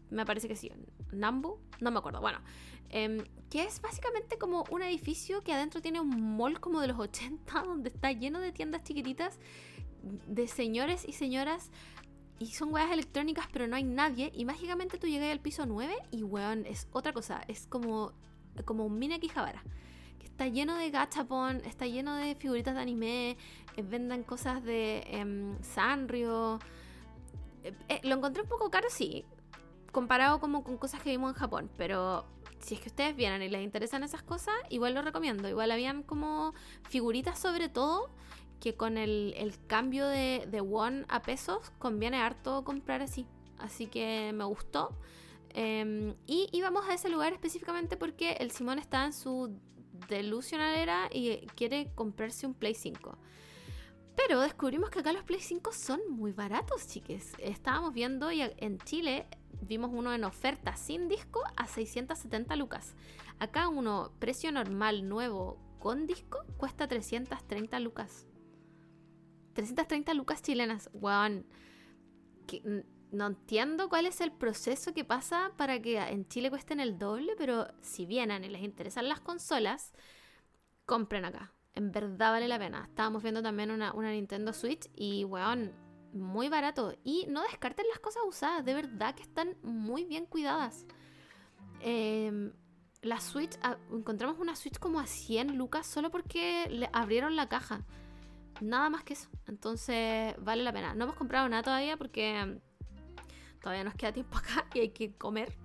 Me 0.09 0.25
parece 0.25 0.49
que 0.49 0.57
sí. 0.57 0.69
Nambu, 1.13 1.57
no 1.79 1.89
me 1.89 1.99
acuerdo. 1.99 2.19
Bueno, 2.19 2.41
Em, 2.89 3.23
que 3.49 3.63
es 3.63 3.81
básicamente 3.81 4.37
como 4.37 4.65
un 4.69 4.81
edificio 4.81 5.41
que 5.41 5.53
adentro 5.53 5.81
tiene 5.81 5.99
un 5.99 6.37
mall 6.37 6.59
como 6.59 6.81
de 6.81 6.87
los 6.87 6.99
80, 6.99 7.63
donde 7.63 7.89
está 7.89 8.11
lleno 8.11 8.39
de 8.39 8.51
tiendas 8.51 8.83
chiquititas 8.83 9.39
de 10.27 10.47
señores 10.47 11.05
y 11.07 11.13
señoras. 11.13 11.71
Y 12.39 12.47
son 12.47 12.71
weas 12.71 12.91
electrónicas, 12.91 13.47
pero 13.51 13.67
no 13.67 13.75
hay 13.75 13.83
nadie. 13.83 14.31
Y 14.33 14.45
mágicamente 14.45 14.99
tú 14.99 15.07
llegas 15.07 15.31
al 15.31 15.39
piso 15.39 15.65
9 15.65 15.91
y 16.11 16.21
weón, 16.21 16.67
es 16.67 16.87
otra 16.91 17.11
cosa. 17.11 17.41
Es 17.47 17.65
como, 17.65 18.13
como 18.63 18.85
un 18.85 18.99
mini 18.99 19.15
Akihabara. 19.15 19.63
Que 20.19 20.27
está 20.27 20.47
lleno 20.47 20.77
de 20.77 20.91
gachapon, 20.91 21.61
está 21.65 21.87
lleno 21.87 22.15
de 22.15 22.35
figuritas 22.35 22.75
de 22.75 22.81
anime. 22.81 23.37
Eh, 23.75 23.81
vendan 23.81 24.21
cosas 24.21 24.63
de 24.63 24.99
em, 25.07 25.59
Sanrio. 25.63 26.59
Eh, 27.63 27.73
eh, 27.89 28.01
lo 28.03 28.15
encontré 28.15 28.43
un 28.43 28.49
poco 28.49 28.69
caro, 28.69 28.87
sí. 28.91 29.25
Comparado 29.91 30.39
como 30.39 30.63
con 30.63 30.77
cosas 30.77 31.01
que 31.01 31.09
vimos 31.09 31.31
en 31.31 31.39
Japón. 31.39 31.71
Pero 31.75 32.27
si 32.59 32.75
es 32.75 32.81
que 32.81 32.89
ustedes 32.89 33.15
vienen 33.15 33.41
y 33.41 33.49
les 33.49 33.63
interesan 33.63 34.03
esas 34.03 34.23
cosas, 34.23 34.55
igual 34.69 34.93
lo 34.93 35.01
recomiendo. 35.01 35.47
Igual 35.49 35.71
habían 35.71 36.03
como 36.03 36.53
figuritas 36.89 37.39
sobre 37.39 37.69
todo 37.69 38.09
que 38.59 38.75
con 38.75 38.97
el, 38.97 39.53
cambio 39.67 40.07
de, 40.07 40.47
de, 40.49 40.61
won 40.61 41.05
a 41.09 41.21
pesos 41.21 41.71
conviene 41.77 42.17
harto 42.17 42.63
comprar 42.63 43.01
así. 43.01 43.25
Así 43.59 43.87
que 43.87 44.31
me 44.33 44.43
gustó. 44.43 44.97
Em, 45.49 46.13
y 46.27 46.49
íbamos 46.51 46.87
a 46.87 46.93
ese 46.93 47.09
lugar 47.09 47.33
específicamente 47.33 47.97
porque 47.97 48.33
el 48.33 48.51
Simón 48.51 48.79
está 48.79 49.05
en 49.05 49.13
su 49.13 49.59
delusional 50.07 50.75
era 50.75 51.09
y 51.11 51.47
quiere 51.55 51.91
comprarse 51.95 52.45
un 52.45 52.53
Play 52.53 52.75
5. 52.75 53.17
Pero 54.17 54.41
descubrimos 54.41 54.89
que 54.89 54.99
acá 54.99 55.13
los 55.13 55.23
Play 55.23 55.39
5 55.39 55.71
son 55.71 56.01
muy 56.09 56.31
baratos, 56.31 56.87
chiques. 56.87 57.33
Estábamos 57.37 57.93
viendo 57.93 58.31
y 58.31 58.41
en 58.41 58.79
Chile 58.79 59.27
vimos 59.61 59.91
uno 59.93 60.11
en 60.11 60.23
oferta 60.23 60.75
sin 60.75 61.07
disco 61.07 61.43
a 61.55 61.67
670 61.67 62.55
lucas. 62.55 62.95
Acá 63.37 63.67
uno 63.67 64.11
precio 64.17 64.51
normal 64.51 65.07
nuevo 65.07 65.59
con 65.79 66.07
disco 66.07 66.43
cuesta 66.57 66.87
330 66.87 67.79
lucas. 67.79 68.25
330 69.53 70.15
lucas 70.15 70.41
chilenas. 70.41 70.89
Weón. 70.93 71.45
no 73.11 73.27
entiendo 73.27 73.87
cuál 73.87 74.07
es 74.07 74.19
el 74.19 74.31
proceso 74.31 74.95
que 74.95 75.05
pasa 75.05 75.51
para 75.57 75.79
que 75.79 75.99
en 75.99 76.27
Chile 76.27 76.49
cuesten 76.49 76.79
el 76.79 76.97
doble, 76.97 77.35
pero 77.37 77.67
si 77.81 78.07
vienen 78.07 78.43
y 78.43 78.49
les 78.49 78.63
interesan 78.63 79.07
las 79.07 79.19
consolas, 79.19 79.93
compren 80.85 81.23
acá. 81.23 81.53
En 81.77 81.91
verdad 81.91 82.31
vale 82.31 82.47
la 82.47 82.57
pena. 82.57 82.85
Estábamos 82.89 83.21
viendo 83.21 83.43
también 83.43 83.69
una, 83.69 83.93
una 83.93 84.09
Nintendo 84.09 84.51
Switch 84.51 84.89
y, 84.95 85.23
weón, 85.25 85.71
muy 86.11 86.49
barato. 86.49 86.95
Y 87.03 87.27
no 87.29 87.43
descarten 87.43 87.85
las 87.87 87.99
cosas 87.99 88.23
usadas, 88.27 88.65
de 88.65 88.73
verdad 88.73 89.13
que 89.13 89.21
están 89.21 89.55
muy 89.61 90.03
bien 90.03 90.25
cuidadas. 90.25 90.87
Em, 91.79 92.51
la 93.03 93.19
Switch, 93.19 93.59
ah, 93.61 93.77
encontramos 93.91 94.39
una 94.39 94.55
Switch 94.55 94.79
como 94.79 94.99
a 94.99 95.05
100 95.05 95.55
lucas 95.55 95.85
solo 95.85 96.09
porque 96.09 96.67
le 96.71 96.89
abrieron 96.93 97.35
la 97.35 97.47
caja. 97.47 97.85
Nada 98.59 98.89
más 98.89 99.03
que 99.03 99.13
eso. 99.13 99.29
Entonces 99.45 100.33
vale 100.39 100.63
la 100.63 100.73
pena. 100.73 100.95
No 100.95 101.03
hemos 101.03 101.15
comprado 101.15 101.47
nada 101.47 101.61
todavía 101.61 101.95
porque 101.95 102.59
todavía 103.61 103.83
nos 103.83 103.93
queda 103.93 104.13
tiempo 104.13 104.35
acá 104.35 104.65
y 104.73 104.79
hay 104.79 104.89
que 104.89 105.13
comer. 105.13 105.55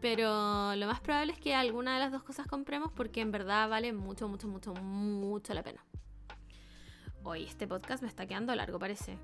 Pero 0.00 0.74
lo 0.76 0.86
más 0.86 1.00
probable 1.00 1.32
es 1.32 1.38
que 1.38 1.54
alguna 1.54 1.94
de 1.94 2.00
las 2.00 2.12
dos 2.12 2.22
cosas 2.22 2.46
compremos 2.46 2.92
porque 2.92 3.20
en 3.20 3.32
verdad 3.32 3.68
vale 3.68 3.92
mucho, 3.92 4.28
mucho, 4.28 4.46
mucho, 4.48 4.74
mucho 4.74 5.54
la 5.54 5.62
pena. 5.62 5.84
Hoy 7.22 7.44
este 7.44 7.66
podcast 7.66 8.02
me 8.02 8.08
está 8.08 8.26
quedando 8.26 8.54
largo, 8.54 8.78
parece 8.78 9.18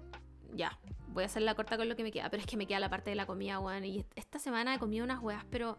ya, 0.55 0.79
voy 1.09 1.23
a 1.23 1.27
hacer 1.27 1.43
la 1.43 1.55
corta 1.55 1.77
con 1.77 1.89
lo 1.89 1.97
que 1.97 2.03
me 2.03 2.11
queda, 2.11 2.29
pero 2.31 2.43
es 2.43 2.47
que 2.47 2.57
me 2.57 2.67
queda 2.67 2.81
la 2.81 2.91
parte 2.91 3.11
de 3.11 3.17
la 3.17 3.27
comida, 3.27 3.59
weón. 3.59 3.85
Y 3.85 4.05
esta 4.17 4.39
semana 4.39 4.75
he 4.75 4.79
comido 4.79 5.05
unas 5.05 5.21
weas, 5.23 5.45
pero 5.51 5.79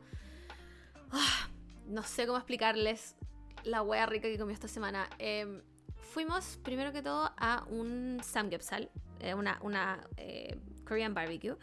ah, 1.12 1.50
no 1.88 2.04
sé 2.04 2.26
cómo 2.26 2.38
explicarles 2.38 3.16
la 3.64 3.82
wea 3.82 4.06
rica 4.06 4.28
que 4.28 4.38
comí 4.38 4.54
esta 4.54 4.68
semana. 4.68 5.10
Em, 5.20 5.62
fuimos 5.96 6.60
primero 6.64 6.92
que 6.92 7.02
todo 7.02 7.32
a 7.38 7.66
un 7.70 8.20
samgyeopsal, 8.24 8.90
eh, 9.20 9.34
una, 9.34 10.08
eh, 10.18 10.60
Korean 10.86 11.14
barbecue, 11.14 11.56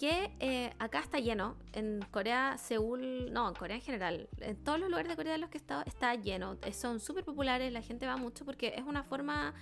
que 0.00 0.32
eh, 0.40 0.72
acá 0.78 1.00
está 1.00 1.18
lleno. 1.18 1.56
En 1.74 2.00
Corea, 2.10 2.56
Seúl, 2.56 3.30
no, 3.34 3.46
en 3.48 3.54
Corea 3.54 3.76
en 3.76 3.82
general, 3.82 4.30
en 4.38 4.56
todos 4.64 4.80
los 4.80 4.88
lugares 4.88 5.10
de 5.10 5.16
Corea 5.16 5.34
en 5.34 5.42
los 5.42 5.50
que 5.50 5.58
he 5.58 5.60
estado, 5.60 5.82
está 5.84 6.14
lleno. 6.14 6.56
Son 6.72 7.00
súper 7.00 7.22
populares, 7.22 7.70
la 7.70 7.82
gente 7.82 8.06
va 8.06 8.16
mucho 8.16 8.46
porque 8.46 8.72
es 8.76 8.82
una 8.82 9.02
forma 9.02 9.52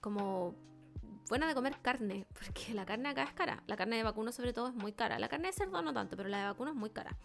como 0.00 0.54
buena 1.28 1.48
de 1.48 1.54
comer 1.54 1.76
carne, 1.82 2.24
porque 2.34 2.72
la 2.72 2.86
carne 2.86 3.08
acá 3.08 3.24
es 3.24 3.32
cara. 3.32 3.64
La 3.66 3.76
carne 3.76 3.96
de 3.96 4.04
vacuno 4.04 4.30
sobre 4.30 4.52
todo 4.52 4.68
es 4.68 4.74
muy 4.74 4.92
cara. 4.92 5.18
La 5.18 5.28
carne 5.28 5.48
de 5.48 5.52
cerdo 5.52 5.82
no 5.82 5.92
tanto, 5.92 6.16
pero 6.16 6.28
la 6.28 6.38
de 6.38 6.44
vacuno 6.44 6.70
es 6.70 6.76
muy 6.76 6.90
cara. 6.90 7.16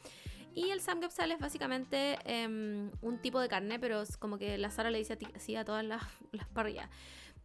Y 0.56 0.72
el 0.72 0.82
samgyeopsal 0.82 1.32
es 1.32 1.40
básicamente 1.40 2.18
em, 2.26 2.90
un 3.02 3.20
tipo 3.22 3.40
de 3.40 3.48
carne, 3.48 3.80
pero 3.80 4.02
es 4.02 4.18
como 4.18 4.40
que 4.40 4.58
la 4.58 4.72
Sara 4.72 4.90
le 4.90 4.98
dice 4.98 5.20
así 5.36 5.56
a 5.56 5.64
todas 5.64 5.86
las, 5.86 6.02
las 6.32 6.48
parrillas. 6.48 6.90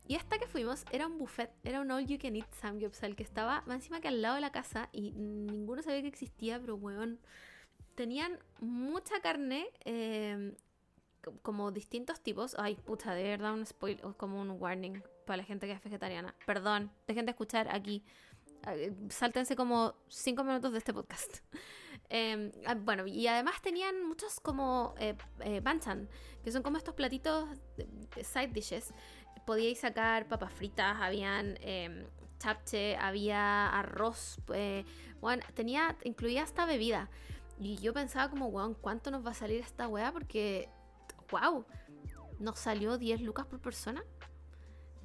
Y 0.07 0.17
hasta 0.17 0.39
que 0.39 0.47
fuimos 0.47 0.85
era 0.93 1.07
un 1.07 1.19
buffet, 1.19 1.51
era 1.63 1.81
un 1.81 1.91
all 1.91 2.07
you 2.07 2.19
can 2.19 2.37
eat 2.37 2.53
samgyeopsal 2.61 3.17
que 3.17 3.23
estaba 3.23 3.65
encima 3.69 4.01
que 4.01 4.09
al 4.09 4.21
lado 4.21 4.35
de 4.35 4.43
la 4.43 4.53
casa 4.53 4.91
y 4.93 5.13
ninguno 5.13 5.83
sabía 5.83 6.03
que 6.03 6.09
existía, 6.09 6.61
pero 6.61 6.77
weón, 6.77 7.19
tenían 7.95 8.39
mucha 8.61 9.21
carne, 9.21 9.67
em, 9.81 10.55
como 11.43 11.73
distintos 11.73 12.21
tipos. 12.21 12.55
Ay, 12.59 12.77
puta, 12.77 13.15
de 13.15 13.23
verdad 13.23 13.55
un 13.55 13.65
spoiler, 13.65 14.05
como 14.17 14.41
un 14.41 14.51
warning 14.51 15.03
para 15.25 15.39
la 15.39 15.45
gente 15.45 15.67
que 15.67 15.73
es 15.73 15.83
vegetariana. 15.83 16.35
Perdón, 16.47 16.91
dejen 17.07 17.25
de 17.25 17.31
escuchar 17.31 17.69
aquí. 17.75 18.05
Sáltense 19.09 19.57
como 19.57 19.95
cinco 20.09 20.45
minutos 20.45 20.73
de 20.73 20.79
este 20.79 20.93
podcast. 20.93 21.39
Em, 22.11 22.53
ah, 22.67 22.75
bueno, 22.75 23.07
y 23.07 23.27
además 23.27 23.63
tenían 23.63 24.07
muchos 24.07 24.39
como 24.39 24.95
eh, 24.99 25.17
eh, 25.41 25.61
banchan, 25.61 26.09
que 26.45 26.53
son 26.53 26.63
como 26.63 26.77
estos 26.77 26.95
platitos 26.95 27.49
side 28.23 28.49
dishes. 28.49 28.93
Podíais 29.47 29.81
sacar 29.81 30.27
papas 30.27 30.53
fritas, 30.53 30.97
habían 31.01 31.59
eh, 31.61 32.07
chapche, 32.39 32.97
había 32.97 33.69
arroz, 33.69 34.39
bueno, 35.21 35.43
eh, 35.43 35.53
tenía, 35.55 35.97
incluía 36.05 36.43
hasta 36.43 36.67
bebida. 36.67 37.11
Y 37.59 37.77
yo 37.77 37.93
pensaba 37.93 38.31
como, 38.31 38.47
weón, 38.49 38.75
¿cuánto 38.75 39.11
nos 39.11 39.25
va 39.25 39.31
a 39.31 39.35
salir 39.35 39.61
esta 39.61 39.89
weá? 39.89 40.13
Porque, 40.13 40.69
wow, 41.31 41.65
nos 42.39 42.59
salió 42.59 42.99
10 42.99 43.21
lucas 43.23 43.47
por 43.47 43.61
persona. 43.61 44.03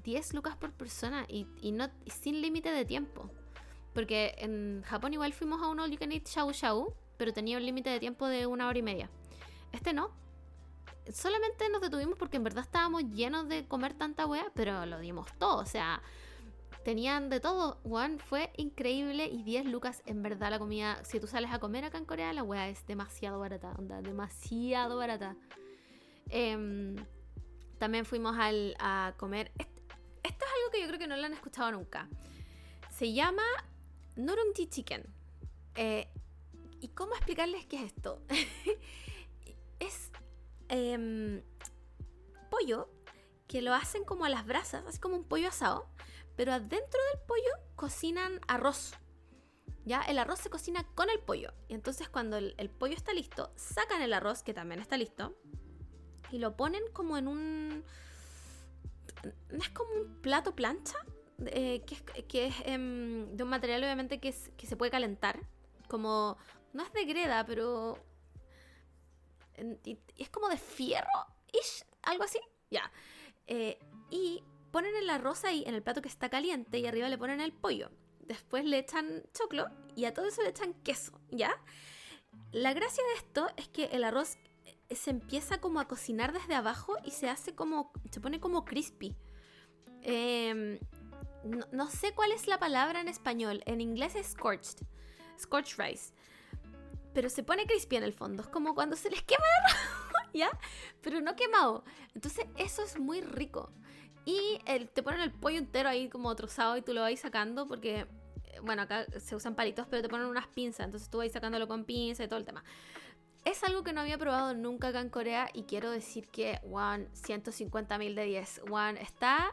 10 0.03 0.33
lucas 0.33 0.55
por 0.55 0.71
persona 0.71 1.25
y, 1.27 1.45
no, 1.71 1.89
sin 2.05 2.41
límite 2.41 2.71
de 2.71 2.85
tiempo. 2.85 3.29
Porque 3.93 4.35
en 4.37 4.81
Japón 4.83 5.13
igual 5.13 5.33
fuimos 5.33 5.61
a 5.61 5.67
un 5.67 5.79
all 5.79 5.91
you 5.91 5.97
can 5.97 6.11
eat 6.11 6.27
shau 6.27 6.51
shau, 6.51 6.93
pero 7.17 7.33
tenía 7.33 7.57
un 7.57 7.65
límite 7.65 7.89
de 7.89 7.99
tiempo 7.99 8.27
de 8.27 8.47
una 8.47 8.67
hora 8.67 8.79
y 8.79 8.81
media. 8.81 9.09
Este 9.71 9.93
no. 9.93 10.11
Solamente 11.11 11.69
nos 11.69 11.81
detuvimos 11.81 12.17
porque 12.17 12.37
en 12.37 12.43
verdad 12.43 12.63
estábamos 12.63 13.03
llenos 13.11 13.47
de 13.47 13.67
comer 13.67 13.93
tanta 13.93 14.25
wea, 14.25 14.51
pero 14.53 14.85
lo 14.85 14.99
dimos 14.99 15.27
todo. 15.37 15.57
O 15.57 15.65
sea, 15.65 16.01
tenían 16.83 17.29
de 17.29 17.39
todo, 17.39 17.79
Juan, 17.83 18.19
fue 18.19 18.51
increíble 18.57 19.27
y 19.27 19.43
10 19.43 19.65
lucas 19.65 20.01
en 20.05 20.21
verdad 20.21 20.51
la 20.51 20.59
comida. 20.59 21.03
Si 21.03 21.19
tú 21.19 21.27
sales 21.27 21.51
a 21.51 21.59
comer 21.59 21.85
acá 21.85 21.97
en 21.97 22.05
Corea, 22.05 22.33
la 22.33 22.43
weá 22.43 22.69
es 22.69 22.85
demasiado 22.85 23.39
barata, 23.39 23.73
onda, 23.77 24.01
demasiado 24.01 24.97
barata. 24.97 25.35
Em, 26.29 26.95
también 27.77 28.05
fuimos 28.05 28.37
al, 28.37 28.75
a 28.79 29.13
comer. 29.17 29.51
Esto, 29.57 29.83
es 30.23 30.33
algo 30.33 30.71
que 30.71 30.81
yo 30.81 30.87
creo 30.87 30.99
que 30.99 31.07
no 31.07 31.17
lo 31.17 31.25
han 31.25 31.33
escuchado 31.33 31.71
nunca. 31.71 32.07
Se 32.91 33.13
llama 33.13 33.43
Nurungji 34.15 34.67
Chicken. 34.67 35.03
Eh, 35.75 36.07
¿Y 36.81 36.89
cómo 36.89 37.13
explicarles 37.15 37.65
qué 37.65 37.77
es 37.77 37.83
esto? 37.83 38.21
em, 40.69 41.43
pollo 42.49 42.89
que 43.47 43.61
lo 43.61 43.73
hacen 43.73 44.05
como 44.05 44.25
a 44.25 44.29
las 44.29 44.45
brasas, 44.45 44.85
así 44.85 44.99
como 44.99 45.15
un 45.15 45.23
pollo 45.23 45.49
asado, 45.49 45.89
pero 46.35 46.53
adentro 46.53 46.99
del 47.11 47.21
pollo 47.27 47.51
cocinan 47.75 48.39
arroz. 48.47 48.93
Ya, 49.85 50.01
el 50.01 50.19
arroz 50.19 50.39
se 50.39 50.51
cocina 50.51 50.85
con 50.93 51.09
el 51.09 51.19
pollo. 51.19 51.51
Y 51.67 51.73
entonces 51.73 52.07
cuando 52.09 52.37
el, 52.37 52.69
pollo 52.69 52.93
está 52.93 53.11
listo, 53.11 53.51
sacan 53.55 54.03
el 54.03 54.13
arroz, 54.13 54.43
que 54.43 54.53
también 54.53 54.79
está 54.79 54.97
listo, 54.97 55.35
y 56.31 56.37
lo 56.37 56.55
ponen 56.55 56.83
como 56.93 57.17
en 57.17 57.27
un... 57.27 57.83
¿No 59.49 59.57
es 59.57 59.69
como 59.69 59.91
un 59.93 60.21
plato 60.21 60.55
plancha? 60.55 60.97
Eh, 61.47 61.83
que 61.87 61.95
es, 61.95 62.03
que 62.25 62.45
es 62.47 62.55
em, 62.65 63.35
de 63.35 63.43
un 63.43 63.49
material 63.49 63.83
obviamente 63.83 64.19
que, 64.19 64.33
que 64.57 64.67
se 64.67 64.77
puede 64.77 64.91
calentar. 64.91 65.39
Como... 65.87 66.37
No 66.71 66.83
es 66.83 66.93
de 66.93 67.05
greda, 67.05 67.45
pero... 67.47 67.97
Es 70.17 70.29
como 70.29 70.49
de 70.49 70.57
fierro, 70.57 71.25
ish, 71.51 71.85
algo 72.03 72.23
así. 72.23 72.39
Ya. 72.69 72.91
Eh, 73.47 73.79
y 74.09 74.43
ponen 74.71 74.95
el 74.95 75.09
arroz 75.09 75.43
ahí 75.43 75.63
en 75.65 75.75
el 75.75 75.83
plato 75.83 76.01
que 76.01 76.07
está 76.07 76.29
caliente 76.29 76.79
y 76.79 76.85
arriba 76.85 77.09
le 77.09 77.17
ponen 77.17 77.41
el 77.41 77.51
pollo. 77.51 77.89
Después 78.21 78.65
le 78.65 78.77
echan 78.77 79.23
choclo 79.33 79.67
y 79.95 80.05
a 80.05 80.13
todo 80.13 80.27
eso 80.27 80.43
le 80.43 80.49
echan 80.49 80.73
queso, 80.83 81.19
¿ya? 81.31 81.51
La 82.51 82.73
gracia 82.73 83.03
de 83.03 83.13
esto 83.13 83.47
es 83.57 83.67
que 83.69 83.85
el 83.85 84.03
arroz 84.03 84.37
eh, 84.65 84.95
se 84.95 85.09
empieza 85.09 85.59
como 85.59 85.79
a 85.79 85.87
cocinar 85.87 86.31
desde 86.31 86.55
abajo 86.55 86.95
y 87.03 87.11
se 87.11 87.29
hace 87.29 87.55
como, 87.55 87.91
se 88.11 88.21
pone 88.21 88.39
como 88.39 88.65
crispy. 88.65 89.15
Em, 90.01 90.79
no, 91.71 91.89
sé 91.89 92.13
cuál 92.13 92.31
es 92.31 92.47
la 92.47 92.59
palabra 92.59 93.01
en 93.01 93.07
español, 93.07 93.63
en 93.65 93.81
inglés 93.81 94.15
es 94.15 94.27
scorched, 94.27 94.85
scorched 95.39 95.79
rice. 95.79 96.13
Pero 97.13 97.29
se 97.29 97.43
pone 97.43 97.65
crispy 97.65 97.97
en 97.97 98.03
el 98.03 98.13
fondo, 98.13 98.43
es 98.43 98.49
como 98.49 98.75
cuando 98.75 98.95
se 98.95 99.09
les 99.09 99.23
quema 99.23 99.43
el 99.43 99.65
arroz. 99.65 100.09
¿ya? 100.33 100.49
Pero 101.01 101.21
no 101.21 101.35
quemado. 101.35 101.83
Entonces 102.15 102.45
eso 102.57 102.83
es 102.83 102.99
muy 102.99 103.21
rico. 103.21 103.71
Y 104.25 104.59
el, 104.65 104.89
te 104.89 105.01
ponen 105.01 105.21
el 105.21 105.31
pollo 105.31 105.57
entero 105.57 105.89
ahí 105.89 106.09
como 106.09 106.35
trozado 106.35 106.77
y 106.77 106.81
tú 106.81 106.93
lo 106.93 107.01
vas 107.01 107.19
sacando 107.19 107.67
porque, 107.67 108.01
eh, 108.43 108.59
bueno, 108.61 108.83
acá 108.83 109.05
se 109.19 109.35
usan 109.35 109.55
palitos, 109.55 109.87
pero 109.89 110.01
te 110.01 110.09
ponen 110.09 110.27
unas 110.27 110.47
pinzas, 110.47 110.85
entonces 110.85 111.09
tú 111.09 111.19
vas 111.19 111.31
sacándolo 111.31 111.67
con 111.67 111.85
pinza 111.85 112.23
y 112.23 112.27
todo 112.27 112.39
el 112.39 112.45
tema. 112.45 112.63
Es 113.45 113.63
algo 113.63 113.83
que 113.83 113.93
no 113.93 114.01
había 114.01 114.17
probado 114.17 114.53
nunca 114.53 114.89
acá 114.89 114.99
en 114.99 115.09
Corea 115.09 115.49
y 115.53 115.63
quiero 115.63 115.89
decir 115.89 116.27
que, 116.27 116.59
one, 116.69 117.07
150 117.13 117.97
mil 117.97 118.13
de 118.13 118.25
10. 118.25 118.61
One, 118.69 119.01
está 119.01 119.51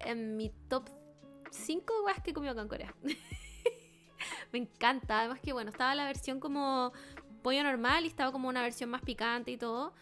en 0.00 0.36
mi 0.36 0.50
top 0.68 0.88
5 1.50 2.04
weas 2.04 2.22
que 2.22 2.30
he 2.30 2.34
comido 2.34 2.52
acá 2.52 2.62
en 2.62 2.68
Corea. 2.68 2.94
Me 4.52 4.58
encanta. 4.58 5.20
Además 5.20 5.40
que, 5.40 5.52
bueno, 5.52 5.70
estaba 5.70 5.94
la 5.94 6.04
versión 6.04 6.38
como 6.38 6.92
pollo 7.42 7.62
normal 7.64 8.04
y 8.04 8.08
estaba 8.08 8.30
como 8.32 8.48
una 8.48 8.62
versión 8.62 8.90
más 8.90 9.02
picante 9.02 9.50
y 9.50 9.56
todo. 9.56 9.94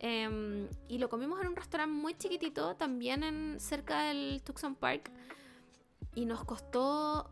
Em, 0.00 0.68
y 0.88 0.98
lo 0.98 1.08
comimos 1.08 1.40
en 1.40 1.48
un 1.48 1.56
restaurante 1.56 1.92
muy 1.92 2.14
chiquitito, 2.14 2.76
también 2.76 3.22
en, 3.22 3.60
cerca 3.60 4.04
del 4.04 4.42
Tucson 4.42 4.74
Park. 4.74 5.10
Y 6.14 6.24
nos 6.24 6.44
costó. 6.44 7.30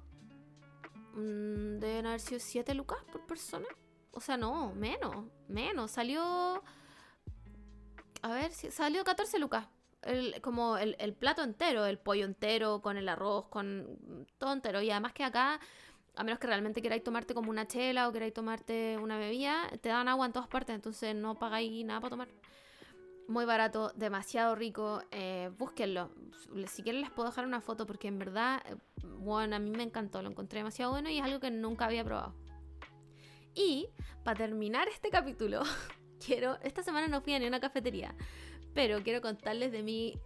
Mmm, 1.15 1.79
deben 1.79 2.07
haber 2.07 2.21
sido 2.21 2.41
7 2.41 2.75
lucas 2.75 2.99
por 3.11 3.27
persona. 3.27 3.67
O 4.13 4.21
sea, 4.21 4.37
no, 4.37 4.75
menos, 4.75 5.27
menos. 5.49 5.91
Salió. 5.91 6.63
A 8.23 8.29
ver, 8.33 8.53
salió 8.53 9.05
14 9.05 9.39
lucas. 9.39 9.67
El, 10.03 10.41
como 10.41 10.77
el, 10.79 10.95
el, 11.01 11.15
plato 11.15 11.43
entero, 11.43 11.85
el 11.87 11.99
pollo 11.99 12.27
entero, 12.27 12.81
con 12.81 12.97
el 12.97 13.09
arroz, 13.09 13.49
con 13.49 14.27
todo 14.39 14.53
entero. 14.53 14.83
Y 14.83 14.91
además 14.91 15.13
que 15.13 15.25
acá 15.25 15.61
a 16.17 16.25
menos 16.25 16.39
que 16.39 16.47
realmente 16.47 16.81
queráis 16.81 17.05
tomarte 17.05 17.35
como 17.35 17.51
una 17.51 17.67
chela 17.67 18.09
o 18.09 18.13
queráis 18.13 18.33
tomarte 18.33 18.97
una 18.99 19.19
bebida, 19.19 19.69
te 19.83 19.91
dan 19.91 20.09
agua 20.09 20.25
en 20.27 20.33
todas 20.33 20.49
partes, 20.49 20.75
entonces 20.75 21.15
no 21.15 21.35
pagáis 21.35 21.85
nada 21.85 22.01
para 22.01 22.11
tomar. 22.11 22.29
Muy 23.29 23.45
barato, 23.45 23.93
demasiado 23.97 24.55
rico, 24.55 25.03
eh, 25.11 25.51
búsquenlo. 25.59 26.11
Si 26.69 26.83
quieren 26.83 27.03
les 27.03 27.11
puedo 27.11 27.29
dejar 27.29 27.45
una 27.45 27.61
foto 27.61 27.85
porque 27.85 28.09
en 28.09 28.19
verdad, 28.19 28.63
bueno, 29.19 29.57
a 29.57 29.59
mí 29.59 29.71
me 29.71 29.83
encantó, 29.83 30.23
lo 30.23 30.31
encontré 30.31 30.61
demasiado 30.61 30.93
bueno 30.93 31.11
y 31.11 31.19
es 31.19 31.25
algo 31.25 31.39
que 31.39 31.51
nunca 31.51 31.85
había 31.85 32.05
probado. 32.05 32.35
Y 33.55 33.89
para 34.25 34.39
terminar 34.39 34.89
este 34.89 35.11
capítulo, 35.11 35.63
quiero, 36.25 36.57
esta 36.63 36.83
semana 36.83 37.09
no 37.09 37.21
fui 37.21 37.35
a 37.35 37.39
ni 37.39 37.47
una 37.47 37.61
cafetería, 37.61 38.15
pero 38.75 39.03
quiero 39.03 39.21
contarles 39.21 39.71
de 39.71 39.83
mi 39.83 40.19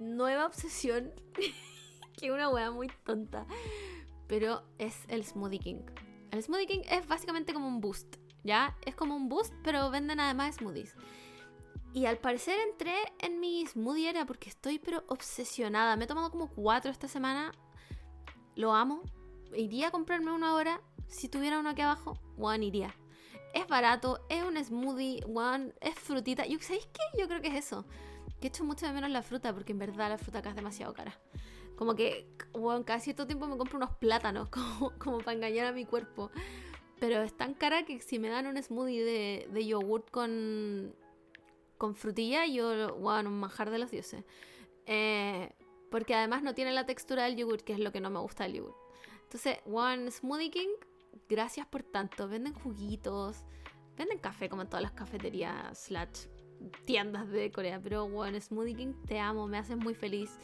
nueva 0.00 0.46
obsesión, 0.46 1.12
que 2.18 2.26
es 2.26 2.32
una 2.32 2.48
wea 2.48 2.72
muy 2.72 2.88
tonta 3.04 3.46
pero 4.26 4.62
es 4.78 4.96
el 5.08 5.24
Smoothie 5.24 5.58
King. 5.58 5.82
El 6.30 6.42
Smoothie 6.42 6.66
King 6.66 6.82
es 6.90 7.06
básicamente 7.06 7.52
como 7.52 7.68
un 7.68 7.80
boost, 7.80 8.16
¿ya? 8.44 8.76
Es 8.84 8.94
como 8.94 9.16
un 9.16 9.28
boost, 9.28 9.54
pero 9.62 9.90
venden 9.90 10.20
además 10.20 10.56
smoothies. 10.56 10.94
Y 11.96 12.04
al 12.04 12.18
parecer 12.18 12.58
entré 12.60 12.94
en 13.20 13.40
mi 13.40 13.66
smoothie 13.66 14.10
era 14.10 14.26
porque 14.26 14.50
estoy 14.50 14.78
pero 14.78 15.04
obsesionada. 15.08 15.96
Me 15.96 16.04
he 16.04 16.06
tomado 16.06 16.30
como 16.30 16.48
cuatro 16.48 16.90
esta 16.90 17.08
semana. 17.08 17.52
Lo 18.54 18.74
amo. 18.74 19.02
Iría 19.54 19.88
a 19.88 19.90
comprarme 19.90 20.30
una 20.30 20.54
hora. 20.54 20.82
Si 21.08 21.30
tuviera 21.30 21.58
uno 21.58 21.70
aquí 21.70 21.80
abajo, 21.80 22.18
one 22.36 22.66
iría. 22.66 22.94
Es 23.54 23.66
barato, 23.66 24.20
es 24.28 24.44
un 24.44 24.62
smoothie, 24.62 25.24
one, 25.24 25.72
es 25.80 25.94
frutita. 25.94 26.46
¿Y 26.46 26.58
sabéis 26.58 26.86
qué? 26.92 27.18
Yo 27.18 27.28
creo 27.28 27.40
que 27.40 27.48
es 27.48 27.54
eso. 27.54 27.86
Que 28.42 28.48
echo 28.48 28.64
mucho 28.64 28.84
de 28.84 28.92
menos 28.92 29.08
la 29.08 29.22
fruta 29.22 29.54
porque 29.54 29.72
en 29.72 29.78
verdad 29.78 30.10
la 30.10 30.18
fruta 30.18 30.40
acá 30.40 30.50
es 30.50 30.56
demasiado 30.56 30.92
cara. 30.92 31.18
Como 31.76 31.94
que, 31.94 32.26
bueno, 32.52 32.84
cada 32.84 33.00
cierto 33.00 33.26
tiempo 33.26 33.46
me 33.46 33.56
compro 33.56 33.76
unos 33.76 33.94
plátanos 33.96 34.48
como, 34.50 34.92
como 34.98 35.18
para 35.18 35.32
engañar 35.32 35.66
a 35.66 35.72
mi 35.72 35.84
cuerpo. 35.84 36.30
Pero 36.98 37.22
es 37.22 37.36
tan 37.36 37.54
cara 37.54 37.84
que 37.84 38.00
si 38.00 38.18
me 38.18 38.28
dan 38.28 38.46
un 38.46 38.62
smoothie 38.62 39.04
de, 39.04 39.48
de 39.52 39.66
yogurt 39.66 40.10
con, 40.10 40.94
con 41.76 41.94
frutilla, 41.94 42.46
yo, 42.46 42.96
bueno, 42.96 43.28
un 43.28 43.38
manjar 43.38 43.70
de 43.70 43.78
los 43.78 43.90
dioses. 43.90 44.24
Eh, 44.86 45.52
porque 45.90 46.14
además 46.14 46.42
no 46.42 46.54
tiene 46.54 46.72
la 46.72 46.86
textura 46.86 47.24
del 47.24 47.36
yogurt, 47.36 47.62
que 47.62 47.72
es 47.72 47.78
lo 47.78 47.92
que 47.92 48.00
no 48.00 48.10
me 48.10 48.18
gusta 48.20 48.44
del 48.44 48.54
yogurt. 48.54 48.76
Entonces, 49.24 49.58
One 49.66 50.10
Smoothie 50.10 50.50
King, 50.50 50.68
gracias 51.28 51.66
por 51.66 51.82
tanto. 51.82 52.28
Venden 52.28 52.54
juguitos, 52.54 53.44
venden 53.96 54.18
café 54.18 54.48
como 54.48 54.62
en 54.62 54.68
todas 54.68 54.82
las 54.82 54.92
cafeterías 54.92 55.78
slash 55.78 56.26
tiendas 56.84 57.28
de 57.28 57.50
Corea. 57.50 57.80
Pero 57.82 58.04
One 58.04 58.40
Smoothie 58.40 58.74
King, 58.74 58.94
te 59.06 59.18
amo, 59.18 59.46
me 59.46 59.58
haces 59.58 59.76
muy 59.76 59.94
feliz. 59.94 60.38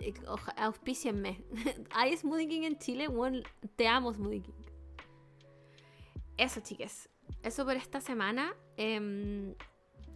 Eh, 0.00 0.14
auspícienme. 0.56 1.44
Hay 1.90 2.16
Smoothie 2.16 2.48
King 2.48 2.62
en 2.62 2.78
Chile, 2.78 3.08
bueno, 3.08 3.42
te 3.76 3.88
amo 3.88 4.12
Smoothie 4.12 4.42
King. 4.42 4.52
Eso, 6.36 6.60
chiques. 6.60 7.08
Eso 7.42 7.64
por 7.64 7.76
esta 7.76 8.00
semana. 8.00 8.54
Em, 8.76 9.54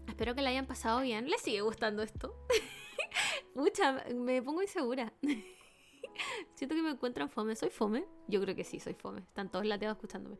espero 0.06 0.34
que 0.34 0.42
la 0.42 0.50
hayan 0.50 0.66
pasado 0.66 1.00
bien. 1.00 1.28
¿Les 1.28 1.40
sigue 1.40 1.60
gustando 1.60 2.02
esto? 2.02 2.34
Mucha, 3.54 4.04
me 4.14 4.40
pongo 4.42 4.62
insegura. 4.62 5.12
Siento 6.54 6.74
que 6.74 6.82
me 6.82 6.90
encuentran 6.90 7.28
fome. 7.28 7.56
¿Soy 7.56 7.70
fome? 7.70 8.04
Yo 8.28 8.40
creo 8.40 8.54
que 8.54 8.64
sí, 8.64 8.78
soy 8.78 8.94
fome. 8.94 9.20
Están 9.20 9.50
todos 9.50 9.66
lateados 9.66 9.96
escuchándome. 9.96 10.38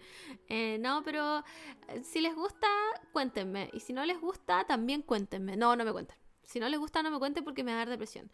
Eh, 0.49 0.79
no, 0.81 1.03
pero 1.05 1.43
eh, 1.89 2.03
si 2.05 2.21
les 2.21 2.35
gusta, 2.35 2.69
cuéntenme. 3.13 3.71
Y 3.73 3.81
si 3.81 3.93
no 3.93 4.05
les 4.05 4.21
gusta, 4.21 4.65
también 4.65 5.03
cuéntenme. 5.03 5.57
No, 5.57 5.75
no 5.77 5.85
me 5.85 5.93
cuenten. 5.93 6.22
Si 6.45 6.61
no 6.61 6.69
les 6.69 6.79
gusta, 6.79 7.03
no 7.03 7.11
me 7.11 7.19
cuente 7.19 7.43
porque 7.43 7.65
me 7.65 7.73
va 7.73 7.79
a 7.79 7.81
dar 7.81 7.91
depresión. 7.91 8.31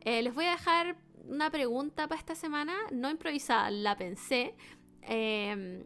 Eh, 0.00 0.22
les 0.22 0.34
voy 0.34 0.46
a 0.46 0.52
dejar 0.52 0.96
una 1.24 1.50
pregunta 1.50 2.08
para 2.08 2.18
esta 2.18 2.34
semana, 2.34 2.74
no 2.90 3.10
improvisada, 3.10 3.70
la 3.70 3.96
pensé. 3.96 4.54
Eh, 5.02 5.84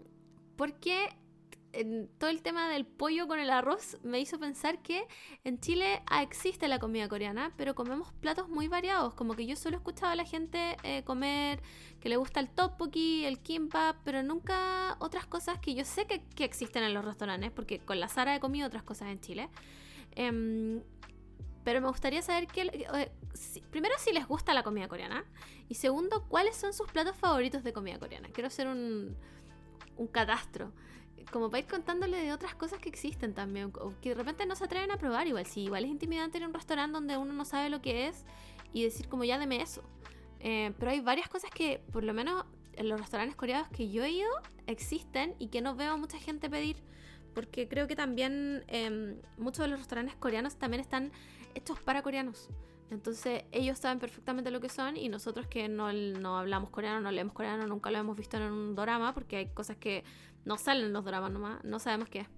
porque 0.56 1.08
todo 2.18 2.30
el 2.30 2.42
tema 2.42 2.68
del 2.68 2.86
pollo 2.86 3.26
con 3.26 3.40
el 3.40 3.50
arroz 3.50 3.98
me 4.02 4.20
hizo 4.20 4.38
pensar 4.38 4.80
que 4.82 5.06
en 5.42 5.58
Chile 5.58 6.02
existe 6.20 6.68
la 6.68 6.78
comida 6.78 7.08
coreana, 7.08 7.52
pero 7.56 7.74
comemos 7.74 8.12
platos 8.12 8.48
muy 8.48 8.68
variados. 8.68 9.14
Como 9.14 9.34
que 9.34 9.46
yo 9.46 9.56
solo 9.56 9.76
he 9.76 9.78
escuchado 9.78 10.12
a 10.12 10.16
la 10.16 10.24
gente 10.24 10.76
eh, 10.82 11.02
comer 11.04 11.60
que 12.00 12.08
le 12.08 12.16
gusta 12.16 12.40
el 12.40 12.48
tteokbokki, 12.48 13.24
el 13.24 13.40
kimbap, 13.40 13.96
pero 14.04 14.22
nunca 14.22 14.96
otras 15.00 15.26
cosas 15.26 15.58
que 15.58 15.74
yo 15.74 15.84
sé 15.84 16.06
que, 16.06 16.22
que 16.36 16.44
existen 16.44 16.84
en 16.84 16.94
los 16.94 17.04
restaurantes, 17.04 17.50
porque 17.50 17.80
con 17.80 17.98
la 17.98 18.08
Sara 18.08 18.36
he 18.36 18.40
comido 18.40 18.66
otras 18.66 18.82
cosas 18.82 19.08
en 19.08 19.20
Chile. 19.20 19.48
Em, 20.12 20.80
pero 21.64 21.80
me 21.80 21.88
gustaría 21.88 22.22
saber 22.22 22.46
que, 22.46 22.62
eh, 22.62 23.10
primero 23.70 23.94
si 23.98 24.12
les 24.12 24.28
gusta 24.28 24.52
la 24.54 24.62
comida 24.62 24.86
coreana 24.86 25.24
y 25.68 25.74
segundo 25.74 26.24
cuáles 26.28 26.56
son 26.56 26.72
sus 26.72 26.90
platos 26.92 27.16
favoritos 27.16 27.64
de 27.64 27.72
comida 27.72 27.98
coreana. 27.98 28.28
Quiero 28.32 28.48
hacer 28.48 28.68
un, 28.68 29.16
un 29.96 30.06
catastro. 30.06 30.72
Como 31.32 31.48
para 31.48 31.60
ir 31.60 31.66
contándole 31.66 32.18
de 32.18 32.32
otras 32.32 32.54
cosas 32.54 32.78
que 32.80 32.90
existen 32.90 33.32
también, 33.32 33.72
que 34.02 34.10
de 34.10 34.14
repente 34.14 34.44
no 34.44 34.56
se 34.56 34.64
atreven 34.64 34.90
a 34.90 34.98
probar 34.98 35.26
igual. 35.26 35.46
Si 35.46 35.62
igual 35.62 35.84
es 35.84 35.90
intimidante 35.90 36.36
ir 36.36 36.44
a 36.44 36.48
un 36.48 36.54
restaurante 36.54 36.92
donde 36.92 37.16
uno 37.16 37.32
no 37.32 37.44
sabe 37.46 37.70
lo 37.70 37.80
que 37.80 38.08
es 38.08 38.24
y 38.74 38.84
decir 38.84 39.08
como 39.08 39.24
ya 39.24 39.38
deme 39.38 39.62
eso. 39.62 39.82
Eh, 40.40 40.74
pero 40.78 40.90
hay 40.90 41.00
varias 41.00 41.28
cosas 41.28 41.50
que, 41.50 41.80
por 41.92 42.04
lo 42.04 42.12
menos 42.12 42.44
en 42.74 42.88
los 42.88 43.00
restaurantes 43.00 43.36
coreanos 43.36 43.68
que 43.68 43.88
yo 43.90 44.04
he 44.04 44.10
ido, 44.10 44.28
existen 44.66 45.34
y 45.38 45.48
que 45.48 45.62
no 45.62 45.74
veo 45.74 45.92
a 45.92 45.96
mucha 45.96 46.18
gente 46.18 46.50
pedir. 46.50 46.76
Porque 47.34 47.68
creo 47.68 47.88
que 47.88 47.96
también 47.96 48.64
em, 48.68 49.16
muchos 49.38 49.64
de 49.64 49.68
los 49.68 49.78
restaurantes 49.78 50.14
coreanos 50.16 50.56
también 50.56 50.80
están 50.80 51.10
hechos 51.54 51.80
para 51.80 52.02
coreanos. 52.02 52.48
Entonces 52.90 53.44
ellos 53.50 53.78
saben 53.78 53.98
perfectamente 53.98 54.50
lo 54.50 54.60
que 54.60 54.68
son 54.68 54.96
y 54.96 55.08
nosotros 55.08 55.46
que 55.46 55.68
no, 55.68 55.92
no, 55.92 56.38
hablamos 56.38 56.70
coreano, 56.70 57.00
no 57.00 57.10
leemos 57.10 57.32
coreano, 57.32 57.66
nunca 57.66 57.90
lo 57.90 57.98
hemos 57.98 58.16
visto 58.16 58.36
en 58.36 58.44
un 58.44 58.74
drama 58.74 59.14
porque 59.14 59.36
hay 59.36 59.46
cosas 59.48 59.76
que 59.76 60.04
no 60.44 60.58
salen 60.58 60.86
en 60.86 60.92
los 60.92 61.04
dramas 61.04 61.30
nomás, 61.32 61.64
no 61.64 61.78
sabemos 61.78 62.08
qué 62.08 62.20
es. 62.20 62.28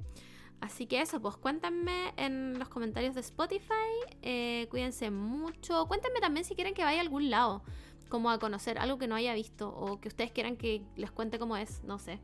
Así 0.61 0.87
que 0.87 1.03
eso, 1.03 1.21
pues 1.21 1.37
cuéntenme 1.37 2.15
en 2.17 2.59
los 2.59 2.69
comentarios 2.69 3.15
de 3.15 3.21
Spotify, 3.21 3.93
eh, 4.23 4.67
cuídense 4.71 5.11
mucho, 5.11 5.87
cuéntenme 5.87 6.21
también 6.21 6.45
si 6.45 6.55
quieren 6.55 6.73
que 6.73 6.83
vaya 6.83 6.99
a 6.99 7.03
algún 7.03 7.29
lado, 7.29 7.63
como 8.09 8.31
a 8.31 8.39
conocer 8.39 8.79
algo 8.79 8.99
que 8.99 9.09
no 9.09 9.17
haya 9.17 9.35
visto 9.35 9.69
o 9.69 10.01
que 10.01 10.09
ustedes 10.09 10.31
quieran 10.31 10.57
que 10.57 10.83
les 10.97 11.11
cuente 11.11 11.39
cómo 11.39 11.57
es, 11.57 11.83
no 11.85 11.99
sé. 11.99 12.21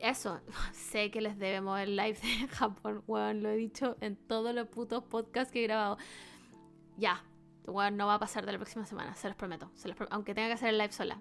Eso, 0.00 0.40
sé 0.72 1.10
que 1.10 1.20
les 1.20 1.38
debemos 1.38 1.78
el 1.80 1.96
live 1.96 2.18
de 2.20 2.48
Japón, 2.50 3.02
weón, 3.06 3.42
lo 3.42 3.50
he 3.50 3.56
dicho 3.56 3.96
en 4.00 4.16
todos 4.16 4.54
los 4.54 4.68
putos 4.68 5.04
podcasts 5.04 5.52
que 5.52 5.60
he 5.60 5.66
grabado. 5.66 5.98
Ya, 6.96 7.24
weón, 7.66 7.96
no 7.96 8.06
va 8.06 8.14
a 8.14 8.18
pasar 8.18 8.46
de 8.46 8.52
la 8.52 8.58
próxima 8.58 8.86
semana, 8.86 9.14
se 9.14 9.28
los 9.28 9.36
prometo. 9.36 9.70
aunque 10.10 10.34
tenga 10.34 10.48
que 10.48 10.54
hacer 10.54 10.70
el 10.70 10.78
live 10.78 10.92
sola. 10.92 11.20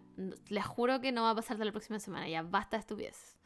Les 0.49 0.65
juro 0.65 1.01
que 1.01 1.11
no 1.11 1.23
va 1.23 1.31
a 1.31 1.35
pasar 1.35 1.57
de 1.57 1.65
la 1.65 1.71
próxima 1.71 1.99
semana, 1.99 2.27
ya 2.27 2.43
basta 2.43 2.77
de 2.77 2.81
estupideces. 2.81 3.37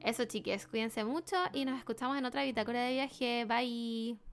Eso, 0.00 0.24
chiques, 0.24 0.66
cuídense 0.66 1.04
mucho 1.04 1.36
y 1.52 1.64
nos 1.64 1.78
escuchamos 1.78 2.18
en 2.18 2.24
otra 2.24 2.42
bitácora 2.42 2.82
de 2.82 2.92
viaje. 2.92 3.44
Bye. 3.44 4.31